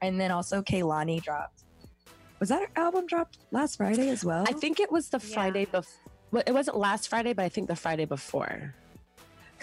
And 0.00 0.20
then 0.20 0.30
also 0.30 0.62
Kehlani 0.62 1.20
dropped. 1.20 1.64
Was 2.38 2.50
that 2.50 2.68
album 2.76 3.06
dropped 3.08 3.38
last 3.50 3.78
Friday 3.78 4.10
as 4.10 4.24
well? 4.24 4.44
I 4.46 4.52
think 4.52 4.78
it 4.78 4.92
was 4.92 5.08
the 5.08 5.18
Yeah. 5.18 5.34
Friday 5.34 5.64
before. 5.64 6.42
It 6.46 6.52
wasn't 6.52 6.76
last 6.76 7.08
Friday, 7.08 7.32
but 7.32 7.44
I 7.44 7.48
think 7.48 7.66
the 7.66 7.76
Friday 7.76 8.04
before. 8.04 8.74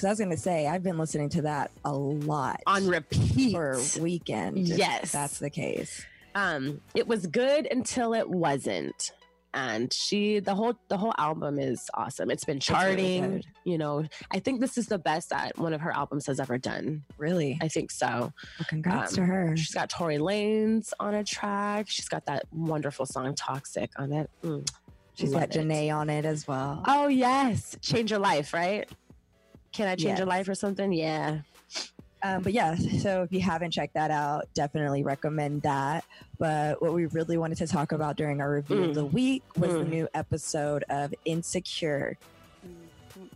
Because 0.01 0.07
I 0.07 0.09
was 0.13 0.17
going 0.19 0.31
to 0.31 0.37
say 0.37 0.65
I've 0.65 0.81
been 0.81 0.97
listening 0.97 1.29
to 1.29 1.43
that 1.43 1.69
a 1.85 1.93
lot 1.93 2.59
On 2.65 2.87
repeat. 2.87 3.51
for 3.53 3.79
weekend. 3.99 4.57
Yes. 4.57 5.11
that's 5.11 5.37
the 5.37 5.49
case. 5.51 6.03
um 6.33 6.81
it 6.95 7.07
was 7.07 7.27
good 7.27 7.67
until 7.69 8.15
it 8.15 8.27
wasn't 8.27 9.11
and 9.53 9.93
she 9.93 10.39
the 10.39 10.55
whole 10.55 10.73
the 10.87 10.97
whole 10.97 11.13
album 11.19 11.59
is 11.59 11.87
awesome 11.93 12.31
it's 12.31 12.45
been 12.45 12.55
really 12.55 12.61
charting 12.61 13.31
good. 13.33 13.45
you 13.65 13.77
know 13.77 14.03
i 14.31 14.39
think 14.39 14.61
this 14.61 14.77
is 14.77 14.87
the 14.87 14.97
best 14.97 15.29
that 15.29 15.55
one 15.57 15.73
of 15.73 15.81
her 15.81 15.91
albums 15.91 16.25
has 16.25 16.39
ever 16.39 16.57
done 16.57 17.03
Really, 17.17 17.59
i 17.61 17.67
think 17.67 17.91
so 17.91 18.07
well, 18.07 18.31
congrats 18.69 19.13
to 19.15 19.21
Um, 19.21 19.27
her. 19.27 19.57
she's 19.57 19.73
got 19.73 19.89
Tory 19.89 20.17
Lanez 20.19 20.93
on 21.01 21.13
a 21.15 21.23
track 21.25 21.89
she's 21.89 22.07
got 22.07 22.25
that 22.27 22.45
wonderful 22.53 23.05
song 23.05 23.35
toxic 23.35 23.91
on 23.97 24.13
it 24.13 24.29
Mm. 24.43 24.65
She's 25.15 25.33
love 25.33 25.41
got 25.49 25.55
it. 25.57 25.67
Jhené 25.67 25.93
on 25.93 26.09
it 26.09 26.23
as 26.23 26.47
well. 26.47 26.81
oh 26.87 27.07
yes 27.09 27.75
change 27.81 28.09
your 28.09 28.21
life 28.21 28.53
right 28.53 28.87
can 29.71 29.87
i 29.87 29.95
change 29.95 30.19
your 30.19 30.27
Yes. 30.27 30.35
life 30.37 30.49
or 30.49 30.55
something 30.55 30.91
yeah 30.93 31.39
Um, 32.23 32.43
but 32.43 32.53
yeah, 32.53 32.75
so 32.75 33.23
if 33.23 33.31
you 33.33 33.41
haven't 33.41 33.71
checked 33.71 33.95
that 33.95 34.11
out, 34.11 34.45
definitely 34.53 35.01
recommend 35.01 35.63
that. 35.63 36.05
But 36.37 36.79
what 36.79 36.93
we 36.93 37.07
really 37.07 37.35
wanted 37.35 37.57
to 37.57 37.65
talk 37.65 37.93
about 37.93 38.15
during 38.15 38.41
our 38.41 38.51
review 38.53 38.83
of 38.83 38.93
the 38.93 39.05
week 39.05 39.41
was 39.57 39.73
the 39.73 39.79
Mm. 39.79 39.89
new 39.89 40.07
episode 40.13 40.83
of 40.91 41.11
Insecure. 41.25 42.19
Mm, 42.63 43.29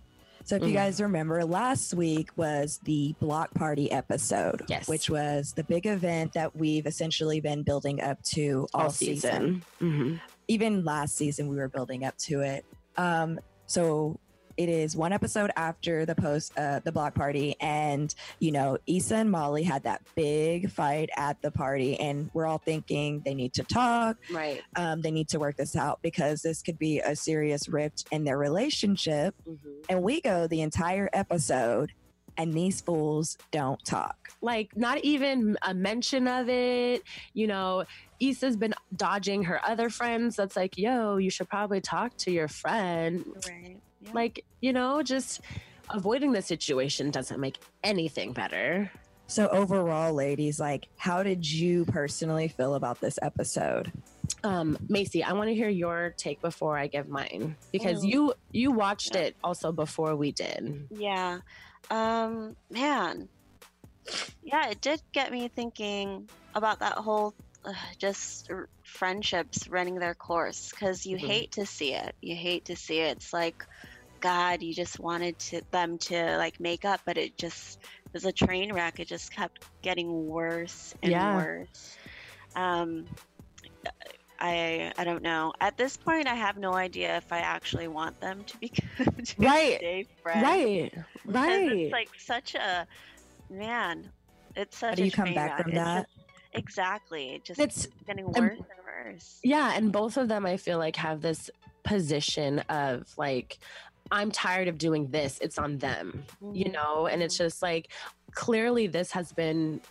So 0.44 0.56
if 0.58 0.62
you 0.62 0.70
Mm. 0.70 0.74
guys 0.74 1.02
remember, 1.02 1.44
last 1.44 1.96
week 1.96 2.30
was 2.38 2.80
the 2.84 3.16
block 3.20 3.52
party 3.56 3.92
episode, 3.92 4.62
Yes. 4.68 4.88
which 4.88 5.10
was 5.10 5.54
the 5.54 5.64
big 5.64 5.88
event 5.88 6.34
that 6.34 6.56
we've 6.56 6.86
essentially 6.86 7.40
been 7.40 7.64
building 7.64 8.00
up 8.04 8.22
to 8.36 8.68
all, 8.76 8.84
all 8.84 8.90
season. 8.92 9.64
season 9.80 9.92
Mhm. 10.20 10.22
Even 10.48 10.86
last 10.86 11.16
season, 11.16 11.48
we 11.48 11.56
were 11.56 11.70
building 11.70 12.06
up 12.06 12.16
to 12.20 12.42
it. 12.42 12.64
Um, 12.98 13.40
so 13.66 14.20
it 14.58 14.70
is 14.70 14.96
one 14.96 15.12
episode 15.14 15.52
after 15.56 16.06
the 16.06 16.16
post, 16.16 16.58
uh, 16.58 16.80
the 16.84 16.92
block 16.92 17.14
party, 17.16 17.56
and 17.60 18.14
you 18.40 18.52
know, 18.52 18.78
Issa 18.88 19.16
and 19.16 19.32
Molly 19.32 19.64
had 19.64 19.84
that 19.84 20.02
big 20.16 20.70
fight 20.72 21.10
at 21.18 21.42
the 21.42 21.52
party, 21.52 22.00
and 22.00 22.30
we're 22.34 22.46
all 22.46 22.58
thinking 22.58 23.22
they 23.26 23.34
need 23.34 23.54
to 23.54 23.64
talk, 23.64 24.18
right 24.32 24.62
um, 24.76 25.02
they 25.02 25.12
need 25.12 25.28
to 25.30 25.40
work 25.40 25.58
this 25.58 25.76
out 25.76 26.00
because 26.02 26.42
this 26.42 26.62
could 26.62 26.80
be 26.80 27.00
a 27.00 27.16
serious 27.16 27.68
rift 27.68 28.06
in 28.12 28.24
their 28.24 28.38
relationship. 28.38 29.36
Mhm. 29.48 29.58
And 29.90 30.02
we 30.04 30.22
go 30.22 30.48
the 30.48 30.62
entire 30.62 31.10
episode, 31.14 31.92
and 32.38 32.54
these 32.54 32.82
fools 32.82 33.38
don't 33.52 33.84
talk. 33.86 34.18
like 34.42 34.76
not 34.78 35.00
even 35.04 35.58
a 35.64 35.74
mention 35.74 36.28
of 36.28 36.48
it. 36.50 37.02
You 37.34 37.48
know, 37.48 37.84
Issa's 38.20 38.56
been 38.56 38.76
dodging 38.96 39.44
her 39.44 39.60
other 39.66 39.90
friends. 39.90 40.36
That's 40.36 40.56
like, 40.56 40.78
yo, 40.78 41.18
you 41.18 41.30
should 41.32 41.50
probably 41.50 41.82
talk 41.82 42.16
to 42.18 42.32
your 42.32 42.48
friend. 42.48 43.26
Right. 43.48 43.78
Yeah. 44.06 44.12
Like, 44.14 44.46
you 44.62 44.74
know, 44.74 45.02
just 45.04 45.42
avoiding 45.90 46.32
the 46.32 46.42
situation 46.42 47.12
doesn't 47.12 47.40
make 47.40 47.58
anything 47.84 48.34
better. 48.34 48.92
So 49.28 49.48
overall, 49.48 50.14
ladies, 50.14 50.60
like, 50.60 50.88
how 50.98 51.24
did 51.24 51.50
you 51.50 51.86
personally 51.86 52.48
feel 52.48 52.76
about 52.76 53.02
this 53.02 53.18
episode? 53.24 53.92
Um, 54.44 54.78
Macy, 54.88 55.24
I 55.24 55.34
want 55.34 55.50
to 55.50 55.56
hear 55.56 55.70
your 55.70 56.14
take 56.18 56.42
before 56.42 56.78
I 56.78 56.86
give 56.88 57.08
mine 57.10 57.56
because 57.72 58.04
Mm. 58.04 58.10
you 58.12 58.34
you 58.52 58.72
watched 58.72 59.16
Yeah. 59.16 59.22
it 59.22 59.36
also 59.44 59.72
before 59.72 60.16
we 60.16 60.32
did. 60.32 60.88
Yeah. 60.92 61.40
Um, 61.90 62.56
man. 62.70 63.28
Yeah, 64.44 64.70
it 64.70 64.82
did 64.82 65.02
get 65.12 65.32
me 65.32 65.48
thinking 65.48 66.30
about 66.54 66.80
that 66.80 66.94
whole 66.94 67.34
uh, 67.64 67.74
just 67.98 68.52
r- 68.52 68.70
friendships 68.84 69.68
running 69.68 69.96
their 69.96 70.14
course 70.14 70.70
because 70.70 71.04
you 71.04 71.18
Mhm. 71.18 71.28
hate 71.28 71.52
to 71.54 71.66
see 71.66 71.96
it. 71.96 72.14
You 72.22 72.36
hate 72.36 72.66
to 72.66 72.76
see 72.76 73.00
it. 73.00 73.18
It's 73.18 73.34
like, 73.34 73.66
God, 74.26 74.64
you 74.64 74.74
just 74.74 75.00
wanted 75.00 75.38
to 75.38 75.62
them 75.70 76.00
to 76.00 76.36
like 76.38 76.60
make 76.60 76.84
up, 76.84 77.00
but 77.06 77.16
it 77.16 77.38
just 77.38 77.78
was 78.12 78.26
a 78.26 78.32
train 78.32 78.74
wreck. 78.74 79.00
It 79.00 79.08
just 79.08 79.32
kept 79.32 79.66
getting 79.84 80.26
worse 80.28 80.96
and 81.04 81.12
Yeah. 81.12 81.36
worse. 81.36 81.96
Um, 82.56 83.06
I 84.40 84.92
I 84.98 85.04
don't 85.04 85.22
know. 85.22 85.54
At 85.62 85.78
this 85.78 85.96
point, 85.96 86.28
I 86.28 86.34
have 86.34 86.58
no 86.58 86.74
idea 86.74 87.16
if 87.18 87.32
I 87.32 87.38
actually 87.38 87.88
want 87.88 88.20
them 88.20 88.44
to 88.46 88.58
be 88.58 88.70
to 88.98 89.36
Right. 89.38 89.78
stay 89.78 90.08
friends. 90.24 90.44
Right, 90.44 90.92
right. 91.26 91.72
It's 91.72 91.92
like 91.94 92.10
such 92.18 92.56
a 92.56 92.88
man. 93.52 94.10
It's 94.56 94.76
such 94.80 94.90
How 94.90 94.96
do 94.96 95.04
a 95.04 95.06
you 95.06 95.12
come 95.12 95.36
back 95.36 95.62
from 95.62 95.74
that? 95.76 96.08
just- 96.08 96.28
exactly. 96.54 97.42
Just 97.44 97.60
It's 97.60 97.88
getting 98.08 98.26
and- 98.26 98.36
worse 98.36 98.58
and 98.58 98.68
worse. 99.14 99.40
Yeah, 99.44 99.74
and 99.76 99.92
both 99.92 100.18
of 100.18 100.30
them 100.30 100.48
I 100.48 100.58
feel 100.58 100.80
like 100.80 100.96
have 100.96 101.22
this 101.22 101.52
position 101.84 102.60
of 102.70 103.08
like 103.20 103.60
I'm 104.12 104.32
tired 104.32 104.68
of 104.68 104.78
doing 104.78 105.10
this. 105.12 105.40
It's 105.42 105.58
on 105.58 105.78
them, 105.78 106.24
you 106.54 106.66
Mhm. 106.66 106.74
know? 106.74 107.08
And 107.08 107.22
it's 107.24 107.38
just 107.38 107.62
like 107.62 107.90
clearly 108.34 108.88
this 108.88 109.12
has 109.12 109.32
been 109.34 109.82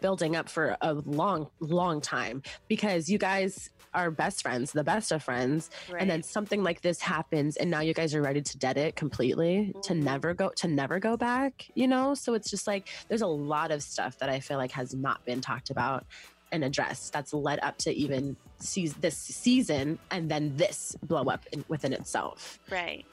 building 0.00 0.34
up 0.36 0.48
for 0.48 0.76
a 0.80 0.94
long 0.94 1.48
long 1.60 2.00
time 2.00 2.42
because 2.68 3.08
you 3.08 3.18
guys 3.18 3.70
are 3.94 4.10
best 4.10 4.42
friends, 4.42 4.72
the 4.72 4.84
best 4.84 5.10
of 5.12 5.22
friends, 5.22 5.70
and 5.98 6.10
then 6.10 6.22
something 6.22 6.62
like 6.62 6.82
this 6.82 7.00
happens 7.00 7.56
and 7.56 7.70
now 7.70 7.80
you 7.80 7.94
guys 7.94 8.14
are 8.14 8.20
ready 8.20 8.42
to 8.42 8.58
dead 8.58 8.76
it 8.76 8.94
completely 8.96 9.72
to 9.82 9.94
Mhm. 9.94 10.02
never 10.02 10.34
go 10.34 10.50
to 10.56 10.68
never 10.68 10.98
go 10.98 11.16
back, 11.16 11.66
you 11.74 11.86
know? 11.88 12.12
So 12.14 12.34
it's 12.34 12.50
just 12.50 12.66
like 12.66 12.88
there's 13.08 13.22
a 13.22 13.26
lot 13.26 13.70
of 13.70 13.82
stuff 13.82 14.18
that 14.18 14.28
I 14.28 14.40
feel 14.40 14.58
like 14.58 14.72
has 14.72 14.92
not 14.94 15.24
been 15.24 15.40
talked 15.40 15.70
about 15.70 16.04
and 16.52 16.62
addressed 16.62 17.12
that's 17.12 17.32
led 17.32 17.58
up 17.62 17.78
to 17.78 17.92
even 17.92 18.36
see 18.58 18.88
this 18.88 19.16
season 19.16 19.98
and 20.10 20.30
then 20.30 20.56
this 20.56 20.96
blow 21.02 21.24
up 21.24 21.46
in, 21.52 21.64
within 21.68 21.92
itself. 21.92 22.58
right. 22.70 23.04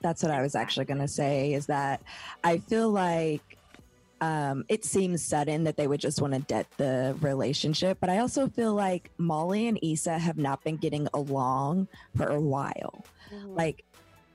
That's 0.00 0.22
what 0.22 0.32
I 0.32 0.40
was 0.42 0.54
actually 0.54 0.86
going 0.86 1.00
to 1.00 1.08
say 1.08 1.52
is 1.52 1.66
that 1.66 2.00
I 2.42 2.58
feel 2.58 2.90
like 2.90 3.42
um, 4.22 4.64
it 4.68 4.84
seems 4.84 5.22
sudden 5.24 5.64
that 5.64 5.76
they 5.76 5.86
would 5.86 6.00
just 6.00 6.20
want 6.20 6.34
to 6.34 6.40
debt 6.40 6.66
the 6.76 7.16
relationship, 7.20 7.98
but 8.00 8.10
I 8.10 8.18
also 8.18 8.48
feel 8.48 8.74
like 8.74 9.10
Molly 9.18 9.66
and 9.66 9.78
Issa 9.82 10.18
have 10.18 10.36
not 10.36 10.62
been 10.62 10.76
getting 10.76 11.08
along 11.14 11.88
for 12.16 12.26
a 12.26 12.40
while. 12.40 13.04
Mhm. 13.32 13.56
Like 13.56 13.84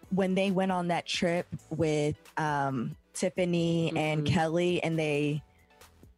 when 0.10 0.34
they 0.36 0.50
went 0.52 0.72
on 0.72 0.88
that 0.88 1.06
trip 1.06 1.48
with 1.70 2.16
um, 2.38 2.96
Tiffany 3.14 3.92
and 3.96 4.24
Mhm. 4.24 4.28
Kelly, 4.28 4.84
and 4.84 4.98
they, 4.98 5.42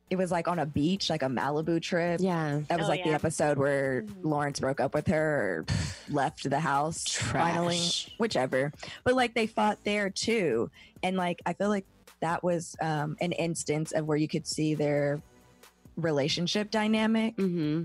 it 0.10 0.15
was 0.15 0.32
like 0.32 0.48
on 0.48 0.60
a 0.60 0.65
beach, 0.65 1.10
like 1.10 1.22
a 1.24 1.28
Malibu 1.28 1.82
trip. 1.82 2.22
Yeah. 2.22 2.62
That 2.70 2.78
was 2.80 2.88
Oh, 2.88 2.89
like 2.91 3.04
the 3.04 3.12
episode 3.12 3.58
where 3.58 4.04
Mhm. 4.04 4.24
Lawrence 4.24 4.60
broke 4.60 4.80
up 4.80 4.93
with 4.93 5.08
her 5.08 5.65
or 5.65 5.65
left 6.10 6.50
the 6.50 6.60
house 6.60 7.04
finally, 7.08 7.76
Trash. 7.76 8.15
whichever. 8.17 8.72
But 9.04 9.15
like 9.15 9.34
they 9.34 9.48
fought 9.48 9.80
there 9.84 10.10
too. 10.10 10.70
And 11.04 11.17
like 11.17 11.41
I 11.46 11.54
feel 11.54 11.70
like 11.70 11.86
that 12.22 12.43
was 12.43 12.76
um, 12.82 13.17
an 13.22 13.32
instance 13.34 13.91
of 13.91 14.06
where 14.08 14.17
you 14.17 14.28
could 14.28 14.48
see 14.48 14.74
their 14.76 15.22
relationship 15.96 16.72
dynamic 16.72 17.36
Mm-hmm. 17.38 17.84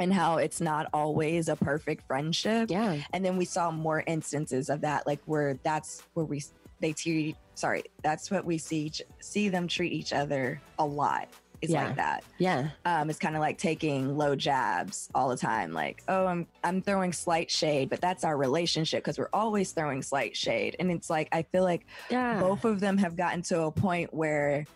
and 0.00 0.12
how 0.12 0.38
it's 0.38 0.60
not 0.60 0.88
always 0.92 1.48
a 1.48 1.56
perfect 1.56 2.06
friendship. 2.06 2.70
Yeah. 2.70 2.98
And 3.12 3.24
then 3.24 3.36
we 3.36 3.44
saw 3.44 3.70
more 3.70 4.02
instances 4.06 4.68
of 4.70 4.80
that, 4.80 5.06
like 5.06 5.20
where 5.26 5.54
that's 5.62 6.02
where 6.14 6.26
we 6.26 6.42
they 6.80 6.92
treat 6.92 7.36
sorry, 7.54 7.84
that's 8.02 8.30
what 8.32 8.44
we 8.44 8.58
see 8.58 8.86
each- 8.86 9.02
see 9.20 9.48
them 9.48 9.68
treat 9.68 9.92
each 9.92 10.12
other 10.12 10.60
a 10.78 10.84
lot. 10.84 11.28
Is 11.64 11.70
Yeah. 11.70 11.86
like 11.86 11.96
that 11.96 12.24
Yeah. 12.38 12.70
um, 12.84 13.10
it's 13.10 13.18
kind 13.18 13.34
of 13.34 13.40
like 13.40 13.58
taking 13.58 14.16
low 14.16 14.36
jabs 14.36 15.08
all 15.14 15.28
the 15.28 15.36
time. 15.36 15.72
Like, 15.72 16.02
oh, 16.08 16.26
I'm 16.26 16.46
I'm 16.62 16.80
throwing 16.82 17.12
slight 17.12 17.50
shade, 17.50 17.90
but 17.90 18.00
that's 18.00 18.22
our 18.24 18.36
relationship 18.36 19.02
because 19.02 19.18
we're 19.18 19.28
always 19.32 19.72
throwing 19.72 20.02
slight 20.02 20.36
shade. 20.36 20.76
And 20.78 20.90
it's 20.90 21.10
like 21.10 21.28
I 21.32 21.42
feel 21.42 21.64
like 21.64 21.86
Yeah. 22.10 22.40
both 22.40 22.64
of 22.64 22.80
them 22.80 22.96
have 22.98 23.16
gotten 23.16 23.42
to 23.42 23.62
a 23.62 23.70
point 23.72 24.12
where 24.14 24.66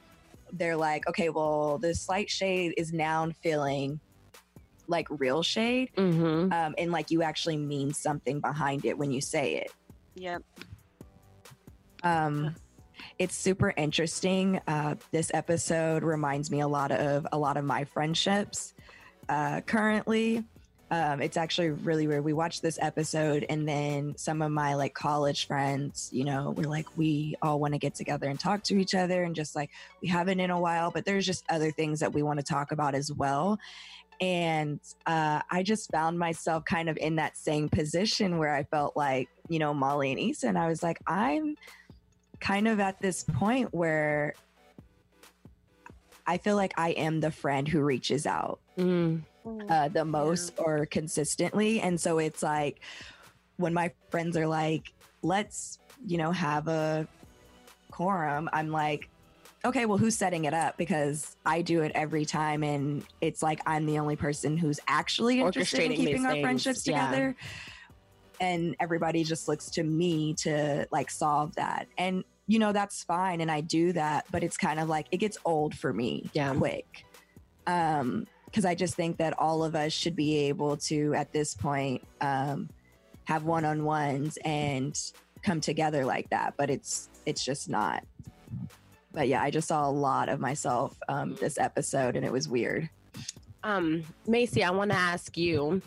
they're 0.52 0.76
like, 0.76 1.06
okay, 1.08 1.28
well, 1.28 1.78
the 1.78 1.94
slight 1.94 2.30
shade 2.30 2.72
is 2.76 2.92
now 2.92 3.30
feeling 3.42 4.00
like 4.86 5.06
real 5.10 5.42
shade, 5.42 5.90
Mm-hmm. 5.96 6.50
um, 6.52 6.74
and 6.78 6.90
like 6.90 7.10
you 7.10 7.22
actually 7.22 7.58
mean 7.58 7.92
something 7.92 8.40
behind 8.40 8.86
it 8.86 8.96
when 8.96 9.10
you 9.10 9.20
say 9.20 9.56
it. 9.56 9.70
Yep. 10.14 10.42
Um, 12.02 12.54
it's 13.18 13.34
super 13.34 13.72
interesting. 13.76 14.60
Uh, 14.66 14.94
this 15.10 15.30
episode 15.34 16.02
reminds 16.02 16.50
me 16.50 16.60
a 16.60 16.68
lot 16.68 16.90
of 16.90 17.26
a 17.32 17.38
lot 17.38 17.56
of 17.56 17.64
my 17.64 17.84
friendships 17.84 18.74
uh, 19.28 19.60
currently. 19.62 20.44
Um, 20.90 21.20
it's 21.20 21.36
actually 21.36 21.68
really 21.68 22.06
weird. 22.06 22.24
We 22.24 22.32
watched 22.32 22.62
this 22.62 22.78
episode, 22.80 23.44
and 23.50 23.68
then 23.68 24.16
some 24.16 24.40
of 24.40 24.50
my 24.50 24.74
like 24.74 24.94
college 24.94 25.46
friends, 25.46 26.08
you 26.12 26.24
know, 26.24 26.54
we're 26.56 26.68
like, 26.68 26.86
we 26.96 27.34
all 27.42 27.60
want 27.60 27.74
to 27.74 27.78
get 27.78 27.94
together 27.94 28.26
and 28.28 28.40
talk 28.40 28.62
to 28.64 28.78
each 28.78 28.94
other, 28.94 29.22
and 29.24 29.34
just 29.34 29.54
like 29.54 29.70
we 30.00 30.08
haven't 30.08 30.40
in 30.40 30.50
a 30.50 30.58
while, 30.58 30.90
but 30.90 31.04
there's 31.04 31.26
just 31.26 31.44
other 31.50 31.70
things 31.70 32.00
that 32.00 32.14
we 32.14 32.22
want 32.22 32.38
to 32.38 32.44
talk 32.44 32.72
about 32.72 32.94
as 32.94 33.12
well. 33.12 33.58
And 34.20 34.80
uh, 35.06 35.42
I 35.50 35.62
just 35.62 35.92
found 35.92 36.18
myself 36.18 36.64
kind 36.64 36.88
of 36.88 36.96
in 36.96 37.16
that 37.16 37.36
same 37.36 37.68
position 37.68 38.38
where 38.38 38.52
I 38.52 38.64
felt 38.64 38.96
like, 38.96 39.28
you 39.48 39.58
know, 39.58 39.72
Molly 39.74 40.10
and 40.10 40.18
Issa, 40.18 40.48
and 40.48 40.58
I 40.58 40.68
was 40.68 40.82
like, 40.82 40.98
I'm 41.06 41.54
kind 42.40 42.68
of 42.68 42.80
at 42.80 43.00
this 43.00 43.24
point 43.24 43.72
where 43.74 44.34
I 46.26 46.38
feel 46.38 46.56
like 46.56 46.74
I 46.76 46.90
am 46.90 47.20
the 47.20 47.30
friend 47.30 47.66
who 47.66 47.80
reaches 47.80 48.26
out 48.26 48.60
Mm. 49.46 49.70
Uh, 49.70 49.88
the 49.88 50.04
most 50.04 50.52
or 50.58 50.86
consistently. 50.86 51.80
And 51.80 52.00
so 52.00 52.18
it's 52.18 52.42
like 52.42 52.80
when 53.56 53.72
my 53.72 53.92
friends 54.10 54.36
are 54.36 54.46
like, 54.46 54.92
let's, 55.22 55.78
you 56.06 56.18
know, 56.18 56.32
have 56.32 56.68
a 56.68 57.08
quorum, 57.90 58.48
I'm 58.52 58.70
like, 58.70 59.08
okay, 59.64 59.86
well, 59.86 59.98
who's 59.98 60.16
setting 60.16 60.44
it 60.44 60.54
up? 60.54 60.76
Because 60.76 61.36
I 61.46 61.62
do 61.62 61.82
it 61.82 61.92
every 61.94 62.24
time. 62.24 62.62
And 62.62 63.04
it's 63.20 63.42
like 63.42 63.60
I'm 63.66 63.86
the 63.86 63.98
only 63.98 64.16
person 64.16 64.56
who's 64.56 64.80
actually 64.86 65.40
interested 65.40 65.80
in 65.80 65.92
keeping 65.92 66.26
our 66.26 66.40
friendships 66.40 66.86
yeah. 66.86 67.32
And 68.40 68.76
everybody 68.80 69.24
just 69.24 69.48
looks 69.48 69.70
to 69.72 69.82
me 69.82 70.34
to 70.34 70.86
like 70.90 71.10
solve 71.10 71.54
that. 71.56 71.88
And, 71.96 72.24
you 72.46 72.58
know, 72.58 72.72
that's 72.72 73.02
fine. 73.04 73.40
And 73.40 73.50
I 73.50 73.60
do 73.60 73.92
that. 73.92 74.26
But 74.30 74.42
it's 74.42 74.56
kind 74.56 74.78
of 74.80 74.88
like 74.88 75.06
it 75.10 75.18
gets 75.18 75.38
old 75.44 75.74
for 75.74 75.92
me 75.92 76.30
Yeah. 76.32 76.54
quick. 76.54 77.04
Um, 77.66 78.26
because 78.46 78.64
I 78.64 78.74
just 78.74 78.94
think 78.94 79.18
that 79.18 79.38
all 79.38 79.62
of 79.62 79.74
us 79.74 79.92
should 79.92 80.16
be 80.16 80.36
able 80.48 80.78
to, 80.78 81.12
at 81.14 81.32
this 81.32 81.52
point, 81.54 82.02
um, 82.22 82.70
have 83.24 83.44
one-on-ones 83.44 84.38
and 84.42 84.98
come 85.42 85.60
together 85.60 86.06
like 86.06 86.30
that. 86.30 86.54
But 86.56 86.70
it's 86.70 87.10
it's 87.26 87.44
just 87.44 87.68
not. 87.68 88.04
But 89.12 89.28
yeah, 89.28 89.42
I 89.42 89.50
just 89.50 89.68
saw 89.68 89.86
a 89.86 89.90
lot 89.90 90.30
of 90.30 90.40
myself 90.40 90.96
um, 91.10 91.34
this 91.34 91.58
episode, 91.58 92.16
and 92.16 92.24
it 92.24 92.32
was 92.32 92.48
weird. 92.48 92.88
Um, 93.64 94.04
Macy, 94.26 94.62
I 94.62 94.70
want 94.70 94.90
to 94.92 94.96
ask 94.96 95.36
you 95.36 95.82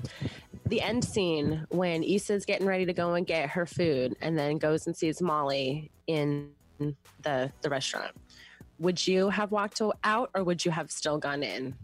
the 0.65 0.81
end 0.81 1.03
scene 1.03 1.65
when 1.69 2.03
Issa's 2.03 2.45
getting 2.45 2.67
ready 2.67 2.85
to 2.85 2.93
go 2.93 3.13
and 3.13 3.25
get 3.25 3.49
her 3.51 3.65
food 3.65 4.15
and 4.21 4.37
then 4.37 4.57
goes 4.57 4.87
and 4.87 4.95
sees 4.95 5.21
Molly 5.21 5.89
in 6.07 6.49
the 7.21 7.51
the 7.61 7.69
restaurant. 7.69 8.11
Would 8.79 9.05
you 9.07 9.29
have 9.29 9.51
walked 9.51 9.81
out 10.03 10.31
or 10.33 10.43
would 10.43 10.65
you 10.65 10.71
have 10.71 10.91
still 10.91 11.17
gone 11.17 11.43
in? 11.43 11.75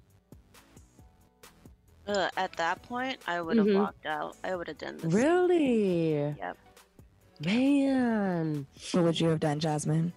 Ugh, 2.07 2.31
at 2.37 2.53
that 2.53 2.81
point, 2.83 3.19
I 3.27 3.41
would 3.41 3.57
have 3.57 3.67
Mhm. 3.67 3.79
walked 3.79 4.05
out. 4.05 4.35
I 4.43 4.55
would 4.55 4.67
have 4.67 4.77
done 4.77 4.97
this. 4.97 5.13
Really? 5.13 6.15
Yep. 6.37 6.57
Man. 7.45 8.65
What 8.93 9.03
would 9.03 9.19
you 9.19 9.27
have 9.29 9.39
done, 9.39 9.59
Jasmine? 9.59 10.13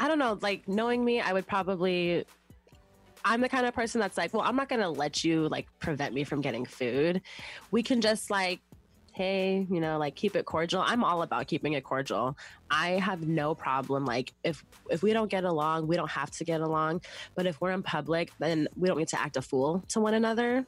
I 0.00 0.08
don't 0.08 0.18
know, 0.18 0.38
like 0.42 0.66
knowing 0.66 1.04
me, 1.04 1.20
I 1.20 1.32
would 1.32 1.46
probably 1.46 2.24
I'm 3.26 3.40
the 3.40 3.48
kind 3.48 3.66
of 3.66 3.74
person 3.74 4.00
that's 4.00 4.16
like, 4.16 4.32
well, 4.32 4.42
I'm 4.44 4.54
not 4.54 4.68
gonna 4.68 4.88
let 4.88 5.24
you 5.24 5.48
like 5.48 5.66
prevent 5.80 6.14
me 6.14 6.22
from 6.22 6.40
getting 6.40 6.64
food. 6.64 7.20
We 7.72 7.82
can 7.82 8.00
just 8.00 8.30
like, 8.30 8.60
hey, 9.12 9.66
you 9.68 9.80
know, 9.80 9.98
like 9.98 10.14
keep 10.14 10.36
it 10.36 10.44
cordial. 10.46 10.80
I'm 10.80 11.02
all 11.02 11.22
about 11.22 11.48
keeping 11.48 11.72
it 11.72 11.82
cordial. 11.82 12.36
I 12.70 12.90
have 12.90 13.26
no 13.26 13.52
problem. 13.54 14.04
Like 14.04 14.32
if 14.44 14.64
if 14.90 15.02
we 15.02 15.12
don't 15.12 15.28
get 15.28 15.42
along, 15.42 15.88
we 15.88 15.96
don't 15.96 16.10
have 16.10 16.30
to 16.32 16.44
get 16.44 16.60
along. 16.60 17.00
But 17.34 17.46
if 17.46 17.60
we're 17.60 17.72
in 17.72 17.82
public, 17.82 18.30
then 18.38 18.68
we 18.76 18.86
don't 18.86 18.98
need 18.98 19.08
to 19.08 19.20
act 19.20 19.36
a 19.36 19.42
fool 19.42 19.82
to 19.88 20.00
one 20.00 20.14
another. 20.14 20.64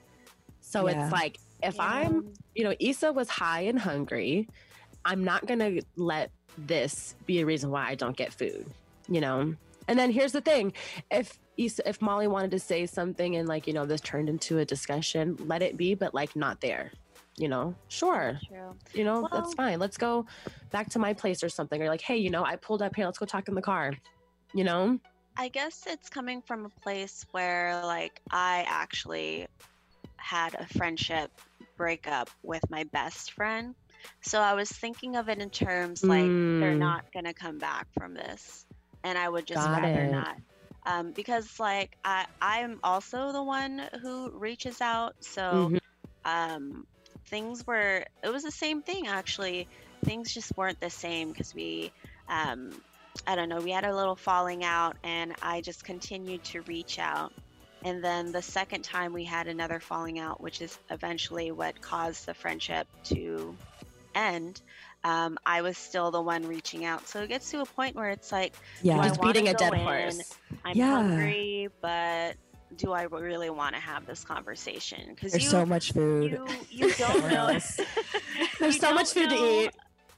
So 0.61 0.89
Yeah. 0.89 1.05
it's 1.05 1.13
like 1.13 1.39
if 1.63 1.77
Yeah. 1.77 1.85
I'm 1.85 2.35
you 2.57 2.65
know, 2.65 2.75
Issa 2.81 3.13
was 3.13 3.29
high 3.29 3.61
and 3.63 3.79
hungry. 3.79 4.49
I'm 5.05 5.23
not 5.23 5.47
gonna 5.47 5.79
let 5.97 6.33
this 6.57 7.15
be 7.25 7.39
a 7.39 7.47
reason 7.47 7.71
why 7.71 7.87
I 7.87 7.95
don't 7.95 8.17
get 8.17 8.33
food, 8.33 8.67
you 9.09 9.21
know? 9.21 9.55
And 9.89 9.99
then 9.99 10.11
here's 10.13 10.33
the 10.33 10.41
thing 10.41 10.73
if 11.11 11.39
Issa, 11.57 11.89
if 11.89 12.01
Molly 12.01 12.29
wanted 12.29 12.51
to 12.53 12.59
say 12.61 12.87
something 12.87 13.35
and 13.37 13.49
like, 13.49 13.67
you 13.67 13.73
know, 13.73 13.87
this 13.87 14.01
turned 14.01 14.29
into 14.29 14.59
a 14.59 14.65
discussion, 14.65 15.37
let 15.47 15.63
it 15.63 15.77
be, 15.77 15.95
but 15.95 16.15
like 16.15 16.37
not 16.37 16.61
there. 16.61 16.93
you 17.37 17.47
know, 17.47 17.73
sure. 17.87 18.37
You 18.95 19.05
know, 19.05 19.21
Well- 19.21 19.31
that's 19.33 19.55
fine. 19.55 19.79
Let's 19.79 19.97
go 19.97 20.27
back 20.71 20.91
to 20.91 20.99
my 20.99 21.13
place 21.15 21.45
or 21.45 21.49
something. 21.49 21.81
Or 21.81 21.87
like, 21.89 22.01
hey, 22.01 22.17
you 22.17 22.31
know, 22.31 22.45
I 22.45 22.57
pulled 22.57 22.83
up 22.83 22.97
here. 22.97 23.05
Let's 23.07 23.19
go 23.19 23.27
talk 23.27 23.47
in 23.49 23.55
the 23.55 23.63
car. 23.63 23.93
You 24.55 24.65
know? 24.65 24.99
I 25.37 25.47
guess 25.49 25.85
it's 25.87 26.09
coming 26.09 26.43
from 26.43 26.65
a 26.67 26.69
place 26.69 27.25
where 27.31 27.81
like 27.85 28.21
I 28.33 28.65
actually 28.69 29.47
had 30.17 30.55
a 30.55 30.67
friendship 30.77 31.31
breakup 31.77 32.29
with 32.43 32.69
my 32.71 32.83
best 32.93 33.31
friend. 33.35 33.77
So 34.21 34.41
I 34.41 34.55
was 34.55 34.69
thinking 34.69 35.15
of 35.15 35.29
it 35.29 35.39
in 35.39 35.51
terms 35.51 36.03
like 36.03 36.23
they're 36.25 36.75
Mm. 36.75 36.79
not 36.79 37.13
gonna 37.13 37.35
come 37.35 37.59
back 37.59 37.87
from 37.97 38.15
this, 38.15 38.67
and 39.09 39.19
I 39.19 39.29
would 39.29 39.47
just 39.47 39.71
Got 39.71 39.83
rather 39.83 40.07
it. 40.07 40.09
not. 40.09 40.37
Um, 40.87 41.13
because 41.13 41.49
like 41.61 41.97
I 42.05 42.27
I'm 42.41 42.81
also 42.85 43.33
the 43.33 43.43
one 43.45 43.83
who 44.03 44.31
reaches 44.39 44.81
out, 44.81 45.15
so 45.21 45.73
Mhm. 45.73 45.79
um, 46.25 46.87
things 47.31 47.67
were 47.67 48.05
it 48.23 48.31
was 48.31 48.45
the 48.45 48.53
same 48.53 48.83
thing 48.83 49.07
actually. 49.09 49.69
Things 50.05 50.33
just 50.35 50.57
weren't 50.57 50.81
the 50.81 50.91
same 50.91 51.29
because 51.31 51.55
we 51.55 51.93
um, 52.29 52.71
I 53.27 53.37
don't 53.37 53.49
know, 53.49 53.61
we 53.61 53.71
had 53.73 53.85
a 53.85 53.95
little 53.97 54.17
falling 54.17 54.65
out 54.65 54.97
and 55.05 55.35
I 55.43 55.61
just 55.63 55.85
continued 55.85 56.45
to 56.45 56.63
reach 56.63 56.99
out. 56.99 57.33
And 57.85 58.03
then 58.05 58.33
the 58.33 58.43
second 58.43 58.85
time 58.85 59.13
we 59.13 59.25
had 59.25 59.49
another 59.49 59.81
falling 59.81 60.19
out, 60.19 60.41
which 60.41 60.61
is 60.61 60.79
eventually 60.91 61.51
what 61.53 61.81
caused 61.81 62.27
the 62.27 62.35
friendship 62.35 62.89
to 63.05 63.59
end, 64.15 64.61
um, 65.05 65.39
I 65.47 65.63
was 65.63 65.79
still 65.79 66.11
the 66.11 66.21
one 66.21 66.47
reaching 66.47 66.85
out. 66.85 67.07
So 67.09 67.21
it 67.23 67.29
gets 67.29 67.51
to 67.53 67.61
a 67.61 67.67
point 67.67 67.95
where 67.97 68.11
it's 68.11 68.33
like, 68.33 68.55
Yeah. 68.83 69.01
I 69.01 69.09
Just 69.09 69.21
beating 69.23 69.49
a 69.49 69.55
dead 69.55 69.75
in. 69.75 69.81
horse. 69.81 70.35
I'm 70.65 70.77
Yeah. 70.77 70.91
hungry, 70.91 71.69
but 71.81 72.37
do 72.77 72.93
I 72.93 73.03
really 73.05 73.51
want 73.51 73.75
to 73.75 73.81
have 73.81 74.07
this 74.07 74.25
conversation? 74.25 75.15
Because 75.15 75.33
There's 75.33 75.45
you, 75.45 75.51
so 75.51 75.65
much 75.65 75.93
food. 75.93 76.33
you, 76.33 76.67
you 76.71 76.93
don't 76.99 77.31
know. 77.31 77.49
There's 78.61 78.75
you 78.75 78.81
so 78.81 78.93
much 78.95 79.15
don't 79.15 79.23
food 79.23 79.31
to 79.31 79.37
eat. 79.37 79.71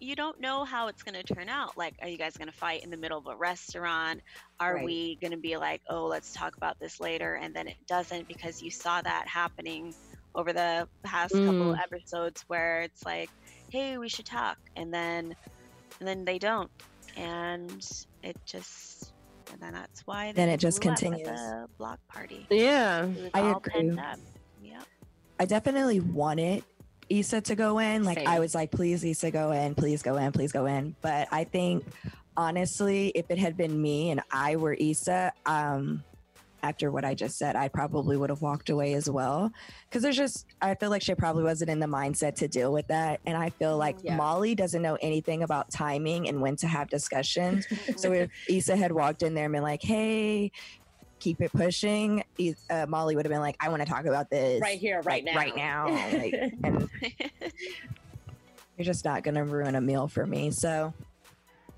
You 0.03 0.17
don't 0.17 0.41
know 0.41 0.65
how 0.65 0.89
it's 0.89 1.03
going 1.03 1.23
to 1.23 1.35
turn 1.35 1.51
out. 1.51 1.77
Like, 1.77 1.95
are 2.01 2.09
you 2.09 2.17
guys 2.17 2.35
going 2.35 2.49
to 2.51 2.57
fight 2.57 2.83
in 2.83 2.89
the 2.91 2.97
middle 2.97 3.19
of 3.19 3.27
a 3.27 3.37
restaurant? 3.37 4.23
Are 4.59 4.77
Right. 4.77 4.85
we 4.85 5.19
going 5.21 5.33
to 5.33 5.37
be 5.37 5.59
like, 5.59 5.83
oh, 5.91 6.07
let's 6.07 6.33
talk 6.33 6.57
about 6.57 6.77
this 6.81 7.01
later? 7.01 7.35
And 7.35 7.55
then 7.55 7.69
it 7.69 7.77
doesn't 7.87 8.27
because 8.27 8.63
you 8.63 8.71
saw 8.71 9.03
that 9.03 9.29
happening 9.29 9.93
over 10.35 10.55
the 10.55 10.89
past 11.05 11.35
couple 11.45 11.75
Mm. 11.75 11.79
episodes 11.83 12.43
where 12.47 12.81
it's 12.81 13.05
like, 13.05 13.29
hey, 13.71 13.99
we 13.99 14.09
should 14.09 14.27
talk. 14.27 14.59
And 14.77 14.93
then, 14.93 15.35
and 15.99 16.09
then 16.09 16.25
they 16.25 16.39
don't. 16.39 16.71
And 17.17 17.87
it 18.23 18.37
just, 18.45 19.13
and 19.53 19.61
then 19.61 19.73
that's 19.73 20.07
why. 20.07 20.33
Then 20.33 20.49
it 20.49 20.59
just 20.59 20.81
blew 20.81 20.91
up 20.91 20.97
at 20.97 21.01
continues. 21.01 21.29
The 21.29 21.69
block 21.79 21.99
party. 22.09 22.47
Yeah. 22.51 23.09
I 23.35 23.41
all 23.41 23.57
agree. 23.57 23.73
pent 23.73 23.99
up. 23.99 24.19
Yep. 24.63 24.83
I 25.39 25.45
definitely 25.47 26.01
wanted 26.01 26.65
Issa 27.09 27.41
to 27.43 27.57
go 27.57 27.79
in. 27.79 28.05
Like 28.05 28.19
I 28.27 28.39
was 28.39 28.55
like, 28.55 28.71
please 28.71 29.05
Issa 29.05 29.31
go 29.31 29.51
in, 29.51 29.75
please 29.75 30.03
go 30.03 30.17
in, 30.17 30.33
please 30.33 30.53
go 30.53 30.67
in. 30.67 30.95
But 31.01 31.29
I 31.33 31.45
think 31.45 31.85
honestly, 32.37 33.09
if 33.15 33.31
it 33.31 33.39
had 33.39 33.57
been 33.57 33.81
me 33.81 34.11
and 34.11 34.23
I 34.31 34.57
were 34.57 34.75
Issa, 34.75 35.33
um, 35.47 36.05
after 36.63 36.91
what 36.91 37.05
I 37.05 37.15
just 37.15 37.39
said, 37.39 37.57
I 37.57 37.69
probably 37.69 38.17
would 38.17 38.31
have 38.31 38.43
walked 38.43 38.71
away 38.71 38.95
as 38.95 39.09
well. 39.09 39.51
Cause 39.91 40.03
there's 40.03 40.17
just 40.17 40.47
I 40.61 40.75
feel 40.75 40.91
like 40.91 41.03
she 41.03 41.15
probably 41.15 41.43
wasn't 41.43 41.71
in 41.71 41.81
the 41.81 41.87
mindset 41.87 42.35
to 42.37 42.49
deal 42.49 42.73
with 42.73 42.87
that. 42.89 43.21
And 43.27 43.37
I 43.37 43.51
feel 43.51 43.77
like 43.77 43.97
Yeah. 44.03 44.17
Molly 44.17 44.55
doesn't 44.55 44.83
know 44.83 44.97
anything 45.01 45.43
about 45.43 45.71
timing 45.71 46.29
and 46.29 46.41
when 46.41 46.57
to 46.57 46.67
have 46.67 46.89
discussions. 46.89 47.67
so 47.97 48.13
if 48.13 48.31
Issa 48.49 48.77
had 48.77 48.93
walked 48.93 49.23
in 49.23 49.35
there 49.35 49.45
and 49.47 49.53
been 49.53 49.63
like, 49.63 49.83
hey, 49.83 50.53
keep 51.19 51.41
it 51.43 51.53
pushing, 51.53 52.25
uh, 52.71 52.87
Molly 52.89 53.15
would 53.17 53.27
have 53.27 53.31
been 53.31 53.41
like, 53.43 53.57
I 53.61 53.69
want 53.69 53.83
to 53.83 53.89
talk 53.89 54.07
about 54.07 54.31
this 54.31 54.61
Right 54.63 54.79
here, 54.79 55.03
right 55.03 55.23
now. 55.25 55.35
right 55.37 55.55
now. 55.57 55.89
Like, 55.89 56.35
and 56.65 56.89
you're 58.79 58.85
just 58.85 59.05
not 59.05 59.23
going 59.23 59.35
to 59.35 59.45
ruin 59.45 59.75
a 59.75 59.81
meal 59.81 60.09
for 60.09 60.27
me. 60.27 60.51
So, 60.51 60.95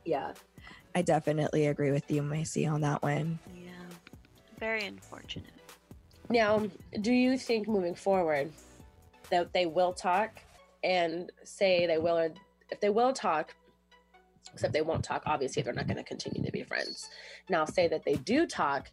yeah, 0.05 0.33
I 0.95 1.03
definitely 1.03 1.67
agree 1.67 1.91
with 1.91 2.09
you, 2.11 2.23
Macy, 2.23 2.67
on 2.67 2.83
that 2.83 3.03
one. 3.03 3.39
Yeah. 4.63 4.69
Very 4.69 4.87
unfortunate. 4.87 5.51
Now, 6.31 6.67
do 7.01 7.13
you 7.13 7.37
think 7.37 7.69
moving 7.69 7.95
forward 7.95 8.53
that 9.31 9.53
they 9.53 9.67
will 9.67 9.93
talk 9.93 10.41
and 10.85 11.31
say 11.45 11.87
they 11.87 11.99
will, 11.99 12.17
or 12.19 12.31
if 12.71 12.81
they 12.81 12.91
will 12.91 13.13
talk, 13.13 13.55
except 14.53 14.73
they 14.73 14.83
won't 14.83 15.05
talk, 15.05 15.23
obviously 15.27 15.63
they're 15.63 15.73
not 15.73 15.87
going 15.87 15.97
to 15.97 16.03
continue 16.05 16.45
to 16.45 16.53
be 16.53 16.63
friends. 16.63 17.09
Now, 17.49 17.65
say 17.65 17.89
that 17.89 18.05
they 18.05 18.15
do 18.15 18.47
talk, 18.47 18.91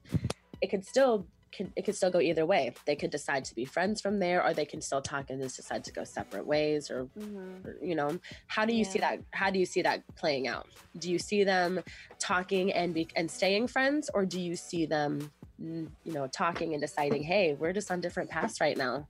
it 0.61 0.69
could 0.69 0.85
still 0.85 1.27
can, 1.51 1.73
it 1.75 1.83
could 1.83 1.95
still 1.95 2.11
go 2.11 2.19
either 2.19 2.45
way. 2.45 2.75
They 2.85 2.95
could 2.95 3.09
decide 3.09 3.43
to 3.45 3.55
be 3.55 3.65
friends 3.65 4.01
from 4.01 4.19
there, 4.19 4.45
or 4.45 4.53
they 4.53 4.65
can 4.65 4.81
still 4.81 5.01
talk 5.01 5.29
and 5.29 5.41
just 5.41 5.55
decide 5.55 5.83
to 5.85 5.91
go 5.91 6.03
separate 6.03 6.45
ways, 6.45 6.91
or, 6.91 7.05
Mm-hmm. 7.19 7.67
or, 7.67 7.77
you 7.81 7.95
know, 7.95 8.19
how 8.47 8.65
do 8.65 8.73
you 8.73 8.85
see 8.85 8.99
that? 8.99 9.19
How 9.31 9.49
do 9.49 9.57
you 9.59 9.65
see 9.65 9.81
that 9.81 10.03
playing 10.15 10.47
out? 10.47 10.67
Do 10.99 11.11
you 11.11 11.17
see 11.17 11.43
them 11.43 11.81
talking 12.19 12.71
and 12.71 12.93
be 12.93 13.07
and 13.15 13.29
staying 13.29 13.67
friends, 13.67 14.09
or 14.13 14.25
do 14.25 14.39
you 14.39 14.55
see 14.55 14.85
them, 14.85 15.31
you 15.59 15.89
know, 16.05 16.27
talking 16.27 16.73
and 16.73 16.81
deciding, 16.81 17.23
hey, 17.23 17.53
we're 17.53 17.73
just 17.73 17.91
on 17.91 18.01
different 18.01 18.29
paths 18.29 18.61
right 18.61 18.77
now? 18.77 19.07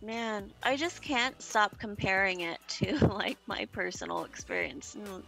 Man, 0.00 0.52
I 0.62 0.76
just 0.76 1.02
can't 1.02 1.40
stop 1.42 1.78
comparing 1.78 2.40
it 2.40 2.60
to 2.68 3.06
like 3.12 3.38
my 3.46 3.66
personal 3.72 4.24
experience. 4.24 4.96
Mm, 4.98 5.22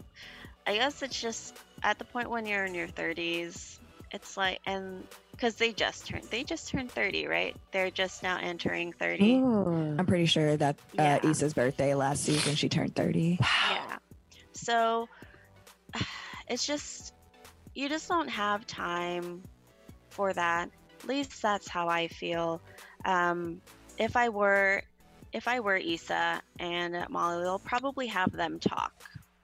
I 0.67 0.75
guess 0.77 1.03
it's 1.03 1.21
just 1.21 1.57
at 1.83 1.99
the 1.99 2.05
point 2.05 2.31
when 2.31 2.47
you're 2.47 2.65
in 2.65 2.75
your 2.75 2.87
30s, 2.89 3.79
it's 4.13 4.37
like, 4.37 4.61
and 4.67 5.07
because 5.33 5.57
they 5.57 5.73
just 5.73 6.07
turned, 6.07 6.25
they 6.25 6.45
just 6.45 6.69
turned 6.69 6.91
30, 6.91 7.27
right? 7.27 7.57
They're 7.73 7.91
just 7.91 8.23
now 8.23 8.39
entering 8.41 8.93
30. 8.93 9.37
I'm 9.37 10.07
pretty 10.07 10.27
sure 10.27 10.57
that 10.57 10.77
uh, 10.99 11.03
Yeah. 11.03 11.19
Issa's 11.25 11.55
birthday 11.55 11.95
last 11.95 12.25
season, 12.25 12.55
she 12.55 12.69
turned 12.69 12.95
30. 12.95 13.39
Yeah. 13.41 13.99
So 14.53 15.09
it's 16.49 16.67
just, 16.67 17.15
you 17.75 17.89
just 17.89 18.09
don't 18.09 18.29
have 18.29 18.67
time 18.67 19.43
for 20.09 20.33
that. 20.33 20.71
At 21.03 21.09
least 21.09 21.41
that's 21.41 21.69
how 21.69 21.89
I 21.89 22.09
feel. 22.09 22.61
Um, 23.05 23.61
if 23.99 24.17
I 24.17 24.29
were, 24.29 24.83
if 25.33 25.49
I 25.49 25.61
were 25.61 25.77
Issa 25.77 26.43
and 26.59 27.07
Molly, 27.09 27.43
they'll 27.43 27.59
probably 27.59 28.07
have 28.09 28.33
them 28.33 28.59
talk. 28.59 28.93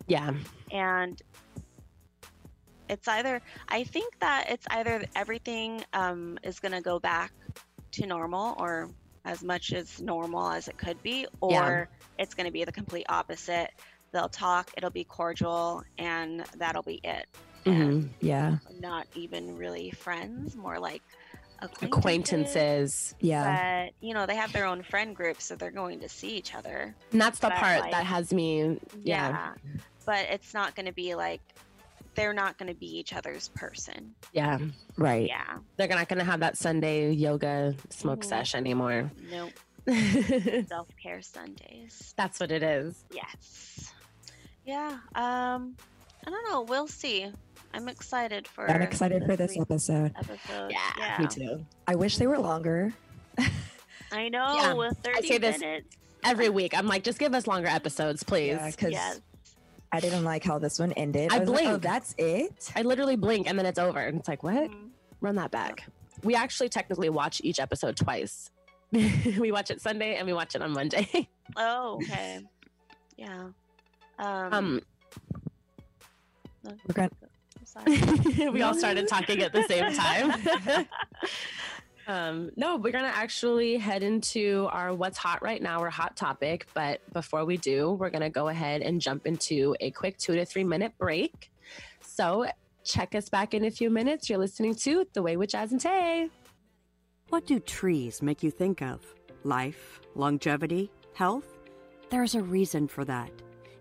Yeah. 0.07 0.33
And 0.71 1.21
it's 2.89 3.09
either, 3.09 3.41
I 3.69 3.85
think 3.85 4.19
that 4.21 4.47
it's 4.51 4.67
either 4.71 5.05
everything 5.15 5.83
um, 5.93 6.39
is 6.43 6.61
going 6.61 6.73
to 6.73 6.81
go 6.81 6.99
back 6.99 7.33
to 7.93 8.07
normal 8.07 8.55
or 8.59 8.91
as 9.25 9.43
much 9.43 9.73
as 9.73 10.01
normal 10.01 10.51
as 10.51 10.69
it 10.69 10.77
could 10.77 11.03
be, 11.03 11.27
or 11.41 11.51
Yeah. 11.53 11.85
it's 12.19 12.35
going 12.35 12.47
to 12.47 12.53
be 12.53 12.65
the 12.65 12.73
complete 12.73 13.07
opposite. 13.09 13.71
They'll 14.12 14.29
talk, 14.29 14.71
it'll 14.77 14.91
be 14.91 15.03
cordial, 15.05 15.83
and 15.99 16.45
that'll 16.57 16.83
be 16.83 17.01
it. 17.03 17.27
And 17.66 18.05
Mhm. 18.05 18.09
Yeah. 18.20 18.59
not 18.81 19.07
even 19.14 19.57
really 19.57 19.90
friends, 19.90 20.55
more 20.57 20.79
like 20.79 21.02
acquaintances. 21.61 21.98
Acquaintances. 21.98 23.14
Yeah. 23.20 23.87
But, 23.88 23.94
you 24.07 24.14
know, 24.14 24.26
they 24.26 24.37
have 24.37 24.52
their 24.52 24.66
own 24.66 24.83
friend 24.83 25.14
group, 25.16 25.40
so 25.40 25.57
they're 25.57 25.70
going 25.70 26.00
to 26.00 26.09
see 26.09 26.31
each 26.37 26.55
other. 26.55 26.94
And 27.12 27.20
that's 27.20 27.38
the 27.38 27.48
But, 27.48 27.57
part 27.59 27.81
like- 27.81 27.90
that 27.92 28.05
has 28.07 28.33
me. 28.33 28.79
Yeah. 29.02 29.55
But 30.05 30.26
it's 30.31 30.55
not 30.55 30.74
going 30.76 30.87
to 30.87 30.92
be 30.92 31.14
like, 31.14 31.40
they're 32.14 32.33
not 32.33 32.57
going 32.57 32.68
to 32.72 32.79
be 32.79 32.87
each 32.98 33.12
other's 33.12 33.48
person. 33.48 34.14
Yeah. 34.33 34.59
Right. 34.96 35.26
Yeah. 35.29 35.59
They're 35.76 35.88
not 35.88 36.09
going 36.09 36.18
to 36.20 36.24
have 36.24 36.40
that 36.40 36.57
Sunday 36.57 37.11
yoga 37.12 37.74
smoke 37.90 38.20
Mhm. 38.20 38.24
sesh 38.29 38.55
anymore. 38.55 39.11
Nope. 39.31 39.52
Self 40.68 40.88
care 41.02 41.20
Sundays. 41.22 42.12
that's 42.16 42.40
what 42.40 42.50
it 42.50 42.62
is. 42.62 43.05
Yes. 43.12 43.92
Yeah. 44.64 44.98
Um, 45.14 45.76
I 46.26 46.31
don't 46.31 46.50
know. 46.50 46.62
We'll 46.62 46.88
see. 46.88 47.31
I'm 47.74 47.88
excited 47.88 48.48
for. 48.48 48.70
I'm 48.70 48.83
excited 48.83 49.22
the 49.22 49.26
for 49.26 49.37
this 49.37 49.52
three 49.52 49.61
episode. 49.62 50.12
episodes. 50.16 50.74
Yeah, 50.98 51.16
me 51.20 51.26
too. 51.26 51.64
I 51.87 51.94
wish 51.94 52.16
they 52.16 52.26
were 52.26 52.38
longer. 52.38 52.92
I 54.12 54.29
know. 54.29 54.55
Yeah, 54.57 54.72
with 54.74 54.96
30 55.05 55.29
say 55.29 55.38
this 55.38 55.59
minutes. 55.61 55.96
Every 56.24 56.48
week, 56.48 56.76
I'm 56.76 56.87
like, 56.87 57.05
just 57.05 57.18
give 57.18 57.35
us 57.35 57.46
longer 57.46 57.68
episodes, 57.68 58.22
please. 58.22 58.48
Yeah, 58.59 58.70
because 58.70 58.92
Yes. 58.92 59.20
I 59.92 60.00
didn't 60.00 60.24
like 60.24 60.42
how 60.42 60.59
this 60.59 60.79
one 60.79 60.92
ended. 60.92 61.31
I 61.33 61.38
blink. 61.44 61.66
like, 61.66 61.74
oh, 61.74 61.76
that's 61.76 62.14
it? 62.18 62.72
I 62.74 62.83
literally 62.83 63.14
blink 63.17 63.48
and 63.48 63.56
then 63.58 63.64
it's 63.67 63.79
over. 63.79 64.00
And 64.00 64.19
it's 64.19 64.27
like, 64.29 64.42
what? 64.42 64.71
Mhm. 64.71 64.88
Run 65.21 65.37
that 65.37 65.50
back. 65.50 65.85
We 66.25 66.35
actually 66.35 66.69
technically 66.71 67.08
watch 67.10 67.40
each 67.44 67.60
episode 67.60 67.96
twice. 67.96 68.50
we 68.92 69.52
watch 69.52 69.71
it 69.71 69.81
Sunday 69.81 70.17
and 70.17 70.27
we 70.27 70.33
watch 70.33 70.54
it 70.54 70.62
on 70.62 70.73
Monday. 70.73 71.29
Oh, 71.56 71.94
okay. 72.02 72.40
Yeah. 73.17 73.48
Um, 74.19 74.52
um, 74.52 74.81
We're 76.64 76.92
going 76.94 77.10
I'm 77.23 77.29
sorry. 77.67 78.50
we 78.50 78.62
all 78.62 78.75
started 78.75 79.08
talking 79.08 79.42
at 79.42 79.52
the 79.52 79.62
same 79.64 79.94
time. 79.94 80.87
um, 82.06 82.50
no, 82.56 82.77
we're 82.77 82.92
gonna 82.92 83.12
actually 83.12 83.77
head 83.77 84.02
into 84.02 84.69
our 84.71 84.94
what's 84.94 85.19
hot 85.19 85.42
right 85.42 85.62
now, 85.62 85.83
or 85.83 85.90
hot 85.90 86.17
topic. 86.17 86.67
But 86.75 87.00
before 87.12 87.44
we 87.44 87.56
do, 87.56 87.92
we're 87.92 88.10
gonna 88.10 88.31
go 88.31 88.48
ahead 88.48 88.83
and 88.83 89.00
jump 89.00 89.27
into 89.27 89.77
a 89.81 89.90
quick 89.90 90.17
two 90.19 90.35
to 90.35 90.44
three 90.44 90.64
minute 90.64 90.92
break. 90.98 91.50
So 92.00 92.46
check 92.85 93.14
us 93.14 93.29
back 93.29 93.52
in 93.52 93.64
a 93.64 93.71
few 93.71 93.90
minutes. 93.90 94.31
You're 94.31 94.38
listening 94.38 94.75
to 94.77 95.06
The 95.12 95.23
Way 95.23 95.37
with 95.37 95.50
Jazz 95.50 95.73
and 95.73 95.81
Tay. 95.81 96.31
What 97.29 97.46
do 97.46 97.58
trees 97.58 98.23
make 98.23 98.42
you 98.42 98.50
think 98.52 98.81
of? 98.83 99.17
life, 99.46 100.00
longevity, 100.14 100.90
health? 101.14 101.46
There's 102.10 102.35
a 102.35 102.42
reason 102.42 102.88
for 102.88 103.04
that. 103.04 103.31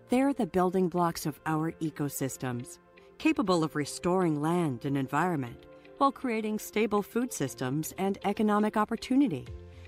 They're 0.08 0.32
the 0.32 0.46
building 0.46 0.88
blocks 0.88 1.26
of 1.26 1.40
our 1.44 1.72
ecosystems, 1.72 2.78
capable 3.18 3.64
of 3.64 3.76
restoring 3.76 4.40
land 4.40 4.84
and 4.84 4.96
environment 4.96 5.66
while 5.98 6.12
creating 6.12 6.58
stable 6.58 7.02
food 7.02 7.32
systems 7.32 7.94
and 7.98 8.18
economic 8.24 8.76
opportunity. 8.76 9.46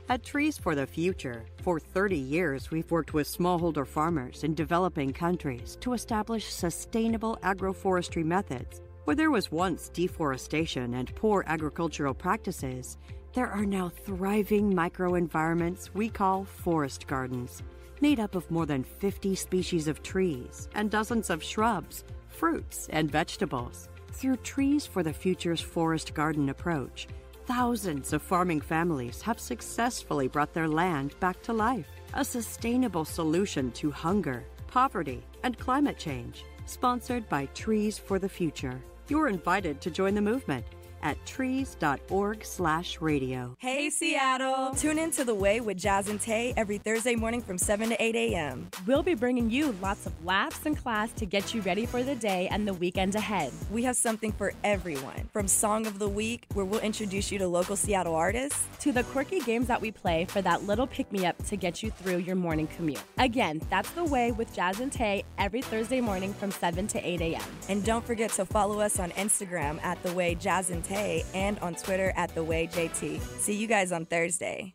At 0.08 0.22
Trees 0.22 0.56
for 0.56 0.74
the 0.74 0.86
Future, 0.86 1.44
for 1.62 1.78
30 1.78 2.16
years, 2.16 2.70
we've 2.70 2.90
worked 2.90 3.12
with 3.12 3.28
smallholder 3.28 3.86
farmers 3.86 4.42
in 4.42 4.54
developing 4.54 5.12
countries 5.12 5.76
to 5.82 5.92
establish 5.92 6.46
sustainable 6.46 7.38
agroforestry 7.42 8.24
methods. 8.24 8.80
Where 9.04 9.16
there 9.16 9.30
was 9.30 9.52
once 9.52 9.90
deforestation 9.90 10.94
and 10.94 11.14
poor 11.14 11.44
agricultural 11.46 12.14
practices, 12.14 12.96
there 13.34 13.48
are 13.48 13.66
now 13.66 13.90
thriving 13.90 14.72
microenvironments 14.72 15.90
we 15.92 16.08
call 16.08 16.44
forest 16.44 17.06
gardens, 17.06 17.62
made 18.00 18.18
up 18.18 18.34
of 18.34 18.50
more 18.50 18.64
than 18.64 18.84
50 18.84 19.34
species 19.34 19.88
of 19.88 20.02
trees 20.02 20.70
and 20.74 20.90
dozens 20.90 21.28
of 21.28 21.42
shrubs, 21.42 22.04
fruits, 22.38 22.88
and 22.90 23.10
vegetables. 23.10 23.88
Through 24.12 24.36
Trees 24.38 24.86
for 24.86 25.02
the 25.02 25.12
Future's 25.12 25.60
forest 25.60 26.14
garden 26.14 26.48
approach, 26.48 27.08
thousands 27.46 28.12
of 28.12 28.22
farming 28.22 28.60
families 28.60 29.20
have 29.22 29.40
successfully 29.40 30.28
brought 30.28 30.54
their 30.54 30.68
land 30.68 31.18
back 31.18 31.42
to 31.42 31.52
life. 31.52 31.88
A 32.14 32.24
sustainable 32.24 33.04
solution 33.04 33.72
to 33.72 33.90
hunger, 33.90 34.44
poverty, 34.68 35.24
and 35.42 35.58
climate 35.58 35.98
change. 35.98 36.44
Sponsored 36.66 37.28
by 37.28 37.46
Trees 37.46 37.98
for 37.98 38.18
the 38.18 38.28
Future. 38.28 38.80
You're 39.08 39.28
invited 39.28 39.80
to 39.80 39.90
join 39.90 40.14
the 40.14 40.20
movement 40.20 40.64
at 41.02 41.24
trees.org 41.26 42.44
slash 42.44 43.00
radio. 43.00 43.56
Hey, 43.58 43.90
Seattle! 43.90 44.74
Tune 44.74 44.98
in 44.98 45.10
to 45.12 45.24
The 45.24 45.34
Way 45.34 45.60
with 45.60 45.76
Jazz 45.76 46.08
and 46.08 46.20
Tay 46.20 46.54
every 46.56 46.78
Thursday 46.78 47.14
morning 47.14 47.40
from 47.40 47.58
7 47.58 47.90
to 47.90 48.02
8 48.02 48.14
a.m. 48.14 48.68
We'll 48.86 49.02
be 49.02 49.14
bringing 49.14 49.50
you 49.50 49.74
lots 49.80 50.06
of 50.06 50.24
laughs 50.24 50.64
and 50.66 50.76
class 50.76 51.12
to 51.12 51.26
get 51.26 51.54
you 51.54 51.60
ready 51.62 51.86
for 51.86 52.02
the 52.02 52.14
day 52.14 52.48
and 52.48 52.66
the 52.66 52.74
weekend 52.74 53.14
ahead. 53.14 53.52
We 53.70 53.82
have 53.84 53.96
something 53.96 54.32
for 54.32 54.52
everyone 54.64 55.28
from 55.32 55.48
Song 55.48 55.86
of 55.86 55.98
the 55.98 56.08
Week, 56.08 56.44
where 56.54 56.64
we'll 56.64 56.80
introduce 56.80 57.30
you 57.30 57.38
to 57.38 57.48
local 57.48 57.76
Seattle 57.76 58.14
artists, 58.14 58.66
to 58.80 58.92
the 58.92 59.04
quirky 59.04 59.40
games 59.40 59.66
that 59.68 59.80
we 59.80 59.90
play 59.90 60.24
for 60.26 60.42
that 60.42 60.64
little 60.64 60.86
pick 60.86 61.10
me 61.12 61.26
up 61.26 61.36
to 61.46 61.56
get 61.56 61.82
you 61.82 61.90
through 61.90 62.18
your 62.18 62.36
morning 62.36 62.66
commute. 62.76 63.02
Again, 63.18 63.60
that's 63.70 63.90
The 63.90 64.04
Way 64.04 64.32
with 64.32 64.54
Jazz 64.54 64.80
and 64.80 64.90
Tay 64.92 65.24
every 65.38 65.62
Thursday 65.62 66.00
morning 66.00 66.32
from 66.34 66.50
7 66.50 66.86
to 66.88 67.08
8 67.08 67.20
a.m. 67.20 67.42
And 67.68 67.84
don't 67.84 68.04
forget 68.04 68.30
to 68.32 68.44
follow 68.44 68.80
us 68.80 68.98
on 68.98 69.10
Instagram 69.12 69.82
at 69.82 70.02
The 70.02 70.12
Way 70.12 70.34
Jazz 70.34 70.70
and 70.70 70.84
Tay 70.88 71.24
and 71.34 71.58
on 71.60 71.74
Twitter 71.74 72.12
at 72.16 72.34
The 72.34 72.42
Way 72.42 72.66
JT. 72.66 73.20
See 73.20 73.54
you 73.54 73.66
guys 73.66 73.92
on 73.92 74.06
Thursday. 74.06 74.74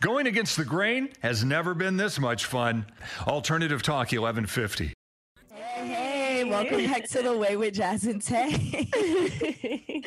Going 0.00 0.26
against 0.26 0.56
the 0.56 0.64
grain 0.64 1.10
has 1.20 1.44
never 1.44 1.74
been 1.74 1.98
this 1.98 2.18
much 2.18 2.46
fun. 2.46 2.86
Alternative 3.26 3.82
Talk 3.82 4.12
1150. 4.12 4.94
Hey, 5.50 6.42
welcome 6.42 6.86
back 6.86 7.06
to 7.10 7.20
the 7.20 7.36
Way 7.36 7.58
with 7.58 7.74
Jazz 7.74 8.06
and 8.06 8.22
Tay. 8.22 8.88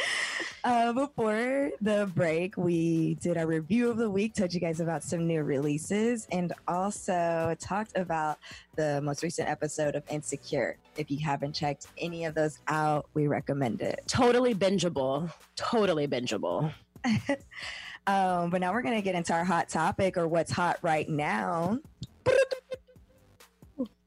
uh, 0.63 0.93
before 0.93 1.69
the 1.79 2.09
break, 2.15 2.57
we 2.57 3.13
did 3.21 3.37
a 3.37 3.45
review 3.45 3.91
of 3.91 3.97
the 3.97 4.09
week, 4.09 4.33
told 4.33 4.51
you 4.51 4.59
guys 4.59 4.79
about 4.79 5.03
some 5.03 5.27
new 5.27 5.43
releases, 5.43 6.27
and 6.31 6.53
also 6.67 7.55
talked 7.59 7.95
about 7.95 8.39
the 8.75 8.99
most 9.03 9.21
recent 9.21 9.47
episode 9.47 9.93
of 9.93 10.01
Insecure. 10.09 10.77
If 10.97 11.11
you 11.11 11.19
haven't 11.19 11.53
checked 11.53 11.85
any 11.99 12.25
of 12.25 12.33
those 12.33 12.57
out, 12.67 13.05
we 13.13 13.27
recommend 13.27 13.83
it. 13.83 14.01
Totally 14.07 14.55
bingeable. 14.55 15.31
Totally 15.55 16.07
bingeable. 16.07 16.73
Um, 18.05 18.49
but 18.49 18.59
now 18.59 18.73
we're 18.73 18.81
going 18.81 18.95
to 18.95 19.01
get 19.01 19.15
into 19.15 19.33
our 19.33 19.45
hot 19.45 19.69
topic 19.69 20.17
or 20.17 20.27
what's 20.27 20.51
hot 20.51 20.77
right 20.81 21.07
now. 21.07 21.79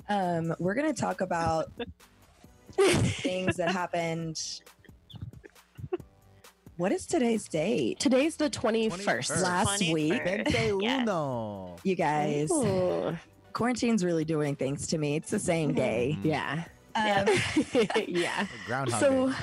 Um, 0.09 0.55
we're 0.59 0.75
going 0.75 0.93
to 0.93 1.01
talk 1.01 1.21
about 1.21 1.73
things 2.73 3.57
that 3.57 3.71
happened. 3.71 4.41
What 6.77 6.93
is 6.93 7.07
today's 7.07 7.49
date? 7.49 7.99
Today's 7.99 8.37
the 8.37 8.51
21st. 8.51 8.91
21st. 8.91 9.43
Last 9.43 9.83
21st. 9.83 9.93
week. 9.93 10.25
Vente 10.25 10.73
Yes. 10.81 11.81
You 11.83 11.95
guys, 11.95 12.51
Ooh. 12.53 13.17
quarantine's 13.53 14.05
really 14.05 14.25
doing 14.25 14.55
things 14.57 14.87
to 14.89 14.99
me. 14.99 15.17
It's 15.17 15.31
the 15.31 15.39
same 15.39 15.73
day. 15.73 16.19
Yeah. 16.23 16.65
Um, 16.95 17.29
yeah. 18.07 18.47
Groundhog 18.67 19.01
so, 19.01 19.29
Day. 19.31 19.35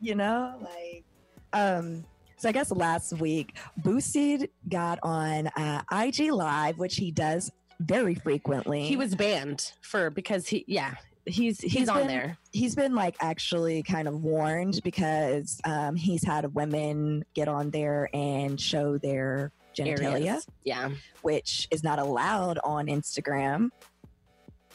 you 0.00 0.14
know, 0.14 0.54
like, 0.60 1.04
um, 1.52 2.04
so 2.40 2.48
I 2.48 2.52
guess 2.52 2.70
last 2.72 3.12
week, 3.20 3.56
Boosie 3.82 4.48
got 4.68 4.98
on 5.02 5.48
uh, 5.48 5.82
IG 5.92 6.32
Live, 6.32 6.78
which 6.78 6.96
he 6.96 7.10
does 7.10 7.52
very 7.80 8.14
frequently. 8.14 8.82
He 8.84 8.96
was 8.96 9.14
banned 9.14 9.72
for 9.82 10.10
because 10.10 10.46
he 10.48 10.64
yeah, 10.66 10.94
he's 11.26 11.60
he's, 11.60 11.72
He's 11.72 11.88
on 11.88 11.98
been- 11.98 12.06
there. 12.08 12.38
he's 12.52 12.74
been 12.74 12.94
like 12.94 13.16
actually 13.20 13.82
kind 13.82 14.08
of 14.08 14.22
warned 14.22 14.80
because 14.82 15.60
um, 15.64 15.96
he's 15.96 16.24
had 16.24 16.54
women 16.54 17.24
get 17.34 17.46
on 17.48 17.70
there 17.70 18.08
and 18.14 18.60
show 18.60 18.96
their 18.98 19.52
genitalia, 19.76 20.12
Areas. 20.12 20.46
Yeah. 20.64 20.90
which 21.22 21.68
is 21.70 21.84
not 21.84 21.98
allowed 21.98 22.58
on 22.64 22.86
Instagram. 22.86 23.68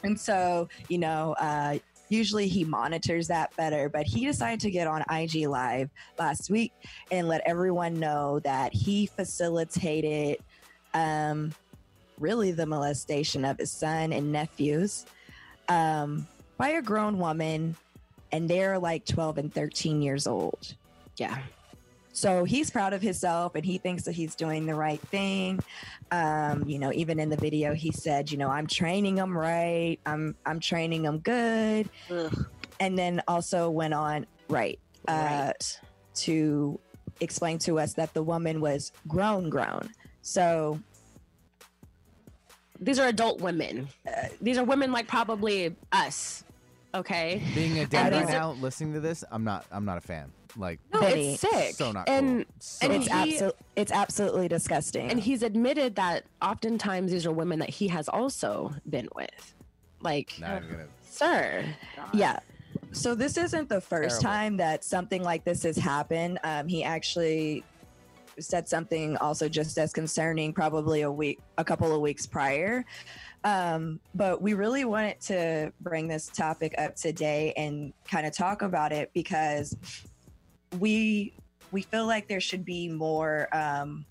And 0.04 0.20
so, 0.20 0.70
you 0.88 1.00
know, 1.00 1.36
uh, 1.40 1.80
usually 2.10 2.48
he 2.48 2.64
monitors 2.64 3.28
that 3.28 3.56
better, 3.56 3.90
but 3.90 4.06
he 4.06 4.26
decided 4.26 4.60
to 4.62 4.72
get 4.72 4.88
on 4.88 5.04
IG 5.10 5.48
Live 5.48 5.90
last 6.20 6.50
week 6.50 6.74
and 7.12 7.28
let 7.28 7.42
everyone 7.46 8.00
know 8.00 8.40
that 8.40 8.74
he 8.74 9.06
facilitated 9.06 10.38
um, 10.94 11.54
really 12.20 12.52
the 12.52 12.66
molestation 12.66 13.46
of 13.46 13.58
his 13.58 13.72
son 13.72 14.14
and 14.14 14.32
nephews 14.32 15.06
um, 15.68 16.28
by 16.58 16.70
a 16.70 16.82
grown 16.82 17.18
woman, 17.18 17.76
and 18.32 18.50
they're 18.50 18.80
like 18.80 19.06
12 19.06 19.38
and 19.38 19.54
13 19.54 20.02
years 20.02 20.28
old. 20.28 20.76
Yeah. 21.18 21.38
So 22.16 22.46
he's 22.46 22.70
proud 22.72 22.94
of 22.94 23.02
himself 23.02 23.56
and 23.56 23.66
he 23.66 23.78
thinks 23.78 24.04
that 24.04 24.14
he's 24.14 24.36
doing 24.36 24.66
the 24.66 24.74
right 24.74 25.02
thing. 25.02 25.60
Um, 26.12 26.64
you 26.66 26.80
know, 26.80 26.94
even 26.94 27.20
in 27.20 27.28
the 27.28 27.36
video, 27.36 27.74
he 27.74 27.92
said, 27.92 28.32
you 28.32 28.38
know, 28.38 28.50
I'm 28.50 28.68
training 28.68 29.16
them 29.16 29.38
right. 29.38 29.98
I'm 30.06 30.34
I'm 30.46 30.62
training 30.62 31.04
them 31.04 31.20
good. 31.20 31.90
Ugh. 32.10 32.46
And 32.80 32.98
then 32.98 33.22
also 33.28 33.70
went 33.70 33.94
on 33.94 34.26
right, 34.48 34.80
uh, 35.10 35.52
right. 35.52 35.80
to 36.16 36.80
explain 37.20 37.60
to 37.60 37.80
us 37.80 37.94
that 37.96 38.14
the 38.14 38.24
woman 38.24 38.62
was 38.62 38.94
grown, 39.10 39.50
grown. 39.50 39.90
So 40.22 40.80
These 42.80 43.00
are 43.00 43.08
adult 43.08 43.42
women. 43.42 43.88
Uh, 44.08 44.28
these 44.42 44.58
are 44.58 44.64
women 44.64 44.92
like 44.92 45.08
probably 45.08 45.76
us. 45.92 46.44
Okay. 46.94 47.42
Being 47.54 47.80
a 47.80 47.86
dad 47.86 48.14
right 48.14 48.28
now, 48.28 48.52
listening 48.54 48.94
to 48.94 49.00
this, 49.00 49.24
I'm 49.32 49.44
not. 49.44 49.66
I'm 49.72 49.86
not 49.86 49.98
a 49.98 50.02
fan. 50.02 50.32
Like, 50.58 50.80
No, 50.94 51.02
Benny, 51.02 51.34
it's 51.34 51.42
sick. 51.42 51.76
so 51.76 51.92
not 51.92 52.08
and 52.08 52.46
cool. 52.46 52.56
So 52.60 52.86
and 52.86 52.94
it's 52.96 53.08
he- 53.08 53.12
absolutely 53.14 53.60
it's 53.76 53.92
absolutely 53.92 54.48
disgusting. 54.48 55.12
and 55.12 55.20
he's 55.20 55.44
admitted 55.44 55.96
that 55.96 56.24
oftentimes 56.42 57.12
these 57.12 57.26
are 57.26 57.32
women 57.32 57.60
that 57.60 57.70
he 57.70 57.88
has 57.90 58.08
also 58.08 58.74
been 58.90 59.10
with. 59.16 59.54
Like, 60.02 60.34
not 60.40 60.64
even 60.64 60.70
gonna. 60.78 60.88
sir. 61.10 61.66
Yeah. 62.14 62.40
So 62.92 63.16
this 63.16 63.38
isn't 63.38 63.68
the 63.68 63.82
first 63.82 64.22
Terrible. 64.22 64.38
time 64.38 64.58
that 64.58 64.84
something 64.84 65.24
like 65.24 65.44
this 65.44 65.64
has 65.64 65.76
happened. 65.78 66.40
Um, 66.44 66.68
he 66.68 66.84
actually 66.84 67.64
said 68.40 68.68
something 68.68 69.18
also 69.18 69.48
just 69.50 69.78
as 69.78 69.92
concerning, 69.94 70.54
probably 70.54 71.02
a 71.02 71.12
week, 71.12 71.40
a 71.58 71.64
couple 71.64 71.94
of 71.94 72.02
weeks 72.02 72.26
prior. 72.26 72.86
Um, 73.44 74.00
but 74.14 74.42
we 74.42 74.54
really 74.54 74.86
wanted 74.86 75.20
to 75.22 75.72
bring 75.82 76.08
this 76.08 76.28
topic 76.28 76.76
up 76.78 76.96
today 76.96 77.54
and 77.58 77.94
kind 78.10 78.26
of 78.26 78.34
talk 78.34 78.62
about 78.62 78.92
it 78.92 79.12
because 79.14 79.76
we 80.80 81.34
we 81.72 81.82
feel 81.82 82.06
like 82.06 82.28
there 82.28 82.40
should 82.40 82.66
be 82.66 82.90
more. 82.90 83.48
Um, 83.56 84.06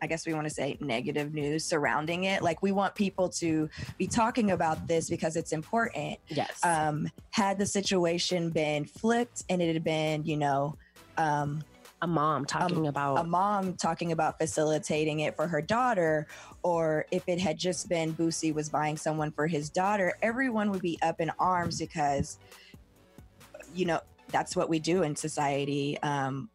I 0.00 0.06
guess 0.06 0.26
we 0.26 0.32
want 0.32 0.46
to 0.46 0.54
say 0.54 0.78
negative 0.80 1.34
news 1.34 1.64
surrounding 1.64 2.24
it. 2.24 2.40
Like 2.40 2.62
we 2.62 2.70
want 2.70 2.94
people 2.94 3.28
to 3.30 3.68
be 3.98 4.06
talking 4.06 4.52
about 4.52 4.86
this 4.86 5.10
because 5.10 5.34
it's 5.34 5.50
important 5.52 6.18
Yes. 6.28 6.64
um, 6.64 7.08
had 7.30 7.58
the 7.58 7.66
situation 7.66 8.50
been 8.50 8.84
flipped 8.84 9.42
and 9.48 9.60
it 9.60 9.72
had 9.72 9.82
been, 9.82 10.24
you 10.24 10.36
know, 10.36 10.76
um, 11.16 11.64
a 12.00 12.06
mom 12.06 12.44
talking 12.44 12.78
um, 12.78 12.86
about 12.86 13.18
a 13.18 13.24
mom 13.24 13.74
talking 13.74 14.12
about 14.12 14.38
facilitating 14.38 15.20
it 15.20 15.34
for 15.34 15.48
her 15.48 15.60
daughter 15.60 16.28
or 16.62 17.06
if 17.10 17.24
it 17.26 17.40
had 17.40 17.58
just 17.58 17.88
been 17.88 18.14
Boosie 18.14 18.54
was 18.54 18.68
buying 18.68 18.96
someone 18.96 19.32
for 19.32 19.48
his 19.48 19.68
daughter 19.68 20.14
everyone 20.22 20.70
would 20.70 20.80
be 20.80 20.96
up 21.02 21.20
in 21.20 21.32
arms 21.40 21.80
because 21.80 22.38
you 23.74 23.84
know 23.84 24.00
that's 24.30 24.56
what 24.56 24.68
we 24.68 24.78
do 24.78 25.02
in 25.02 25.16
society. 25.16 25.98
Um, 26.02 26.50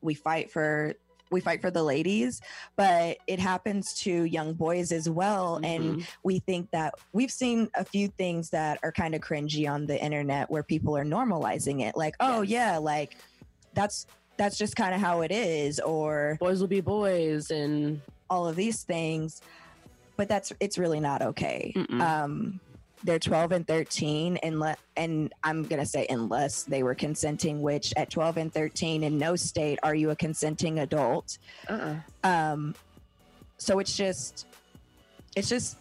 we 0.00 0.14
fight 0.14 0.50
for 0.50 0.94
we 1.30 1.40
fight 1.40 1.60
for 1.60 1.70
the 1.70 1.82
ladies 1.82 2.40
but 2.76 3.18
it 3.26 3.38
happens 3.38 3.92
to 3.92 4.24
young 4.24 4.54
boys 4.54 4.92
as 4.92 5.10
well. 5.10 5.56
Mm-hmm. 5.56 5.64
and 5.64 6.06
we 6.22 6.38
think 6.38 6.70
that 6.70 6.94
we've 7.12 7.30
seen 7.30 7.68
a 7.74 7.84
few 7.84 8.08
things 8.08 8.50
that 8.50 8.78
are 8.82 8.92
kind 8.92 9.14
of 9.14 9.20
cringy 9.20 9.70
on 9.70 9.86
the 9.86 10.02
internet 10.02 10.50
where 10.50 10.62
people 10.62 10.96
are 10.96 11.04
normalizing 11.04 11.82
it. 11.82 11.96
Like 11.96 12.14
oh 12.20 12.42
yeah 12.42 12.78
like 12.78 13.16
that's 13.74 14.06
that's 14.36 14.56
just 14.56 14.76
kind 14.76 14.94
of 14.94 15.00
how 15.00 15.22
it 15.22 15.32
is 15.32 15.80
or 15.80 16.38
boys 16.40 16.60
will 16.60 16.68
be 16.68 16.80
boys 16.80 17.50
and 17.50 18.00
all 18.30 18.46
of 18.46 18.56
these 18.56 18.82
things. 18.82 19.42
But 20.16 20.28
that's 20.28 20.52
it's 20.60 20.78
really 20.78 21.00
not 21.00 21.22
okay. 21.22 21.72
Mm-mm. 21.76 22.00
um 22.00 22.60
they're 23.04 23.18
12 23.18 23.52
and 23.52 23.66
13 23.66 24.38
and 24.38 24.60
le- 24.60 24.76
and 24.96 25.32
i'm 25.44 25.62
gonna 25.62 25.86
say 25.86 26.06
unless 26.10 26.64
they 26.64 26.82
were 26.82 26.94
consenting 26.94 27.62
which 27.62 27.92
at 27.96 28.10
12 28.10 28.36
and 28.36 28.52
13 28.52 29.02
in 29.04 29.18
no 29.18 29.36
state 29.36 29.78
are 29.82 29.94
you 29.94 30.10
a 30.10 30.16
consenting 30.16 30.78
adult. 30.80 31.38
Uh-uh. 31.68 31.94
um 32.24 32.74
so 33.56 33.78
it's 33.78 33.96
just 33.96 34.46
it's 35.36 35.48
just 35.48 35.76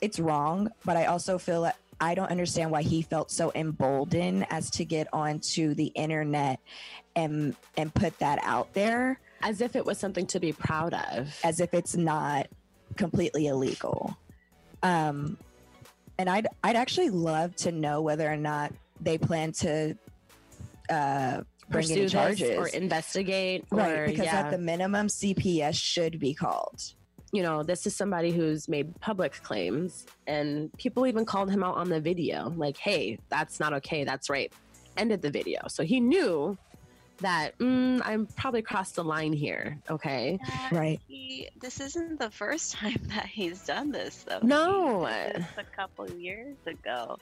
it's 0.00 0.18
wrong 0.18 0.70
but 0.84 0.96
i 0.96 1.06
also 1.06 1.38
feel 1.38 1.62
like 1.62 1.74
i 2.00 2.14
don't 2.14 2.30
understand 2.30 2.70
why 2.70 2.82
he 2.82 3.02
felt 3.02 3.30
so 3.30 3.52
emboldened 3.54 4.46
as 4.50 4.70
to 4.70 4.84
get 4.84 5.06
onto 5.12 5.74
the 5.74 5.86
internet 5.86 6.60
and 7.16 7.56
and 7.76 7.92
put 7.94 8.18
that 8.18 8.38
out 8.42 8.72
there. 8.74 9.18
As 9.42 9.60
if 9.60 9.74
it 9.74 9.84
was 9.84 9.98
something 9.98 10.26
to 10.28 10.40
be 10.40 10.52
proud 10.52 10.94
of. 10.94 11.34
As 11.42 11.60
if 11.60 11.72
it's 11.74 11.96
not 11.96 12.48
completely 12.96 13.46
illegal. 13.46 14.16
Um 14.82 15.38
and 16.20 16.28
i'd 16.28 16.46
i'd 16.64 16.76
actually 16.76 17.10
love 17.10 17.56
to 17.56 17.72
know 17.72 18.02
whether 18.02 18.30
or 18.30 18.36
not 18.36 18.72
they 19.00 19.16
plan 19.16 19.50
to 19.52 19.96
uh 20.90 21.40
bring 21.70 21.86
pursue 21.86 22.00
any 22.02 22.08
charges 22.08 22.58
or 22.58 22.66
investigate 22.68 23.64
right 23.70 23.98
or, 23.98 24.06
because 24.06 24.26
yeah. 24.26 24.40
at 24.40 24.50
the 24.50 24.58
minimum 24.58 25.06
cps 25.06 25.74
should 25.74 26.20
be 26.20 26.34
called 26.34 26.94
you 27.32 27.42
know, 27.42 27.62
this 27.62 27.86
is 27.86 27.94
somebody 27.94 28.32
who's 28.32 28.68
made 28.68 28.98
public 29.00 29.40
claims, 29.42 30.06
and 30.26 30.72
people 30.78 31.06
even 31.06 31.24
called 31.24 31.50
him 31.50 31.62
out 31.62 31.76
on 31.76 31.88
the 31.88 32.00
video, 32.00 32.52
like, 32.56 32.76
"Hey, 32.76 33.18
that's 33.28 33.60
not 33.60 33.72
okay. 33.74 34.04
That's 34.04 34.28
rape." 34.28 34.54
Ended 34.96 35.22
the 35.22 35.30
video, 35.30 35.60
so 35.68 35.84
he 35.84 36.00
knew 36.00 36.58
that 37.20 37.58
mm, 37.58 38.00
I'm 38.04 38.26
probably 38.26 38.62
crossed 38.62 38.96
the 38.96 39.04
line 39.04 39.32
here. 39.32 39.78
Okay, 39.88 40.38
Uh, 40.46 40.68
right. 40.76 41.00
He, 41.08 41.48
this 41.60 41.80
isn't 41.80 42.18
the 42.18 42.30
first 42.30 42.72
time 42.76 43.00
that 43.14 43.26
he's 43.26 43.64
done 43.66 43.90
this, 43.92 44.24
though. 44.28 44.40
No. 44.42 45.06
This 45.06 45.44
a 45.56 45.64
couple 45.64 46.04
of 46.06 46.18
years 46.18 46.56
ago. 46.66 47.18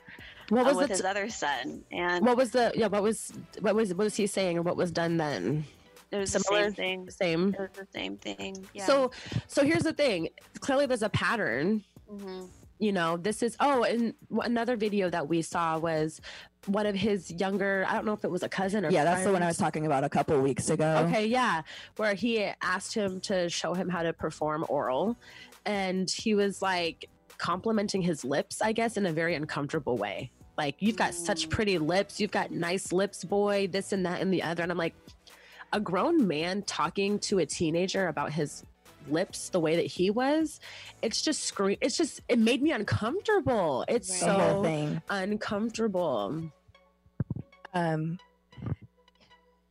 What 0.49 0.63
uh, 0.63 0.65
was 0.65 0.77
with 0.77 0.89
the 0.89 0.95
his 0.95 1.05
other 1.05 1.29
son? 1.29 1.85
And 1.93 2.25
what 2.25 2.37
was 2.37 2.51
the 2.53 2.73
yeah? 2.75 2.87
What 2.87 3.03
was 3.03 3.33
what 3.61 3.75
was 3.75 3.91
what 3.95 4.05
was 4.05 4.17
he 4.17 4.27
saying, 4.27 4.59
or 4.59 4.63
what 4.63 4.77
was 4.77 4.91
done 4.91 5.17
then? 5.19 5.65
it 6.11 6.17
was 6.17 6.33
the 6.33 6.41
similar? 6.41 6.65
same 6.65 6.75
thing. 6.75 7.11
Same. 7.11 7.55
It 7.55 7.61
was 7.61 7.71
the 7.75 7.87
same 7.93 8.17
thing. 8.17 8.67
Yeah. 8.73 8.87
So, 8.87 9.11
so 9.47 9.63
here's 9.63 9.83
the 9.83 9.93
thing. 9.93 10.31
Clearly, 10.61 10.87
there's 10.87 11.03
a 11.03 11.11
pattern. 11.11 11.85
hmm 12.09 12.45
you 12.81 12.93
know 12.93 13.17
this 13.17 13.43
is 13.43 13.57
oh 13.59 13.83
and 13.83 14.15
another 14.43 14.77
video 14.77 15.11
that 15.11 15.27
we 15.29 15.43
saw 15.43 15.77
was 15.77 16.21
one 16.67 16.87
of 16.87 16.95
his 16.95 17.31
younger 17.31 17.87
i 17.89 17.95
don't 17.95 18.05
know 18.05 18.13
if 18.13 18.25
it 18.25 18.31
was 18.31 18.43
a 18.43 18.49
cousin 18.49 18.85
or 18.85 18.91
yeah 18.91 19.05
that's 19.05 19.25
the 19.25 19.33
one 19.33 19.43
i 19.43 19.47
was 19.47 19.57
talking 19.57 19.87
about 19.87 20.05
a 20.05 20.09
couple 20.09 20.39
weeks 20.41 20.71
ago. 20.71 21.07
Okay 21.07 21.27
yeah 21.27 21.63
where 21.97 22.15
he 22.15 22.51
asked 22.63 22.95
him 22.95 23.21
to 23.21 23.49
show 23.49 23.75
him 23.75 23.89
how 23.89 24.03
to 24.03 24.13
perform 24.13 24.65
oral 24.69 25.17
and 25.67 26.11
he 26.11 26.35
was 26.35 26.61
like 26.61 27.09
complimenting 27.39 28.03
his 28.03 28.25
lips 28.25 28.61
i 28.61 28.73
guess 28.73 28.97
in 28.97 29.07
a 29.07 29.13
very 29.13 29.35
uncomfortable 29.35 29.97
way. 29.97 30.31
Like 30.59 30.75
you've 30.81 30.97
got 30.97 31.15
such 31.15 31.47
mm. 31.47 31.51
pretty 31.51 31.79
lips. 31.79 32.21
You've 32.21 32.33
got 32.33 32.51
nice 32.51 32.93
lips 32.93 33.25
boy 33.25 33.69
this 33.69 33.93
and 33.93 34.05
that 34.05 34.21
and 34.21 34.35
the 34.35 34.43
other. 34.43 34.65
And 34.65 34.73
i'm 34.73 34.77
like 34.77 34.95
a 35.73 35.81
grown 35.81 36.27
man 36.27 36.63
talking 36.63 37.19
to 37.21 37.39
a 37.39 37.47
teenager 37.47 38.09
about 38.09 38.33
his 38.33 38.65
lips 39.11 39.49
the 39.51 39.61
way 39.61 39.77
that 39.77 39.87
he 39.87 40.11
was 40.11 40.61
it's 41.03 41.23
just 41.23 41.45
scream 41.45 41.77
it's 41.81 41.97
just 41.97 42.21
it 42.29 42.39
made 42.39 42.63
me 42.63 42.73
uncomfortable. 42.73 43.85
It's 43.89 44.21
whole 44.21 44.65
so 44.65 45.01
uncomfortable. 45.11 46.43
Um 47.75 48.19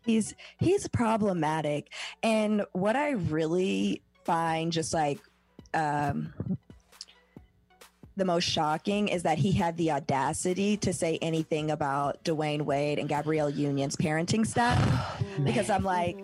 he's 0.06 0.36
he's 0.60 0.88
problematic. 0.88 1.92
And 2.24 2.64
what 2.74 2.96
i 2.96 3.12
really 3.12 4.02
find 4.26 4.72
just 4.72 4.94
like 4.94 5.20
um 5.74 6.34
the 8.18 8.26
most 8.26 8.46
shocking 8.46 9.08
is 9.08 9.24
that 9.24 9.38
he 9.38 9.52
had 9.52 9.78
the 9.78 9.92
audacity 9.92 10.76
to 10.78 10.92
say 10.92 11.20
anything 11.22 11.70
about 11.70 12.24
Dwyane 12.24 12.64
Wade 12.64 12.98
and 12.98 13.08
Gabrielle 13.08 13.50
Union's 13.50 13.96
parenting 13.96 14.46
stuff. 14.46 15.24
Because 15.44 15.70
I'm 15.70 15.84
like, 15.84 16.18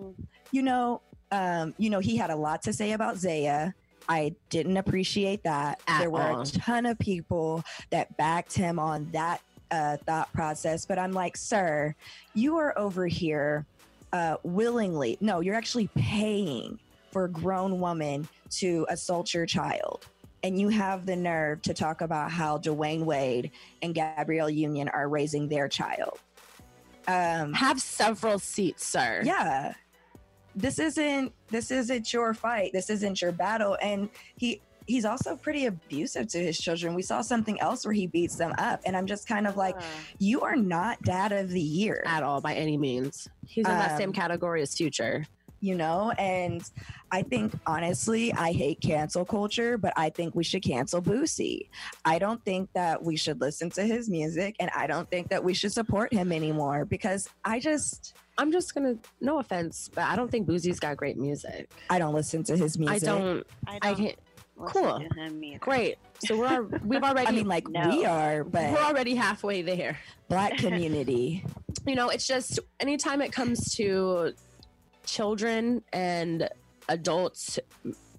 you 0.52 0.64
know, 0.64 1.02
um, 1.34 1.74
you 1.80 1.90
know, 1.90 2.00
he 2.00 2.16
had 2.16 2.30
a 2.30 2.36
lot 2.36 2.62
to 2.62 2.74
say 2.74 2.92
about 2.92 3.18
Zaya. 3.18 3.72
I 4.08 4.36
didn't 4.50 4.78
appreciate 4.78 5.44
that. 5.44 5.82
At 5.88 6.00
there 6.00 6.12
were 6.12 6.22
all. 6.22 6.42
a 6.42 6.46
ton 6.46 6.86
of 6.86 7.00
people 7.00 7.64
that 7.90 8.16
backed 8.18 8.54
him 8.54 8.78
on 8.78 9.10
that 9.14 9.42
uh, 9.72 9.98
thought 10.06 10.32
process, 10.32 10.86
but 10.86 11.00
I'm 11.00 11.12
like, 11.12 11.36
sir, 11.36 11.96
you 12.36 12.58
are 12.58 12.78
over 12.78 13.08
here 13.08 13.66
uh, 14.12 14.38
willingly. 14.44 15.18
No, 15.22 15.40
you're 15.40 15.56
actually 15.56 15.90
paying 15.96 16.80
for 17.12 17.26
a 17.26 17.30
grown 17.30 17.80
woman 17.80 18.28
to 18.52 18.86
assault 18.90 19.34
your 19.34 19.48
child. 19.48 20.06
And 20.44 20.60
you 20.60 20.70
have 20.70 21.08
the 21.08 21.16
nerve 21.16 21.64
to 21.64 21.74
talk 21.74 22.02
about 22.02 22.30
how 22.30 22.60
Dwyane 22.60 23.06
Wade 23.06 23.50
and 23.82 23.96
Gabrielle 23.96 24.52
Union 24.52 24.88
are 24.90 25.10
raising 25.10 25.48
their 25.48 25.68
child. 25.68 26.20
Um, 27.08 27.52
have 27.52 27.82
several 27.82 28.40
seats 28.40 28.86
sir 28.88 29.24
yeah 29.26 29.74
this 30.56 30.80
isn't 30.80 31.32
this 31.50 31.72
isn't 31.72 32.12
your 32.14 32.34
fight. 32.34 32.72
This 32.74 32.90
isn't 32.90 33.22
your 33.22 33.32
battle. 33.32 33.78
And 33.82 34.10
he 34.38 34.62
he's 34.86 35.06
also 35.06 35.36
pretty 35.38 35.66
abusive 35.66 36.28
to 36.28 36.40
his 36.40 36.58
children. 36.60 36.94
We 36.94 37.02
saw 37.04 37.22
something 37.22 37.60
else 37.62 37.86
where 37.86 37.94
he 37.94 38.06
beats 38.08 38.36
them 38.36 38.54
up. 38.58 38.82
And 38.86 38.98
i'm 38.98 39.08
just 39.08 39.28
kind 39.28 39.48
of 39.48 39.56
like 39.56 39.76
you 40.20 40.42
are 40.42 40.56
not 40.58 41.02
dad 41.04 41.32
of 41.32 41.50
the 41.50 41.62
year. 41.62 42.04
At 42.06 42.24
all 42.24 42.42
by 42.42 42.54
any 42.56 42.78
means. 42.78 43.28
He's 43.48 43.66
in 43.66 43.72
that 43.72 43.98
same 43.98 44.10
Um, 44.10 44.14
category 44.14 44.62
as 44.62 44.76
future. 44.76 45.26
you 45.62 45.76
know 45.76 46.12
and 46.20 46.62
i 47.10 47.22
think 47.22 47.54
honestly 47.66 48.34
i 48.34 48.52
hate 48.52 48.82
cancel 48.82 49.24
culture 49.24 49.78
but 49.78 49.94
i 49.96 50.10
think 50.10 50.36
we 50.36 50.44
should 50.44 50.62
cancel 50.62 51.02
boosie. 51.02 51.70
I 52.04 52.20
don't 52.20 52.44
think 52.44 52.70
that 52.74 53.02
we 53.02 53.16
should 53.16 53.40
listen 53.40 53.70
to 53.78 53.84
his 53.84 54.10
music 54.10 54.58
and 54.60 54.70
i 54.76 54.88
don't 54.88 55.10
think 55.10 55.30
that 55.30 55.42
we 55.42 55.54
should 55.54 55.72
support 55.72 56.12
him 56.12 56.34
anymore 56.34 56.84
because 56.84 57.30
i 57.46 57.62
just 57.62 58.14
i'm 58.38 58.52
just 58.52 58.74
gonna 58.74 58.96
no 59.22 59.40
offense 59.40 59.90
but 59.94 60.04
i 60.06 60.16
don't 60.16 60.30
think 60.32 60.48
boosie's 60.48 60.80
got 60.80 60.98
great 60.98 61.18
music. 61.18 61.70
I 61.90 62.00
don't 62.00 62.14
listen 62.14 62.44
to 62.46 62.58
his 62.58 62.78
music. 62.78 62.96
i 63.04 63.06
don't 63.06 63.44
I 63.68 63.76
i 63.82 63.94
don't 63.94 63.98
can't 63.98 64.16
cool. 64.66 65.00
to 65.00 65.22
him 65.22 65.58
great. 65.60 65.98
So 66.26 66.38
we're 66.38 66.62
we've 66.86 67.04
already 67.04 67.28
i 67.28 67.32
mean 67.32 67.48
like 67.48 67.68
No. 67.68 67.90
we 67.90 68.06
are 68.06 68.44
but 68.44 68.72
we're 68.72 68.78
already 68.84 69.16
halfway 69.16 69.62
there. 69.62 69.98
Black 70.30 70.58
community. 70.58 71.44
You 71.86 71.96
know 71.96 72.08
it's 72.10 72.26
just 72.26 72.60
anytime 72.80 73.22
it 73.22 73.34
comes 73.34 73.76
to 73.76 74.32
children 75.06 75.84
and 75.92 76.48
adults 76.88 77.60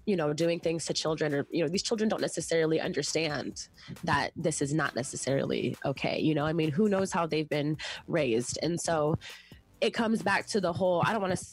you 0.05 0.17
know 0.17 0.35
doing 0.35 0.61
things 0.61 0.85
to 0.85 0.93
children 0.93 1.35
or 1.35 1.47
you 1.51 1.63
know 1.63 1.69
these 1.69 1.83
children 1.83 2.11
don't 2.11 2.21
necessarily 2.21 2.79
understand 2.79 3.69
that 4.03 4.33
this 4.37 4.61
is 4.61 4.75
not 4.75 4.95
necessarily 4.95 5.77
okay 5.85 6.21
you 6.21 6.35
know? 6.35 6.45
I 6.45 6.53
mean 6.53 6.71
who 6.73 6.89
knows 6.91 7.11
how 7.11 7.27
they've 7.27 7.49
been 7.49 7.79
raised. 8.07 8.59
And 8.63 8.79
so 8.79 9.17
it 9.85 9.93
comes 9.95 10.23
back 10.23 10.47
to 10.47 10.61
the 10.61 10.73
whole 10.73 11.03
i 11.07 11.13
don't 11.13 11.21
want 11.23 11.37
to 11.37 11.45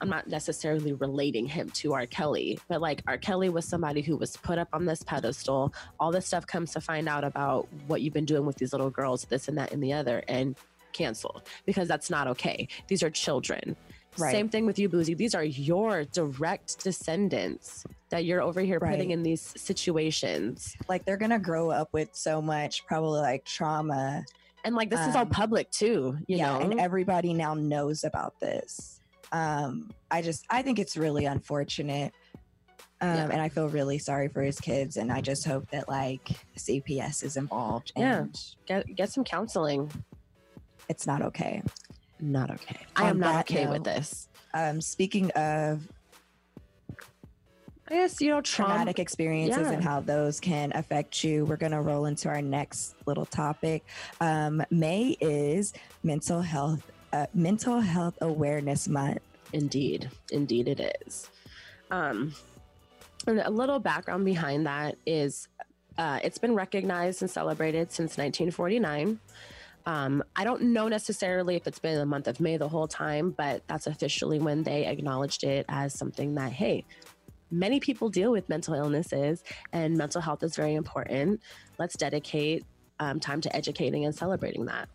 i'm 0.00 0.08
not 0.08 0.26
necessarily 0.28 0.92
relating 0.92 1.46
him 1.46 1.70
to 1.70 1.92
r 1.92 2.06
kelly 2.06 2.58
but 2.68 2.80
like 2.80 3.02
r 3.06 3.18
kelly 3.18 3.48
was 3.48 3.64
somebody 3.68 4.02
who 4.02 4.16
was 4.16 4.36
put 4.38 4.58
up 4.58 4.68
on 4.72 4.84
this 4.84 5.02
pedestal 5.02 5.72
all 6.00 6.10
this 6.12 6.26
stuff 6.26 6.46
comes 6.46 6.72
to 6.72 6.80
find 6.80 7.08
out 7.08 7.24
about 7.24 7.68
what 7.86 8.00
you've 8.02 8.14
been 8.14 8.24
doing 8.24 8.44
with 8.46 8.56
these 8.58 8.72
little 8.72 8.90
girls 8.90 9.24
this 9.30 9.48
and 9.48 9.56
that 9.58 9.72
and 9.72 9.82
the 9.82 9.92
other 9.92 10.22
and 10.28 10.56
canceled 10.92 11.42
because 11.66 11.86
that's 11.86 12.10
not 12.10 12.26
okay 12.26 12.66
these 12.88 13.02
are 13.02 13.10
children 13.10 13.76
Right. 14.18 14.32
same 14.32 14.48
thing 14.48 14.66
with 14.66 14.80
you, 14.80 14.88
Boosie. 14.88 15.16
These 15.16 15.36
are 15.36 15.44
your 15.44 16.04
direct 16.04 16.82
descendants 16.82 17.84
that 18.10 18.24
you're 18.24 18.42
over 18.42 18.60
here 18.62 18.80
Right. 18.80 18.94
putting 18.94 19.12
in 19.12 19.22
these 19.22 19.52
situations. 19.56 20.74
like 20.88 21.04
they're 21.04 21.16
gonna 21.16 21.38
grow 21.38 21.70
up 21.70 21.88
with 21.92 22.08
so 22.14 22.42
much 22.42 22.84
probably 22.86 23.20
like 23.20 23.44
trauma 23.44 24.24
And 24.64 24.74
like 24.74 24.90
this 24.90 25.00
is 25.06 25.14
all 25.14 25.22
Um, 25.22 25.30
public 25.30 25.70
too, 25.70 26.16
you 26.26 26.36
yeah 26.38 26.52
know. 26.58 26.60
and 26.60 26.80
everybody 26.80 27.32
now 27.32 27.54
knows 27.54 28.04
about 28.04 28.38
this 28.40 29.00
um 29.32 29.90
i 30.10 30.22
just 30.22 30.46
i 30.48 30.62
think 30.62 30.78
it's 30.78 30.96
really 30.96 31.26
unfortunate 31.26 32.12
um 33.02 33.14
Yeah. 33.14 33.28
and 33.30 33.40
i 33.42 33.48
feel 33.50 33.68
really 33.68 33.98
sorry 33.98 34.28
for 34.28 34.40
his 34.42 34.58
kids 34.58 34.96
and 34.96 35.12
i 35.12 35.20
just 35.20 35.44
hope 35.46 35.70
that 35.70 35.86
like 35.86 36.30
cps 36.56 37.22
is 37.22 37.36
involved 37.36 37.92
Yeah. 37.94 38.20
and 38.20 38.40
get 38.66 38.86
get 38.96 39.10
some 39.12 39.24
counseling. 39.24 39.90
it's 40.88 41.06
not 41.06 41.20
okay 41.22 41.62
Not 42.20 42.50
okay. 42.50 42.78
I 42.96 43.02
On 43.04 43.08
am 43.10 43.18
not 43.20 43.40
okay 43.50 43.66
with 43.68 43.84
this. 43.84 44.28
um, 44.54 44.80
speaking 44.80 45.30
of 45.32 45.86
I 47.90 47.94
guess 47.94 48.20
you 48.20 48.28
know 48.30 48.40
trauma- 48.40 48.74
traumatic 48.74 48.98
experiences 48.98 49.62
Yeah. 49.66 49.72
and 49.72 49.82
how 49.84 50.00
those 50.00 50.40
can 50.40 50.72
affect 50.74 51.24
you. 51.24 51.44
We're 51.46 51.56
gonna 51.56 51.80
roll 51.80 52.04
into 52.06 52.28
our 52.28 52.42
next 52.42 52.94
little 53.06 53.24
topic. 53.26 53.84
Um, 54.20 54.62
May 54.70 55.16
is 55.20 55.72
mental 56.02 56.42
health, 56.42 56.82
uh, 57.12 57.26
mental 57.34 57.80
health 57.80 58.18
awareness 58.20 58.88
month. 58.88 59.20
Indeed, 59.52 60.10
indeed, 60.30 60.68
it 60.68 60.94
is. 61.06 61.30
Um, 61.90 62.34
and 63.26 63.40
a 63.40 63.50
little 63.50 63.78
background 63.78 64.24
behind 64.26 64.66
that 64.66 64.96
is 65.06 65.48
uh, 65.96 66.20
it's 66.22 66.38
been 66.38 66.54
recognized 66.54 67.22
and 67.22 67.30
celebrated 67.30 67.90
since 67.90 68.16
1949. 68.18 69.18
Um, 69.86 70.22
I 70.36 70.44
don't 70.44 70.62
know 70.62 70.86
necessarily 70.86 71.56
if 71.56 71.66
it's 71.66 71.78
been 71.78 71.96
the 71.96 72.06
month 72.06 72.28
of 72.28 72.38
May 72.40 72.56
the 72.58 72.68
whole 72.68 72.86
time, 72.86 73.30
but 73.30 73.62
that's 73.66 73.86
officially 73.86 74.38
when 74.38 74.62
they 74.62 74.84
acknowledged 74.86 75.42
it 75.44 75.64
as 75.68 75.94
something 75.94 76.34
that, 76.34 76.52
hey, 76.52 76.84
many 77.50 77.80
people 77.80 78.08
deal 78.08 78.30
with 78.30 78.48
mental 78.48 78.74
illnesses 78.74 79.42
and 79.72 79.96
mental 79.96 80.20
health 80.20 80.42
is 80.42 80.56
very 80.56 80.74
important. 80.74 81.40
Let's 81.78 81.96
dedicate 81.96 82.64
um, 83.00 83.20
time 83.20 83.40
to 83.42 83.54
educating 83.56 84.04
and 84.04 84.14
celebrating 84.14 84.66
that. 84.66 84.88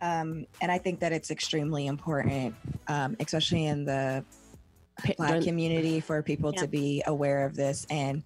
Um, 0.00 0.44
and 0.60 0.70
I 0.70 0.78
think 0.78 1.00
that 1.00 1.12
it's 1.12 1.30
extremely 1.30 1.86
important, 1.86 2.54
um, 2.86 3.16
especially 3.18 3.66
in 3.66 3.84
the 3.84 4.24
black 5.16 5.42
community, 5.42 6.00
for 6.00 6.22
people 6.22 6.52
Yeah. 6.54 6.62
to 6.62 6.68
be 6.68 7.02
aware 7.06 7.44
of 7.46 7.56
this. 7.56 7.84
And 7.90 8.22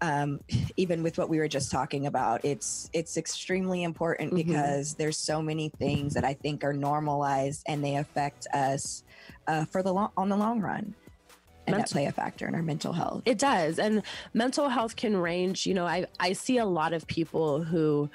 um, 0.00 0.38
even 0.76 1.02
with 1.02 1.18
what 1.18 1.28
we 1.28 1.38
were 1.38 1.48
just 1.48 1.72
talking 1.72 2.06
about, 2.06 2.44
it's 2.44 2.88
it's 2.92 3.16
extremely 3.16 3.82
important 3.82 4.32
Mhm. 4.32 4.36
because 4.36 4.94
there's 4.94 5.18
so 5.18 5.42
many 5.42 5.70
things 5.80 6.14
that 6.14 6.24
I 6.24 6.34
think 6.34 6.62
are 6.62 6.72
normalized 6.72 7.62
and 7.66 7.84
they 7.84 7.96
affect 7.96 8.46
us 8.52 9.02
uh, 9.48 9.64
for 9.64 9.82
the 9.82 9.92
long 9.92 10.10
on 10.16 10.28
the 10.28 10.36
long 10.36 10.60
run, 10.60 10.94
and 11.72 11.82
that 11.82 11.90
play 11.90 12.06
a 12.06 12.12
factor 12.12 12.46
in 12.46 12.54
our 12.54 12.62
mental 12.62 12.92
health. 12.92 13.22
It 13.24 13.38
does. 13.38 13.78
And 13.78 14.02
mental 14.34 14.68
health 14.68 14.96
can 14.96 15.16
range. 15.16 15.66
You 15.66 15.74
know, 15.74 15.86
I, 15.86 16.06
I 16.20 16.32
see 16.32 16.58
a 16.58 16.66
lot 16.66 16.92
of 16.92 17.06
people 17.06 17.62
who 17.62 18.10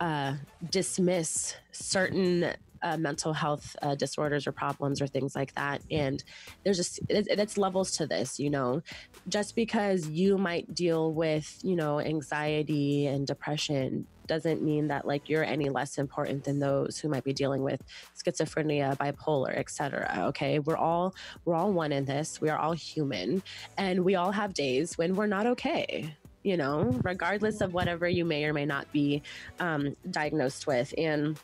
uh, 0.00 0.34
dismiss 0.70 1.54
certain 1.72 2.54
uh, 2.82 2.96
mental 2.96 3.32
health 3.32 3.76
uh, 3.82 3.94
disorders 3.94 4.46
or 4.46 4.52
problems 4.52 5.00
or 5.00 5.06
things 5.06 5.34
like 5.34 5.54
that. 5.54 5.82
And 5.90 6.22
there's 6.64 6.76
just, 6.76 7.00
it's 7.08 7.58
levels 7.58 7.96
to 7.98 8.06
this, 8.06 8.38
you 8.38 8.50
know. 8.50 8.82
Just 9.28 9.54
because 9.54 10.08
you 10.08 10.38
might 10.38 10.74
deal 10.74 11.12
with, 11.12 11.58
you 11.62 11.76
know, 11.76 12.00
anxiety 12.00 13.06
and 13.06 13.26
depression 13.26 14.06
doesn't 14.30 14.62
mean 14.62 14.86
that 14.86 15.04
like 15.04 15.28
you're 15.28 15.42
any 15.42 15.68
less 15.68 15.98
important 15.98 16.44
than 16.44 16.60
those 16.60 17.00
who 17.00 17.08
might 17.08 17.24
be 17.24 17.32
dealing 17.32 17.64
with 17.64 17.82
schizophrenia 18.16 18.96
bipolar 18.96 19.58
etc 19.58 20.08
okay 20.28 20.60
we're 20.60 20.76
all 20.76 21.12
we're 21.44 21.56
all 21.56 21.72
one 21.72 21.90
in 21.90 22.04
this 22.04 22.40
we 22.40 22.48
are 22.48 22.56
all 22.56 22.72
human 22.72 23.42
and 23.76 24.04
we 24.04 24.14
all 24.14 24.30
have 24.30 24.54
days 24.54 24.96
when 24.96 25.16
we're 25.16 25.26
not 25.26 25.46
okay 25.46 26.14
you 26.44 26.56
know 26.56 26.96
regardless 27.02 27.60
of 27.60 27.74
whatever 27.74 28.08
you 28.08 28.24
may 28.24 28.44
or 28.44 28.52
may 28.52 28.64
not 28.64 28.90
be 28.92 29.20
um, 29.58 29.96
diagnosed 30.10 30.64
with 30.64 30.94
and 30.96 31.36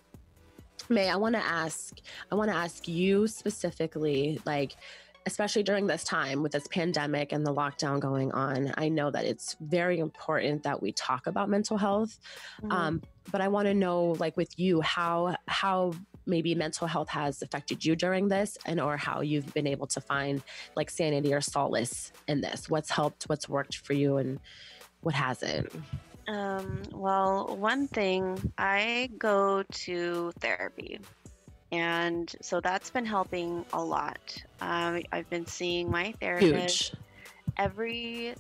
may 0.89 1.11
i 1.11 1.17
want 1.17 1.35
to 1.35 1.45
ask 1.45 2.01
i 2.31 2.35
want 2.35 2.51
to 2.51 2.57
ask 2.57 2.87
you 2.89 3.27
specifically 3.27 4.41
like 4.45 4.77
especially 5.27 5.65
during 5.65 5.89
this 5.89 6.05
time 6.05 6.41
with 6.41 6.53
this 6.53 6.69
pandemic 6.69 7.33
and 7.33 7.45
the 7.45 7.53
lockdown 7.53 7.99
going 8.01 8.31
on 8.33 8.73
i 8.77 8.89
know 8.89 9.11
that 9.11 9.25
it's 9.25 9.57
very 9.61 9.99
important 9.99 10.63
that 10.63 10.81
we 10.81 10.93
talk 10.93 11.27
about 11.27 11.49
mental 11.49 11.77
health 11.77 12.19
um, 12.71 13.03
but 13.33 13.41
i 13.41 13.49
want 13.49 13.67
to 13.67 13.75
know 13.75 14.17
like 14.19 14.37
with 14.37 14.59
you 14.59 14.81
how 14.81 15.37
how 15.49 15.93
maybe 16.27 16.55
mental 16.55 16.87
health 16.87 17.09
has 17.09 17.41
affected 17.41 17.85
you 17.85 17.95
during 17.97 18.29
this 18.29 18.59
and 18.67 18.81
or 18.81 18.97
how 18.97 19.21
you've 19.21 19.53
been 19.55 19.67
able 19.67 19.87
to 19.87 20.01
find 20.01 20.43
like 20.75 20.91
sanity 20.91 21.33
or 21.33 21.41
solace 21.41 22.13
in 22.27 22.41
this. 22.41 22.69
What's 22.69 22.91
helped 22.91 23.25
what's 23.25 23.49
worked 23.49 23.77
for 23.77 23.93
you 23.93 24.17
and 24.17 24.41
what 25.01 25.15
hasn't 25.15 25.73
Um, 26.29 26.83
well, 26.93 27.57
one 27.57 27.89
thing, 27.89 28.53
I 28.59 29.11
go 29.19 29.63
to 29.63 30.33
therapy. 30.41 31.01
And 31.73 32.33
so 32.43 32.61
that's 32.61 32.91
been 32.91 33.07
helping 33.07 33.65
a 33.73 33.83
lot. 33.83 34.19
Um, 34.61 35.03
I've 35.13 35.29
been 35.31 35.47
seeing 35.47 35.91
my 35.91 36.13
therapist 36.21 36.91
huge 36.91 36.93
every 37.59 38.35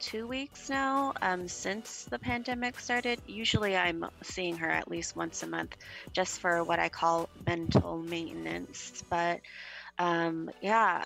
two 0.00 0.26
weeks 0.26 0.70
now 0.70 1.12
um, 1.20 1.46
since 1.46 2.04
the 2.10 2.18
pandemic 2.18 2.78
started. 2.80 3.20
Usually 3.26 3.76
I'm 3.76 4.04
seeing 4.22 4.56
her 4.56 4.70
at 4.70 4.90
least 4.90 5.16
once 5.16 5.42
a 5.42 5.46
month 5.46 5.76
just 6.12 6.40
for 6.40 6.64
what 6.64 6.78
I 6.78 6.88
call 6.88 7.28
mental 7.46 7.98
maintenance. 7.98 9.02
But 9.10 9.40
um, 9.98 10.50
yeah, 10.62 11.04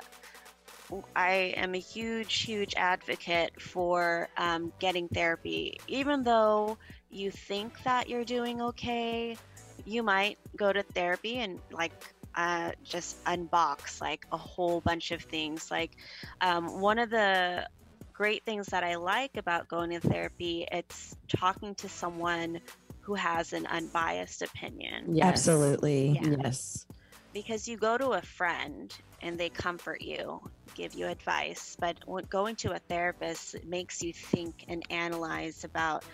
I 1.17 1.55
am 1.57 1.75
a 1.75 1.79
huge, 1.79 2.43
huge 2.43 2.75
advocate 2.77 3.51
for 3.61 4.29
um, 4.37 4.73
getting 4.81 5.09
therapy. 5.09 5.79
Even 5.89 6.23
though 6.23 6.79
you 7.11 7.31
think 7.31 7.73
that 7.85 8.09
you're 8.09 8.25
doing 8.25 8.61
okay, 8.61 9.37
you 9.85 10.03
might 10.03 10.39
go 10.57 10.73
to 10.73 10.83
therapy 10.95 11.39
and 11.39 11.59
like 11.73 11.93
uh, 12.37 12.73
just 12.83 13.23
unbox 13.25 14.01
like 14.01 14.21
a 14.33 14.37
whole 14.37 14.81
bunch 14.81 15.11
of 15.11 15.23
things. 15.23 15.69
Like 15.71 15.93
um, 16.41 16.81
one 16.81 16.99
of 16.99 17.11
the 17.11 17.67
great 18.13 18.45
things 18.45 18.67
that 18.69 18.85
I 18.85 18.97
like 18.97 19.37
about 19.37 19.69
going 19.69 19.91
to 19.91 20.01
therapy, 20.01 20.67
it's 20.71 21.15
talking 21.37 21.75
to 21.77 21.89
someone 21.89 22.61
who 23.01 23.15
has 23.15 23.53
an 23.53 23.67
unbiased 23.67 24.41
opinion 24.43 25.15
yes 25.15 25.47
Absolutely. 25.47 26.19
Yeah. 26.21 26.37
yes 26.43 26.87
because 27.35 27.67
you 27.69 27.77
go 27.77 27.99
to 27.99 28.11
a 28.13 28.23
friend 28.23 28.95
and 29.25 29.39
they 29.39 29.49
comfort 29.49 30.03
you, 30.03 30.41
give 30.75 30.95
you 30.95 31.07
advice, 31.07 31.77
but 31.81 31.97
going 32.29 32.57
to 32.57 32.73
a 32.73 32.79
therapist 32.79 33.57
makes 33.65 34.03
you 34.03 34.13
think 34.13 34.67
and 34.69 34.85
analyze 34.91 35.65
about 35.65 36.05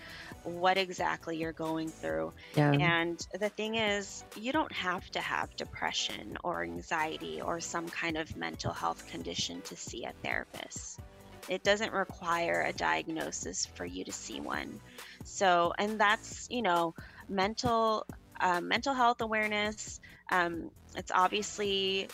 what 0.45 0.79
exactly 0.79 1.37
you're 1.37 1.53
going 1.53 1.89
through. 1.89 2.33
yeah 2.55 2.71
And 2.73 3.27
the 3.39 3.49
thing 3.49 3.75
is, 3.75 4.25
you 4.37 4.53
don't 4.53 4.73
have 4.73 5.11
to 5.11 5.21
have 5.21 5.55
depression 5.57 6.39
or 6.45 6.63
anxiety 6.63 7.43
or 7.43 7.61
some 7.61 7.89
kind 7.89 8.17
of 8.17 8.37
mental 8.37 8.73
health 8.73 9.07
condition 9.11 9.61
to 9.63 9.77
see 9.77 10.05
a 10.05 10.13
therapist. 10.23 11.01
It 11.49 11.65
doesn't 11.65 11.93
require 11.93 12.63
a 12.63 12.73
diagnosis 12.73 13.67
for 13.67 13.85
you 13.85 14.05
to 14.05 14.13
see 14.13 14.41
one. 14.41 14.81
So, 15.25 15.73
and 15.79 15.99
that's, 15.99 16.47
you 16.49 16.63
know, 16.63 16.95
mental 17.29 18.07
uh, 18.41 18.61
mental 18.61 18.95
health 18.95 19.21
awareness. 19.21 20.01
Um, 20.31 20.71
it's 20.97 21.11
obviously 21.15 22.09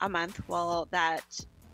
a 0.00 0.08
month. 0.08 0.40
Well, 0.48 0.88
that 0.90 1.24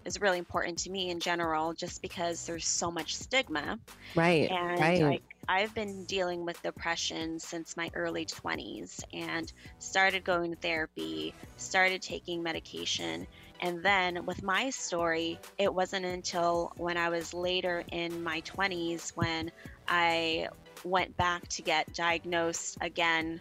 is 0.04 0.20
really 0.20 0.38
important 0.38 0.78
to 0.78 0.90
me 0.90 1.10
in 1.10 1.20
general, 1.20 1.72
just 1.74 2.00
because 2.00 2.46
there's 2.46 2.66
so 2.66 2.90
much 2.90 3.16
stigma. 3.16 3.78
right 4.14 4.50
And 4.50 4.80
right 4.80 5.02
like 5.02 5.22
I've 5.48 5.74
been 5.74 6.04
dealing 6.04 6.44
with 6.44 6.60
depression 6.62 7.38
since 7.38 7.76
my 7.76 7.90
early 7.94 8.26
20s 8.26 9.02
and 9.12 9.52
started 9.78 10.24
going 10.24 10.52
to 10.52 10.56
therapy, 10.56 11.34
started 11.56 12.02
taking 12.02 12.42
medication. 12.42 13.26
And 13.60 13.82
then 13.82 14.26
with 14.26 14.42
my 14.42 14.70
story, 14.70 15.38
it 15.58 15.72
wasn't 15.72 16.04
until 16.04 16.72
when 16.76 16.96
I 16.96 17.08
was 17.10 17.32
later 17.32 17.84
in 17.92 18.22
my 18.22 18.40
20s 18.42 19.12
when 19.14 19.50
I 19.88 20.48
went 20.84 21.16
back 21.16 21.46
to 21.48 21.62
get 21.62 21.92
diagnosed 21.94 22.78
again 22.80 23.40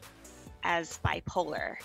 as 0.63 0.99
bipolar. 1.03 1.75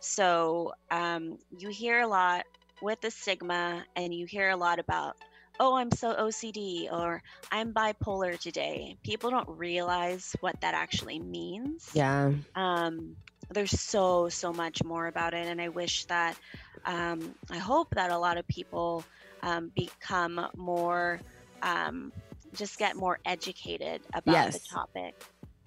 So 0.00 0.72
um, 0.90 1.36
you 1.50 1.68
hear 1.68 2.00
a 2.00 2.06
lot 2.08 2.44
with 2.80 3.00
the 3.00 3.10
stigma, 3.10 3.84
and 3.96 4.12
you 4.14 4.26
hear 4.26 4.50
a 4.50 4.56
lot 4.56 4.78
about, 4.78 5.14
oh, 5.58 5.76
I'm 5.76 5.90
so 5.90 6.14
OCD 6.14 6.88
or 6.90 7.22
I'm 7.50 7.72
bipolar 7.74 8.38
today. 8.38 8.96
People 9.04 9.30
don't 9.30 9.48
realize 9.48 10.34
what 10.40 10.60
that 10.60 10.74
actually 10.74 11.18
means. 11.20 11.84
yeah 11.92 12.30
Um, 12.54 13.16
there's 13.50 13.78
so, 13.80 14.28
so 14.28 14.52
much 14.52 14.82
more 14.84 15.06
about 15.06 15.34
it. 15.34 15.46
And 15.46 15.60
I 15.60 15.68
wish 15.68 16.04
that, 16.06 16.36
um, 16.84 17.34
I 17.50 17.58
hope 17.58 17.88
that 17.94 18.10
a 18.10 18.18
lot 18.18 18.38
of 18.38 18.46
people 18.48 19.06
um, 19.42 19.70
become 19.74 20.40
more, 20.56 21.20
um, 21.62 22.12
just 22.54 22.78
get 22.78 22.96
more 22.96 23.18
educated 23.24 24.02
about 24.14 24.50
Yes. 24.50 24.52
the 24.52 24.60
topic. 24.72 25.14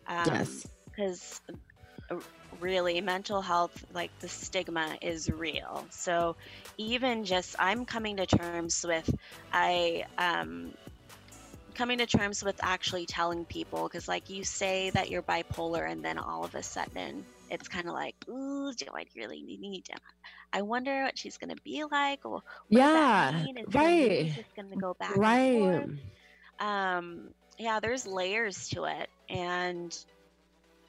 Um, 0.08 0.64
yes 0.64 0.66
because 0.86 1.42
really 2.60 3.00
mental 3.02 3.42
health 3.42 3.72
like 3.92 4.12
the 4.22 4.28
stigma 4.30 4.98
is 5.02 5.30
real 5.30 5.88
so 5.92 6.36
even 6.78 7.24
just 7.24 7.56
i'm 7.60 7.86
coming 7.86 8.18
to 8.18 8.26
terms 8.26 8.74
with 8.78 9.10
i 9.46 10.04
um 10.18 10.72
coming 11.76 11.98
to 12.00 12.06
terms 12.06 12.44
with 12.44 12.56
actually 12.64 13.06
telling 13.06 13.46
people 13.46 13.88
because 13.88 14.08
like 14.08 14.30
you 14.30 14.44
say 14.44 14.90
that 14.92 15.10
you're 15.10 15.24
bipolar 15.24 15.90
and 15.90 16.04
then 16.04 16.18
all 16.20 16.44
of 16.46 16.54
a 16.56 16.64
sudden 16.64 17.26
it's 17.50 17.68
kind 17.68 17.88
of 17.88 17.94
like 17.94 18.16
ooh 18.30 18.72
do 18.78 18.86
i 18.96 19.04
really 19.16 19.44
need 19.44 19.84
to 19.86 19.94
i 20.54 20.62
wonder 20.62 21.04
what 21.04 21.18
she's 21.18 21.38
going 21.38 21.50
to 21.50 21.62
be 21.64 21.84
like 21.92 22.20
or 22.26 22.42
what 22.70 22.82
does 22.82 22.92
that 22.94 23.10
Yeah, 23.10 23.46
mean? 23.46 23.58
Is 23.58 23.74
it 23.74 23.82
gonna 23.82 24.02
mean 24.02 24.12
right. 24.12 24.36
it's 24.36 24.52
going 24.56 24.70
to 24.72 24.78
go 24.78 24.96
back 25.00 25.22
right 25.26 25.86
um 26.60 27.30
yeah 27.58 27.80
there's 27.80 28.06
layers 28.06 28.68
to 28.70 28.84
it 28.86 29.10
and 29.30 29.92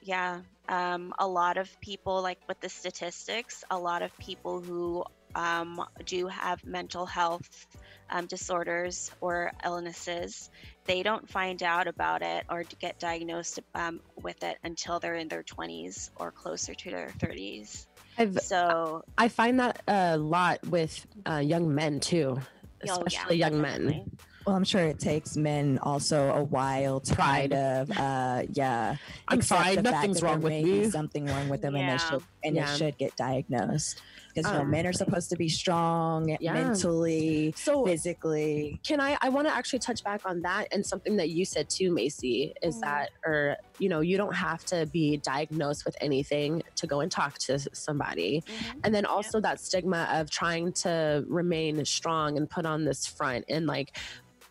yeah 0.00 0.40
um 0.68 1.12
a 1.18 1.26
lot 1.26 1.56
of 1.56 1.68
people 1.80 2.22
like 2.22 2.38
with 2.48 2.60
the 2.60 2.68
statistics 2.68 3.64
a 3.70 3.78
lot 3.78 4.02
of 4.02 4.16
people 4.18 4.60
who 4.60 5.04
um, 5.34 5.84
do 6.04 6.26
have 6.26 6.64
mental 6.64 7.06
health 7.06 7.66
um, 8.10 8.26
disorders 8.26 9.10
or 9.20 9.52
illnesses, 9.64 10.50
they 10.84 11.02
don't 11.02 11.28
find 11.28 11.62
out 11.62 11.86
about 11.86 12.22
it 12.22 12.44
or 12.50 12.64
get 12.80 12.98
diagnosed 12.98 13.60
um, 13.74 14.00
with 14.22 14.42
it 14.42 14.58
until 14.64 15.00
they're 15.00 15.14
in 15.14 15.28
their 15.28 15.42
20s 15.42 16.10
or 16.16 16.30
closer 16.30 16.74
to 16.74 16.90
their 16.90 17.08
30s. 17.18 17.86
I've, 18.18 18.38
so 18.38 19.02
I 19.16 19.28
find 19.28 19.58
that 19.60 19.82
a 19.88 20.18
lot 20.18 20.66
with 20.66 21.06
uh, 21.26 21.38
young 21.38 21.74
men 21.74 22.00
too, 22.00 22.38
Oh, 22.40 22.84
yeah, 22.84 22.94
especially 23.06 23.36
young 23.36 23.60
men. 23.60 24.10
Well, 24.46 24.56
I'm 24.56 24.64
sure 24.64 24.82
it 24.82 24.98
takes 24.98 25.36
men 25.36 25.78
also 25.82 26.30
a 26.34 26.42
while 26.42 26.98
to 27.00 27.14
kind 27.14 27.52
of, 27.52 27.90
uh, 27.96 28.42
yeah. 28.52 28.96
I'm 29.28 29.38
accept 29.38 29.62
fine, 29.62 29.82
nothing's 29.82 30.22
wrong 30.22 30.40
with 30.40 30.50
may 30.52 30.64
me. 30.64 30.90
Something 30.90 31.26
wrong 31.26 31.48
with 31.48 31.62
them, 31.62 31.76
and 31.76 31.84
Yeah. 31.86 31.96
they 31.96 31.98
should 31.98 32.22
and 32.44 32.56
Yeah. 32.56 32.72
it 32.74 32.76
should 32.76 32.98
get 32.98 33.14
diagnosed 33.16 34.00
because 34.34 34.50
you 34.50 34.56
know, 34.58 34.62
Um, 34.62 34.70
men 34.72 34.84
are 34.86 34.92
supposed 34.92 35.30
to 35.30 35.36
be 35.36 35.48
strong 35.48 36.36
Yeah. 36.40 36.54
mentally, 36.54 37.54
So 37.56 37.86
physically. 37.86 38.80
can 38.84 38.98
I 39.00 39.16
I 39.20 39.28
want 39.28 39.46
to 39.46 39.54
actually 39.54 39.78
touch 39.78 40.02
back 40.02 40.22
on 40.24 40.42
that 40.42 40.66
and 40.72 40.84
something 40.84 41.16
that 41.18 41.28
you 41.30 41.44
said 41.44 41.70
too, 41.70 41.92
Macy, 41.92 42.52
is 42.62 42.76
Mhm. 42.76 42.80
that 42.80 43.10
or 43.24 43.56
you 43.78 43.88
know, 43.88 44.00
you 44.00 44.16
don't 44.16 44.34
have 44.34 44.64
to 44.66 44.86
be 44.86 45.16
diagnosed 45.18 45.84
with 45.84 45.96
anything 46.00 46.62
to 46.76 46.86
go 46.86 47.00
and 47.00 47.10
talk 47.10 47.36
to 47.38 47.54
s- 47.54 47.66
somebody. 47.72 48.42
Mhm. 48.46 48.80
And 48.84 48.94
then 48.94 49.04
also 49.06 49.40
that 49.40 49.60
stigma 49.60 50.08
of 50.12 50.30
trying 50.30 50.72
to 50.84 51.24
remain 51.28 51.84
strong 51.84 52.36
and 52.36 52.48
put 52.48 52.64
on 52.64 52.84
this 52.84 53.06
front 53.06 53.44
and 53.48 53.66
like 53.66 53.96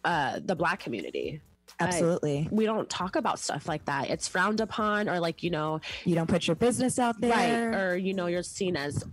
uh 0.04 0.39
the 0.43 0.56
black 0.56 0.80
community. 0.80 1.41
I- 1.80 1.86
Absolutely, 1.86 2.47
we 2.52 2.66
don't 2.66 2.89
talk 2.89 3.16
about 3.16 3.39
stuff 3.39 3.68
like 3.68 3.86
that. 3.86 4.10
It's 4.10 4.28
frowned 4.28 4.60
upon 4.62 5.10
or 5.10 5.20
like, 5.20 5.41
you 5.41 5.49
know, 5.49 5.80
you 6.06 6.16
don't 6.16 6.28
put 6.28 6.47
your 6.47 6.56
business 6.56 6.99
out 6.99 7.20
there, 7.22 7.72
right. 7.72 7.80
Or 7.82 7.97
you 7.97 8.14
know 8.14 8.28
you're 8.28 8.43
seen 8.43 8.76
as 8.76 9.04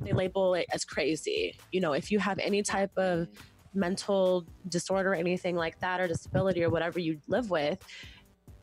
they 0.00 0.12
label 0.12 0.54
it 0.54 0.66
as 0.72 0.84
crazy. 0.84 1.58
You 1.72 1.80
know 1.80 1.92
if 1.92 2.10
you 2.10 2.18
have 2.18 2.38
any 2.38 2.62
type 2.62 2.96
of 2.96 3.28
mental 3.74 4.46
disorder 4.68 5.10
or 5.12 5.14
anything 5.14 5.56
like 5.56 5.78
that 5.80 6.00
or 6.00 6.06
disability 6.06 6.62
or 6.62 6.70
whatever 6.70 7.00
you 7.00 7.18
live 7.26 7.50
with 7.50 7.84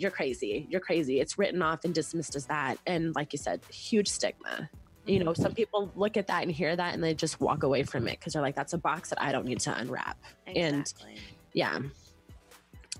you're 0.01 0.11
crazy. 0.11 0.65
You're 0.69 0.81
crazy. 0.81 1.19
It's 1.19 1.37
written 1.37 1.61
off 1.61 1.85
and 1.85 1.93
dismissed 1.93 2.35
as 2.35 2.47
that. 2.47 2.77
And 2.87 3.13
like 3.15 3.33
you 3.33 3.37
said 3.37 3.61
huge 3.71 4.07
stigma. 4.07 4.67
You 5.05 5.23
know 5.23 5.33
some 5.33 5.53
people 5.53 5.91
look 5.95 6.17
at 6.17 6.27
that 6.27 6.43
and 6.43 6.51
hear 6.51 6.75
that 6.75 6.93
and 6.93 7.03
they 7.03 7.13
just 7.13 7.39
walk 7.39 7.63
away 7.63 7.83
from 7.83 8.07
it 8.07 8.19
because 8.19 8.33
they're 8.33 8.41
like 8.41 8.55
that's 8.55 8.73
a 8.73 8.77
box 8.77 9.09
that 9.09 9.21
i 9.21 9.31
don't 9.31 9.45
need 9.45 9.59
to 9.61 9.75
unwrap. 9.77 10.17
And 10.47 10.81
Exactly. 10.81 11.15
Yeah 11.53 11.79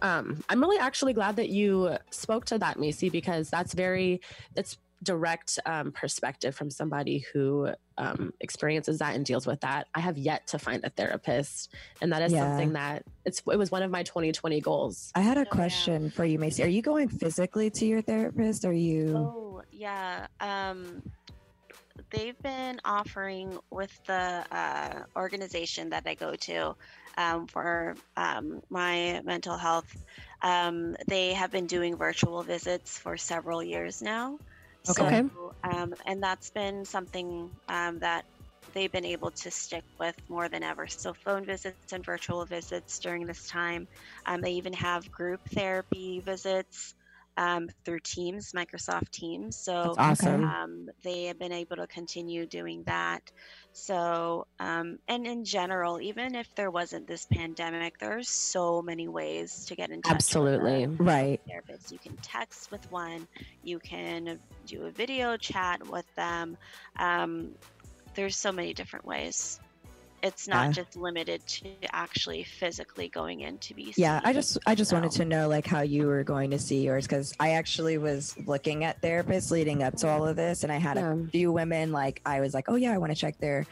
um 0.02 0.44
i'm 0.50 0.60
really 0.60 0.78
actually 0.80 1.14
glad 1.14 1.36
that 1.36 1.50
you 1.50 1.96
spoke 2.10 2.46
to 2.46 2.58
that 2.58 2.80
macy 2.80 3.10
because 3.10 3.50
that's 3.50 3.74
very 3.74 4.22
that's 4.56 4.78
direct 5.04 5.58
um, 5.66 5.92
perspective 5.92 6.54
from 6.54 6.70
somebody 6.70 7.26
who 7.34 7.68
um, 7.98 8.32
experiences 8.40 9.00
that 9.00 9.16
and 9.16 9.26
deals 9.26 9.48
with 9.48 9.60
that 9.62 9.88
i 9.96 10.00
have 10.00 10.16
yet 10.16 10.46
to 10.46 10.60
find 10.60 10.84
a 10.84 10.92
therapist 10.92 11.74
and 12.02 12.12
that 12.14 12.22
is 12.22 12.32
Yeah. 12.32 12.42
something 12.52 12.74
that 12.74 13.04
it's 13.26 13.42
it 13.52 13.58
was 13.58 13.72
one 13.72 13.82
of 13.82 13.90
my 13.90 14.04
2020 14.04 14.62
goals 14.62 15.12
I 15.16 15.22
had 15.22 15.38
a 15.38 15.42
yeah. 15.42 15.46
question 15.46 16.12
for 16.12 16.24
you, 16.24 16.38
Macy. 16.38 16.62
Are 16.64 16.68
you 16.68 16.82
going 16.84 17.08
physically 17.08 17.70
to 17.72 17.86
your 17.86 18.02
therapist? 18.02 18.64
Are 18.66 18.74
you? 18.74 19.16
Oh, 19.18 19.62
yeah. 19.72 20.28
Um, 20.40 21.02
they've 22.12 22.40
been 22.42 22.80
offering 22.86 23.58
with 23.72 23.92
the 24.08 24.46
uh, 24.52 25.04
organization 25.16 25.90
that 25.90 26.04
I 26.06 26.16
go 26.16 26.36
to 26.36 26.76
um, 27.18 27.48
for 27.48 27.96
um, 28.18 28.62
my 28.70 29.22
mental 29.24 29.58
health. 29.58 29.92
Um, 30.42 30.96
they 31.08 31.34
have 31.34 31.52
been 31.52 31.68
doing 31.68 31.98
virtual 31.98 32.44
visits 32.44 32.98
for 32.98 33.18
several 33.18 33.64
years 33.64 34.02
now. 34.02 34.40
Okay. 34.90 35.24
So, 35.24 35.54
um, 35.64 35.94
and 36.06 36.22
that's 36.22 36.50
been 36.52 36.86
something 36.86 37.52
um, 37.68 38.00
that 38.00 38.26
they've 38.74 38.92
been 38.92 39.06
able 39.06 39.32
to 39.32 39.52
stick 39.52 39.84
with 40.00 40.16
more 40.30 40.50
than 40.50 40.64
ever. 40.64 40.88
So, 40.88 41.14
phone 41.14 41.46
visits 41.46 41.94
and 41.94 42.06
virtual 42.06 42.46
visits 42.46 43.00
during 43.00 43.26
this 43.26 43.48
time. 43.48 43.88
Um, 44.26 44.42
they 44.42 44.54
even 44.54 44.74
have 44.74 45.12
group 45.12 45.42
therapy 45.54 46.22
visits 46.24 46.96
um, 47.38 47.70
through 47.86 48.00
Teams, 48.00 48.52
Microsoft 48.54 49.12
Teams. 49.12 49.56
So, 49.56 49.96
That's 49.98 50.22
awesome. 50.22 50.44
um, 50.44 50.90
they 51.04 51.26
have 51.26 51.40
been 51.40 51.52
able 51.52 51.78
to 51.78 51.88
continue 51.88 52.46
doing 52.46 52.84
that. 52.84 53.32
So, 53.74 54.48
um, 54.60 55.00
and 55.08 55.26
in 55.26 55.46
general, 55.46 56.02
even 56.02 56.36
if 56.36 56.54
there 56.56 56.72
wasn't 56.72 57.08
this 57.08 57.26
pandemic, 57.26 57.98
there 58.00 58.18
are 58.18 58.24
so 58.24 58.82
many 58.82 59.08
ways 59.08 59.66
to 59.66 59.76
get 59.76 59.92
in 59.92 60.02
touch. 60.02 60.14
absolutely 60.14 60.88
Right. 60.88 61.40
therapist. 61.48 61.92
You 61.92 62.00
can 62.00 62.18
text 62.18 62.72
with 62.72 62.90
one, 62.92 63.28
you 63.64 63.80
can 63.80 64.40
do 64.66 64.86
a 64.86 64.92
video 64.92 65.38
chat 65.38 65.86
with 65.88 66.06
them. 66.16 66.58
Um, 66.98 67.52
there's 68.14 68.36
so 68.36 68.52
many 68.52 68.74
different 68.74 69.06
ways. 69.06 69.60
It's 70.24 70.48
not 70.48 70.68
Yeah. 70.68 70.72
just 70.84 70.96
limited 70.96 71.46
to 71.48 71.70
actually 71.94 72.44
physically 72.44 73.10
going 73.10 73.42
in 73.42 73.58
to 73.60 73.74
be 73.74 73.86
seen, 73.92 74.04
Yeah, 74.04 74.22
I 74.24 74.34
just 74.34 74.58
I 74.66 74.76
just 74.76 74.94
wanted 74.94 75.12
to 75.14 75.26
know 75.26 75.48
like 75.48 75.66
how 75.66 75.82
you 75.82 76.06
were 76.08 76.24
going 76.24 76.52
to 76.52 76.60
see 76.60 76.84
yours 76.84 77.06
because 77.08 77.34
I 77.40 77.52
actually 77.52 77.98
was 77.98 78.36
looking 78.46 78.84
at 78.84 79.02
therapists 79.02 79.50
leading 79.52 79.82
up 79.84 79.96
to 79.98 80.08
all 80.10 80.28
of 80.28 80.36
this, 80.36 80.64
and 80.64 80.72
I 80.72 80.78
had 80.78 80.98
Yeah. 80.98 81.14
a 81.14 81.28
few 81.28 81.52
women 81.52 81.92
like 81.92 82.22
I 82.26 82.40
was 82.42 82.54
like, 82.54 82.66
oh 82.68 82.76
yeah, 82.76 82.92
I 82.94 82.98
want 83.00 83.12
to 83.12 83.18
check 83.18 83.38
their 83.40 83.66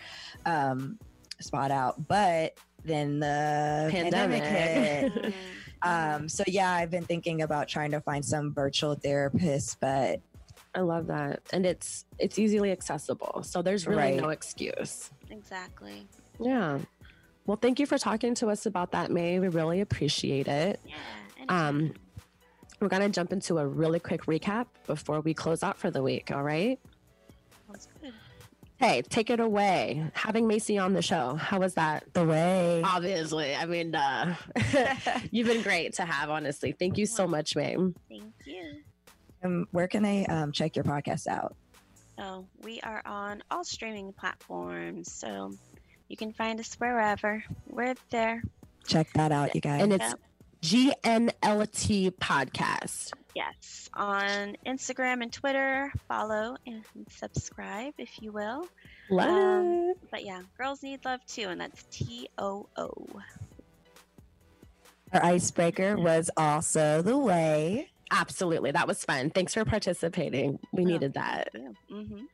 um, 0.45 0.97
spot 1.39 1.71
out, 1.71 2.07
but 2.07 2.57
then 2.83 3.19
the 3.19 3.89
pandemic, 3.91 4.43
Pandemic. 4.43 5.13
hit. 5.23 5.33
Um, 5.81 6.27
so 6.27 6.43
yeah, 6.45 6.73
I've 6.73 6.91
been 6.91 7.05
thinking 7.05 7.41
about 7.41 7.69
trying 7.69 7.91
to 7.91 8.01
find 8.01 8.25
some 8.25 8.53
virtual 8.53 8.95
therapists, 8.97 9.77
but 9.79 10.19
i 10.75 10.81
love 10.81 11.07
that 11.07 11.39
and 11.51 11.65
it's 11.65 12.05
it's 12.19 12.37
easily 12.37 12.71
accessible 12.71 13.41
so 13.43 13.63
there's 13.63 13.87
really 13.87 13.97
Right. 14.03 14.21
no 14.21 14.29
excuse 14.29 15.09
exactly. 15.31 16.05
Yeah 16.39 16.79
well 17.45 17.57
thank 17.57 17.79
you 17.79 17.85
for 17.85 17.97
talking 17.97 18.33
to 18.35 18.47
us 18.49 18.65
about 18.65 18.91
that 18.91 19.11
may 19.11 19.39
we 19.39 19.47
really 19.47 19.81
appreciate 19.81 20.47
it 20.47 20.79
Yeah. 20.85 20.95
Um, 21.47 21.93
we're 22.79 22.89
going 22.89 23.01
to 23.01 23.09
jump 23.09 23.33
into 23.33 23.57
a 23.57 23.67
really 23.67 23.99
quick 23.99 24.25
recap 24.25 24.67
before 24.87 25.19
we 25.21 25.33
close 25.33 25.63
out 25.63 25.77
for 25.77 25.89
the 25.91 26.01
week. 26.03 26.31
All 26.31 26.43
right. 26.43 26.79
Sounds 27.67 27.87
good. 28.01 28.13
Hey, 28.77 29.01
take 29.01 29.29
it 29.29 29.39
away. 29.41 30.09
Having 30.13 30.47
Macy 30.47 30.77
on 30.77 30.93
the 30.93 31.01
show. 31.01 31.35
How 31.35 31.59
was 31.59 31.73
that? 31.73 32.05
the 32.13 32.23
way 32.23 32.81
Obviously. 32.85 33.53
I 33.55 33.65
mean, 33.65 33.93
uh, 33.95 34.35
you've 35.31 35.47
been 35.47 35.61
great 35.63 35.93
to 35.95 36.05
have, 36.05 36.29
honestly. 36.29 36.71
Thank 36.71 36.97
you 36.97 37.05
so 37.05 37.27
much, 37.27 37.55
Mame. 37.55 37.95
Thank 38.07 38.31
you. 38.45 38.77
um, 39.43 39.67
where 39.71 39.87
can 39.87 40.05
I 40.05 40.23
um, 40.25 40.51
check 40.53 40.75
your 40.77 40.85
podcast 40.85 41.27
out? 41.27 41.55
So 42.17 42.45
we 42.63 42.79
are 42.81 43.01
on 43.05 43.43
all 43.51 43.63
streaming 43.65 44.13
platforms. 44.13 45.11
So 45.11 45.51
you 46.09 46.17
can 46.17 46.33
find 46.33 46.59
us 46.59 46.73
wherever. 46.75 47.43
We're 47.67 47.95
there. 48.09 48.43
Check 48.85 49.07
that 49.13 49.31
out, 49.31 49.55
you 49.55 49.61
guys. 49.61 49.83
And 49.83 49.93
it's 49.93 50.15
GNLT 50.61 52.11
Podcast. 52.11 53.13
Yes, 53.35 53.89
on 53.93 54.57
Instagram 54.65 55.21
and 55.21 55.31
Twitter. 55.31 55.93
Follow 56.07 56.57
and 56.65 56.83
subscribe 57.09 57.93
if 57.97 58.21
you 58.21 58.31
will. 58.31 58.67
Love 59.09 59.29
Um. 59.29 59.93
But 60.11 60.25
yeah, 60.25 60.41
girls 60.57 60.83
need 60.83 61.05
love 61.05 61.25
too, 61.25 61.47
and 61.47 61.61
that's 61.61 61.83
T 61.91 62.27
O 62.37 62.67
O. 62.75 63.07
Our 65.13 65.23
icebreaker 65.23 65.95
was 65.97 66.29
also 66.35 67.01
the 67.01 67.17
way. 67.17 67.89
Absolutely. 68.11 68.71
That 68.71 68.87
was 68.87 69.03
fun. 69.03 69.29
Thanks 69.29 69.53
for 69.53 69.65
participating. 69.65 70.59
We 70.71 70.85
needed 70.85 71.13
that. 71.13 71.49
Mm-hmm. 71.53 72.25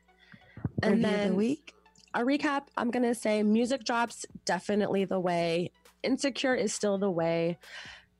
And 0.82 0.92
Review 0.92 1.02
then 1.02 1.28
the 1.30 1.34
week. 1.34 1.74
A 2.16 2.20
recap 2.20 2.62
i'm 2.76 2.90
gonna 2.90 3.14
say 3.14 3.42
music 3.42 3.84
drops 3.84 4.26
definitely 4.44 5.04
the 5.04 5.20
way. 5.20 5.70
Insecure 6.02 6.54
is 6.54 6.72
still 6.72 6.98
the 6.98 7.10
way. 7.10 7.58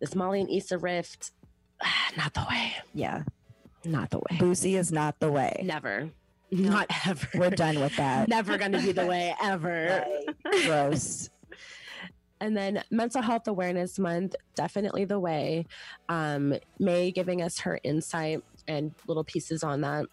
This 0.00 0.14
molly 0.14 0.40
and 0.40 0.50
issa 0.50 0.78
rift 0.78 1.32
not 2.16 2.34
the 2.34 2.46
way. 2.48 2.74
Yeah, 2.94 3.22
not 3.84 4.10
the 4.10 4.18
way. 4.18 4.38
Boosie 4.38 4.78
is 4.78 4.92
not 4.92 5.18
the 5.20 5.30
way. 5.30 5.60
never. 5.64 6.10
Not 6.52 6.86
ever. 7.06 7.26
We're 7.34 7.50
done 7.50 7.80
with 7.80 7.96
that. 7.96 8.28
never 8.38 8.56
gonna 8.56 8.80
be 8.80 8.92
the 8.92 9.06
way 9.06 9.34
ever. 9.42 10.04
Gross. 10.64 11.28
and 12.40 12.56
then 12.56 12.82
mental 12.90 13.22
health 13.22 13.48
awareness 13.48 13.98
month 13.98 14.36
definitely 14.54 15.04
the 15.06 15.18
way. 15.18 15.66
Um 16.08 16.54
may 16.78 17.10
giving 17.10 17.42
us 17.42 17.60
her 17.60 17.80
insight 17.82 18.42
and 18.68 18.94
little 19.06 19.24
pieces 19.24 19.64
on 19.64 19.80
that 19.80 20.06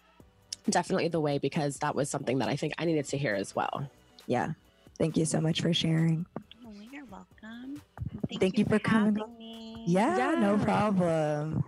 definitely 0.70 1.08
the 1.08 1.20
way 1.20 1.38
because 1.38 1.76
that 1.78 1.94
was 1.94 2.08
something 2.08 2.38
that 2.38 2.48
i 2.48 2.56
think 2.56 2.72
i 2.78 2.84
needed 2.84 3.04
to 3.04 3.16
hear 3.18 3.34
as 3.34 3.54
well 3.54 3.88
Yeah. 4.26 4.52
Thank 4.98 5.16
you 5.16 5.24
so 5.24 5.40
much 5.40 5.60
for 5.60 5.74
sharing. 5.74 6.24
Oh, 6.64 6.70
you're 6.92 7.04
welcome. 7.06 7.82
Thank 8.38 8.58
you 8.58 8.64
for 8.64 8.78
coming. 8.78 9.16
having 9.16 9.36
me. 9.38 9.82
Yeah, 9.86 10.36
no 10.38 10.56
problem. 10.56 11.64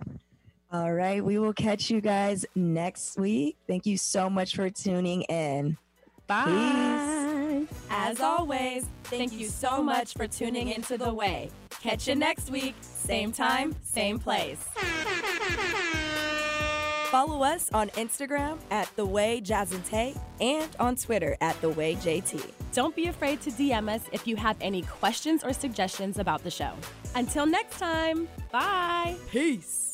All 0.71 0.93
right. 0.93 1.23
We 1.23 1.37
will 1.37 1.53
catch 1.53 1.89
you 1.91 1.99
guys 2.01 2.45
next 2.55 3.17
week. 3.19 3.57
Thank 3.67 3.85
you 3.85 3.97
so 3.97 4.29
much 4.29 4.55
for 4.55 4.69
tuning 4.69 5.23
in. 5.23 5.77
bye 6.25 7.65
As 7.89 8.21
always, 8.21 8.85
thank 9.03 9.33
you 9.33 9.47
so 9.47 9.83
much 9.83 10.13
for 10.13 10.25
tuning 10.25 10.69
into 10.69 10.97
The 10.97 11.13
Way. 11.13 11.49
Catch 11.81 12.07
you 12.07 12.15
next 12.15 12.49
week, 12.49 12.75
same 12.81 13.31
time, 13.33 13.75
same 13.83 14.19
place. 14.19 14.65
Follow 17.07 17.41
us 17.41 17.71
on 17.73 17.87
Instagram 17.91 18.57
at 18.69 18.93
The 18.97 19.05
Way 19.05 19.39
Jazz 19.39 19.71
and 19.71 19.85
Tay 19.85 20.13
and 20.41 20.69
on 20.77 20.97
Twitter 20.97 21.37
at 21.39 21.59
The 21.61 21.69
Way 21.69 21.95
JT. 21.95 22.51
Don't 22.73 22.93
be 22.97 23.07
afraid 23.07 23.39
to 23.41 23.51
DM 23.51 23.89
us 23.89 24.01
if 24.11 24.27
you 24.27 24.35
have 24.35 24.57
any 24.59 24.81
questions 24.81 25.41
or 25.41 25.53
suggestions 25.53 26.19
about 26.19 26.43
the 26.43 26.51
show. 26.51 26.73
Until 27.15 27.45
next 27.45 27.79
time, 27.79 28.27
bye. 28.51 29.15
Peace. 29.31 29.86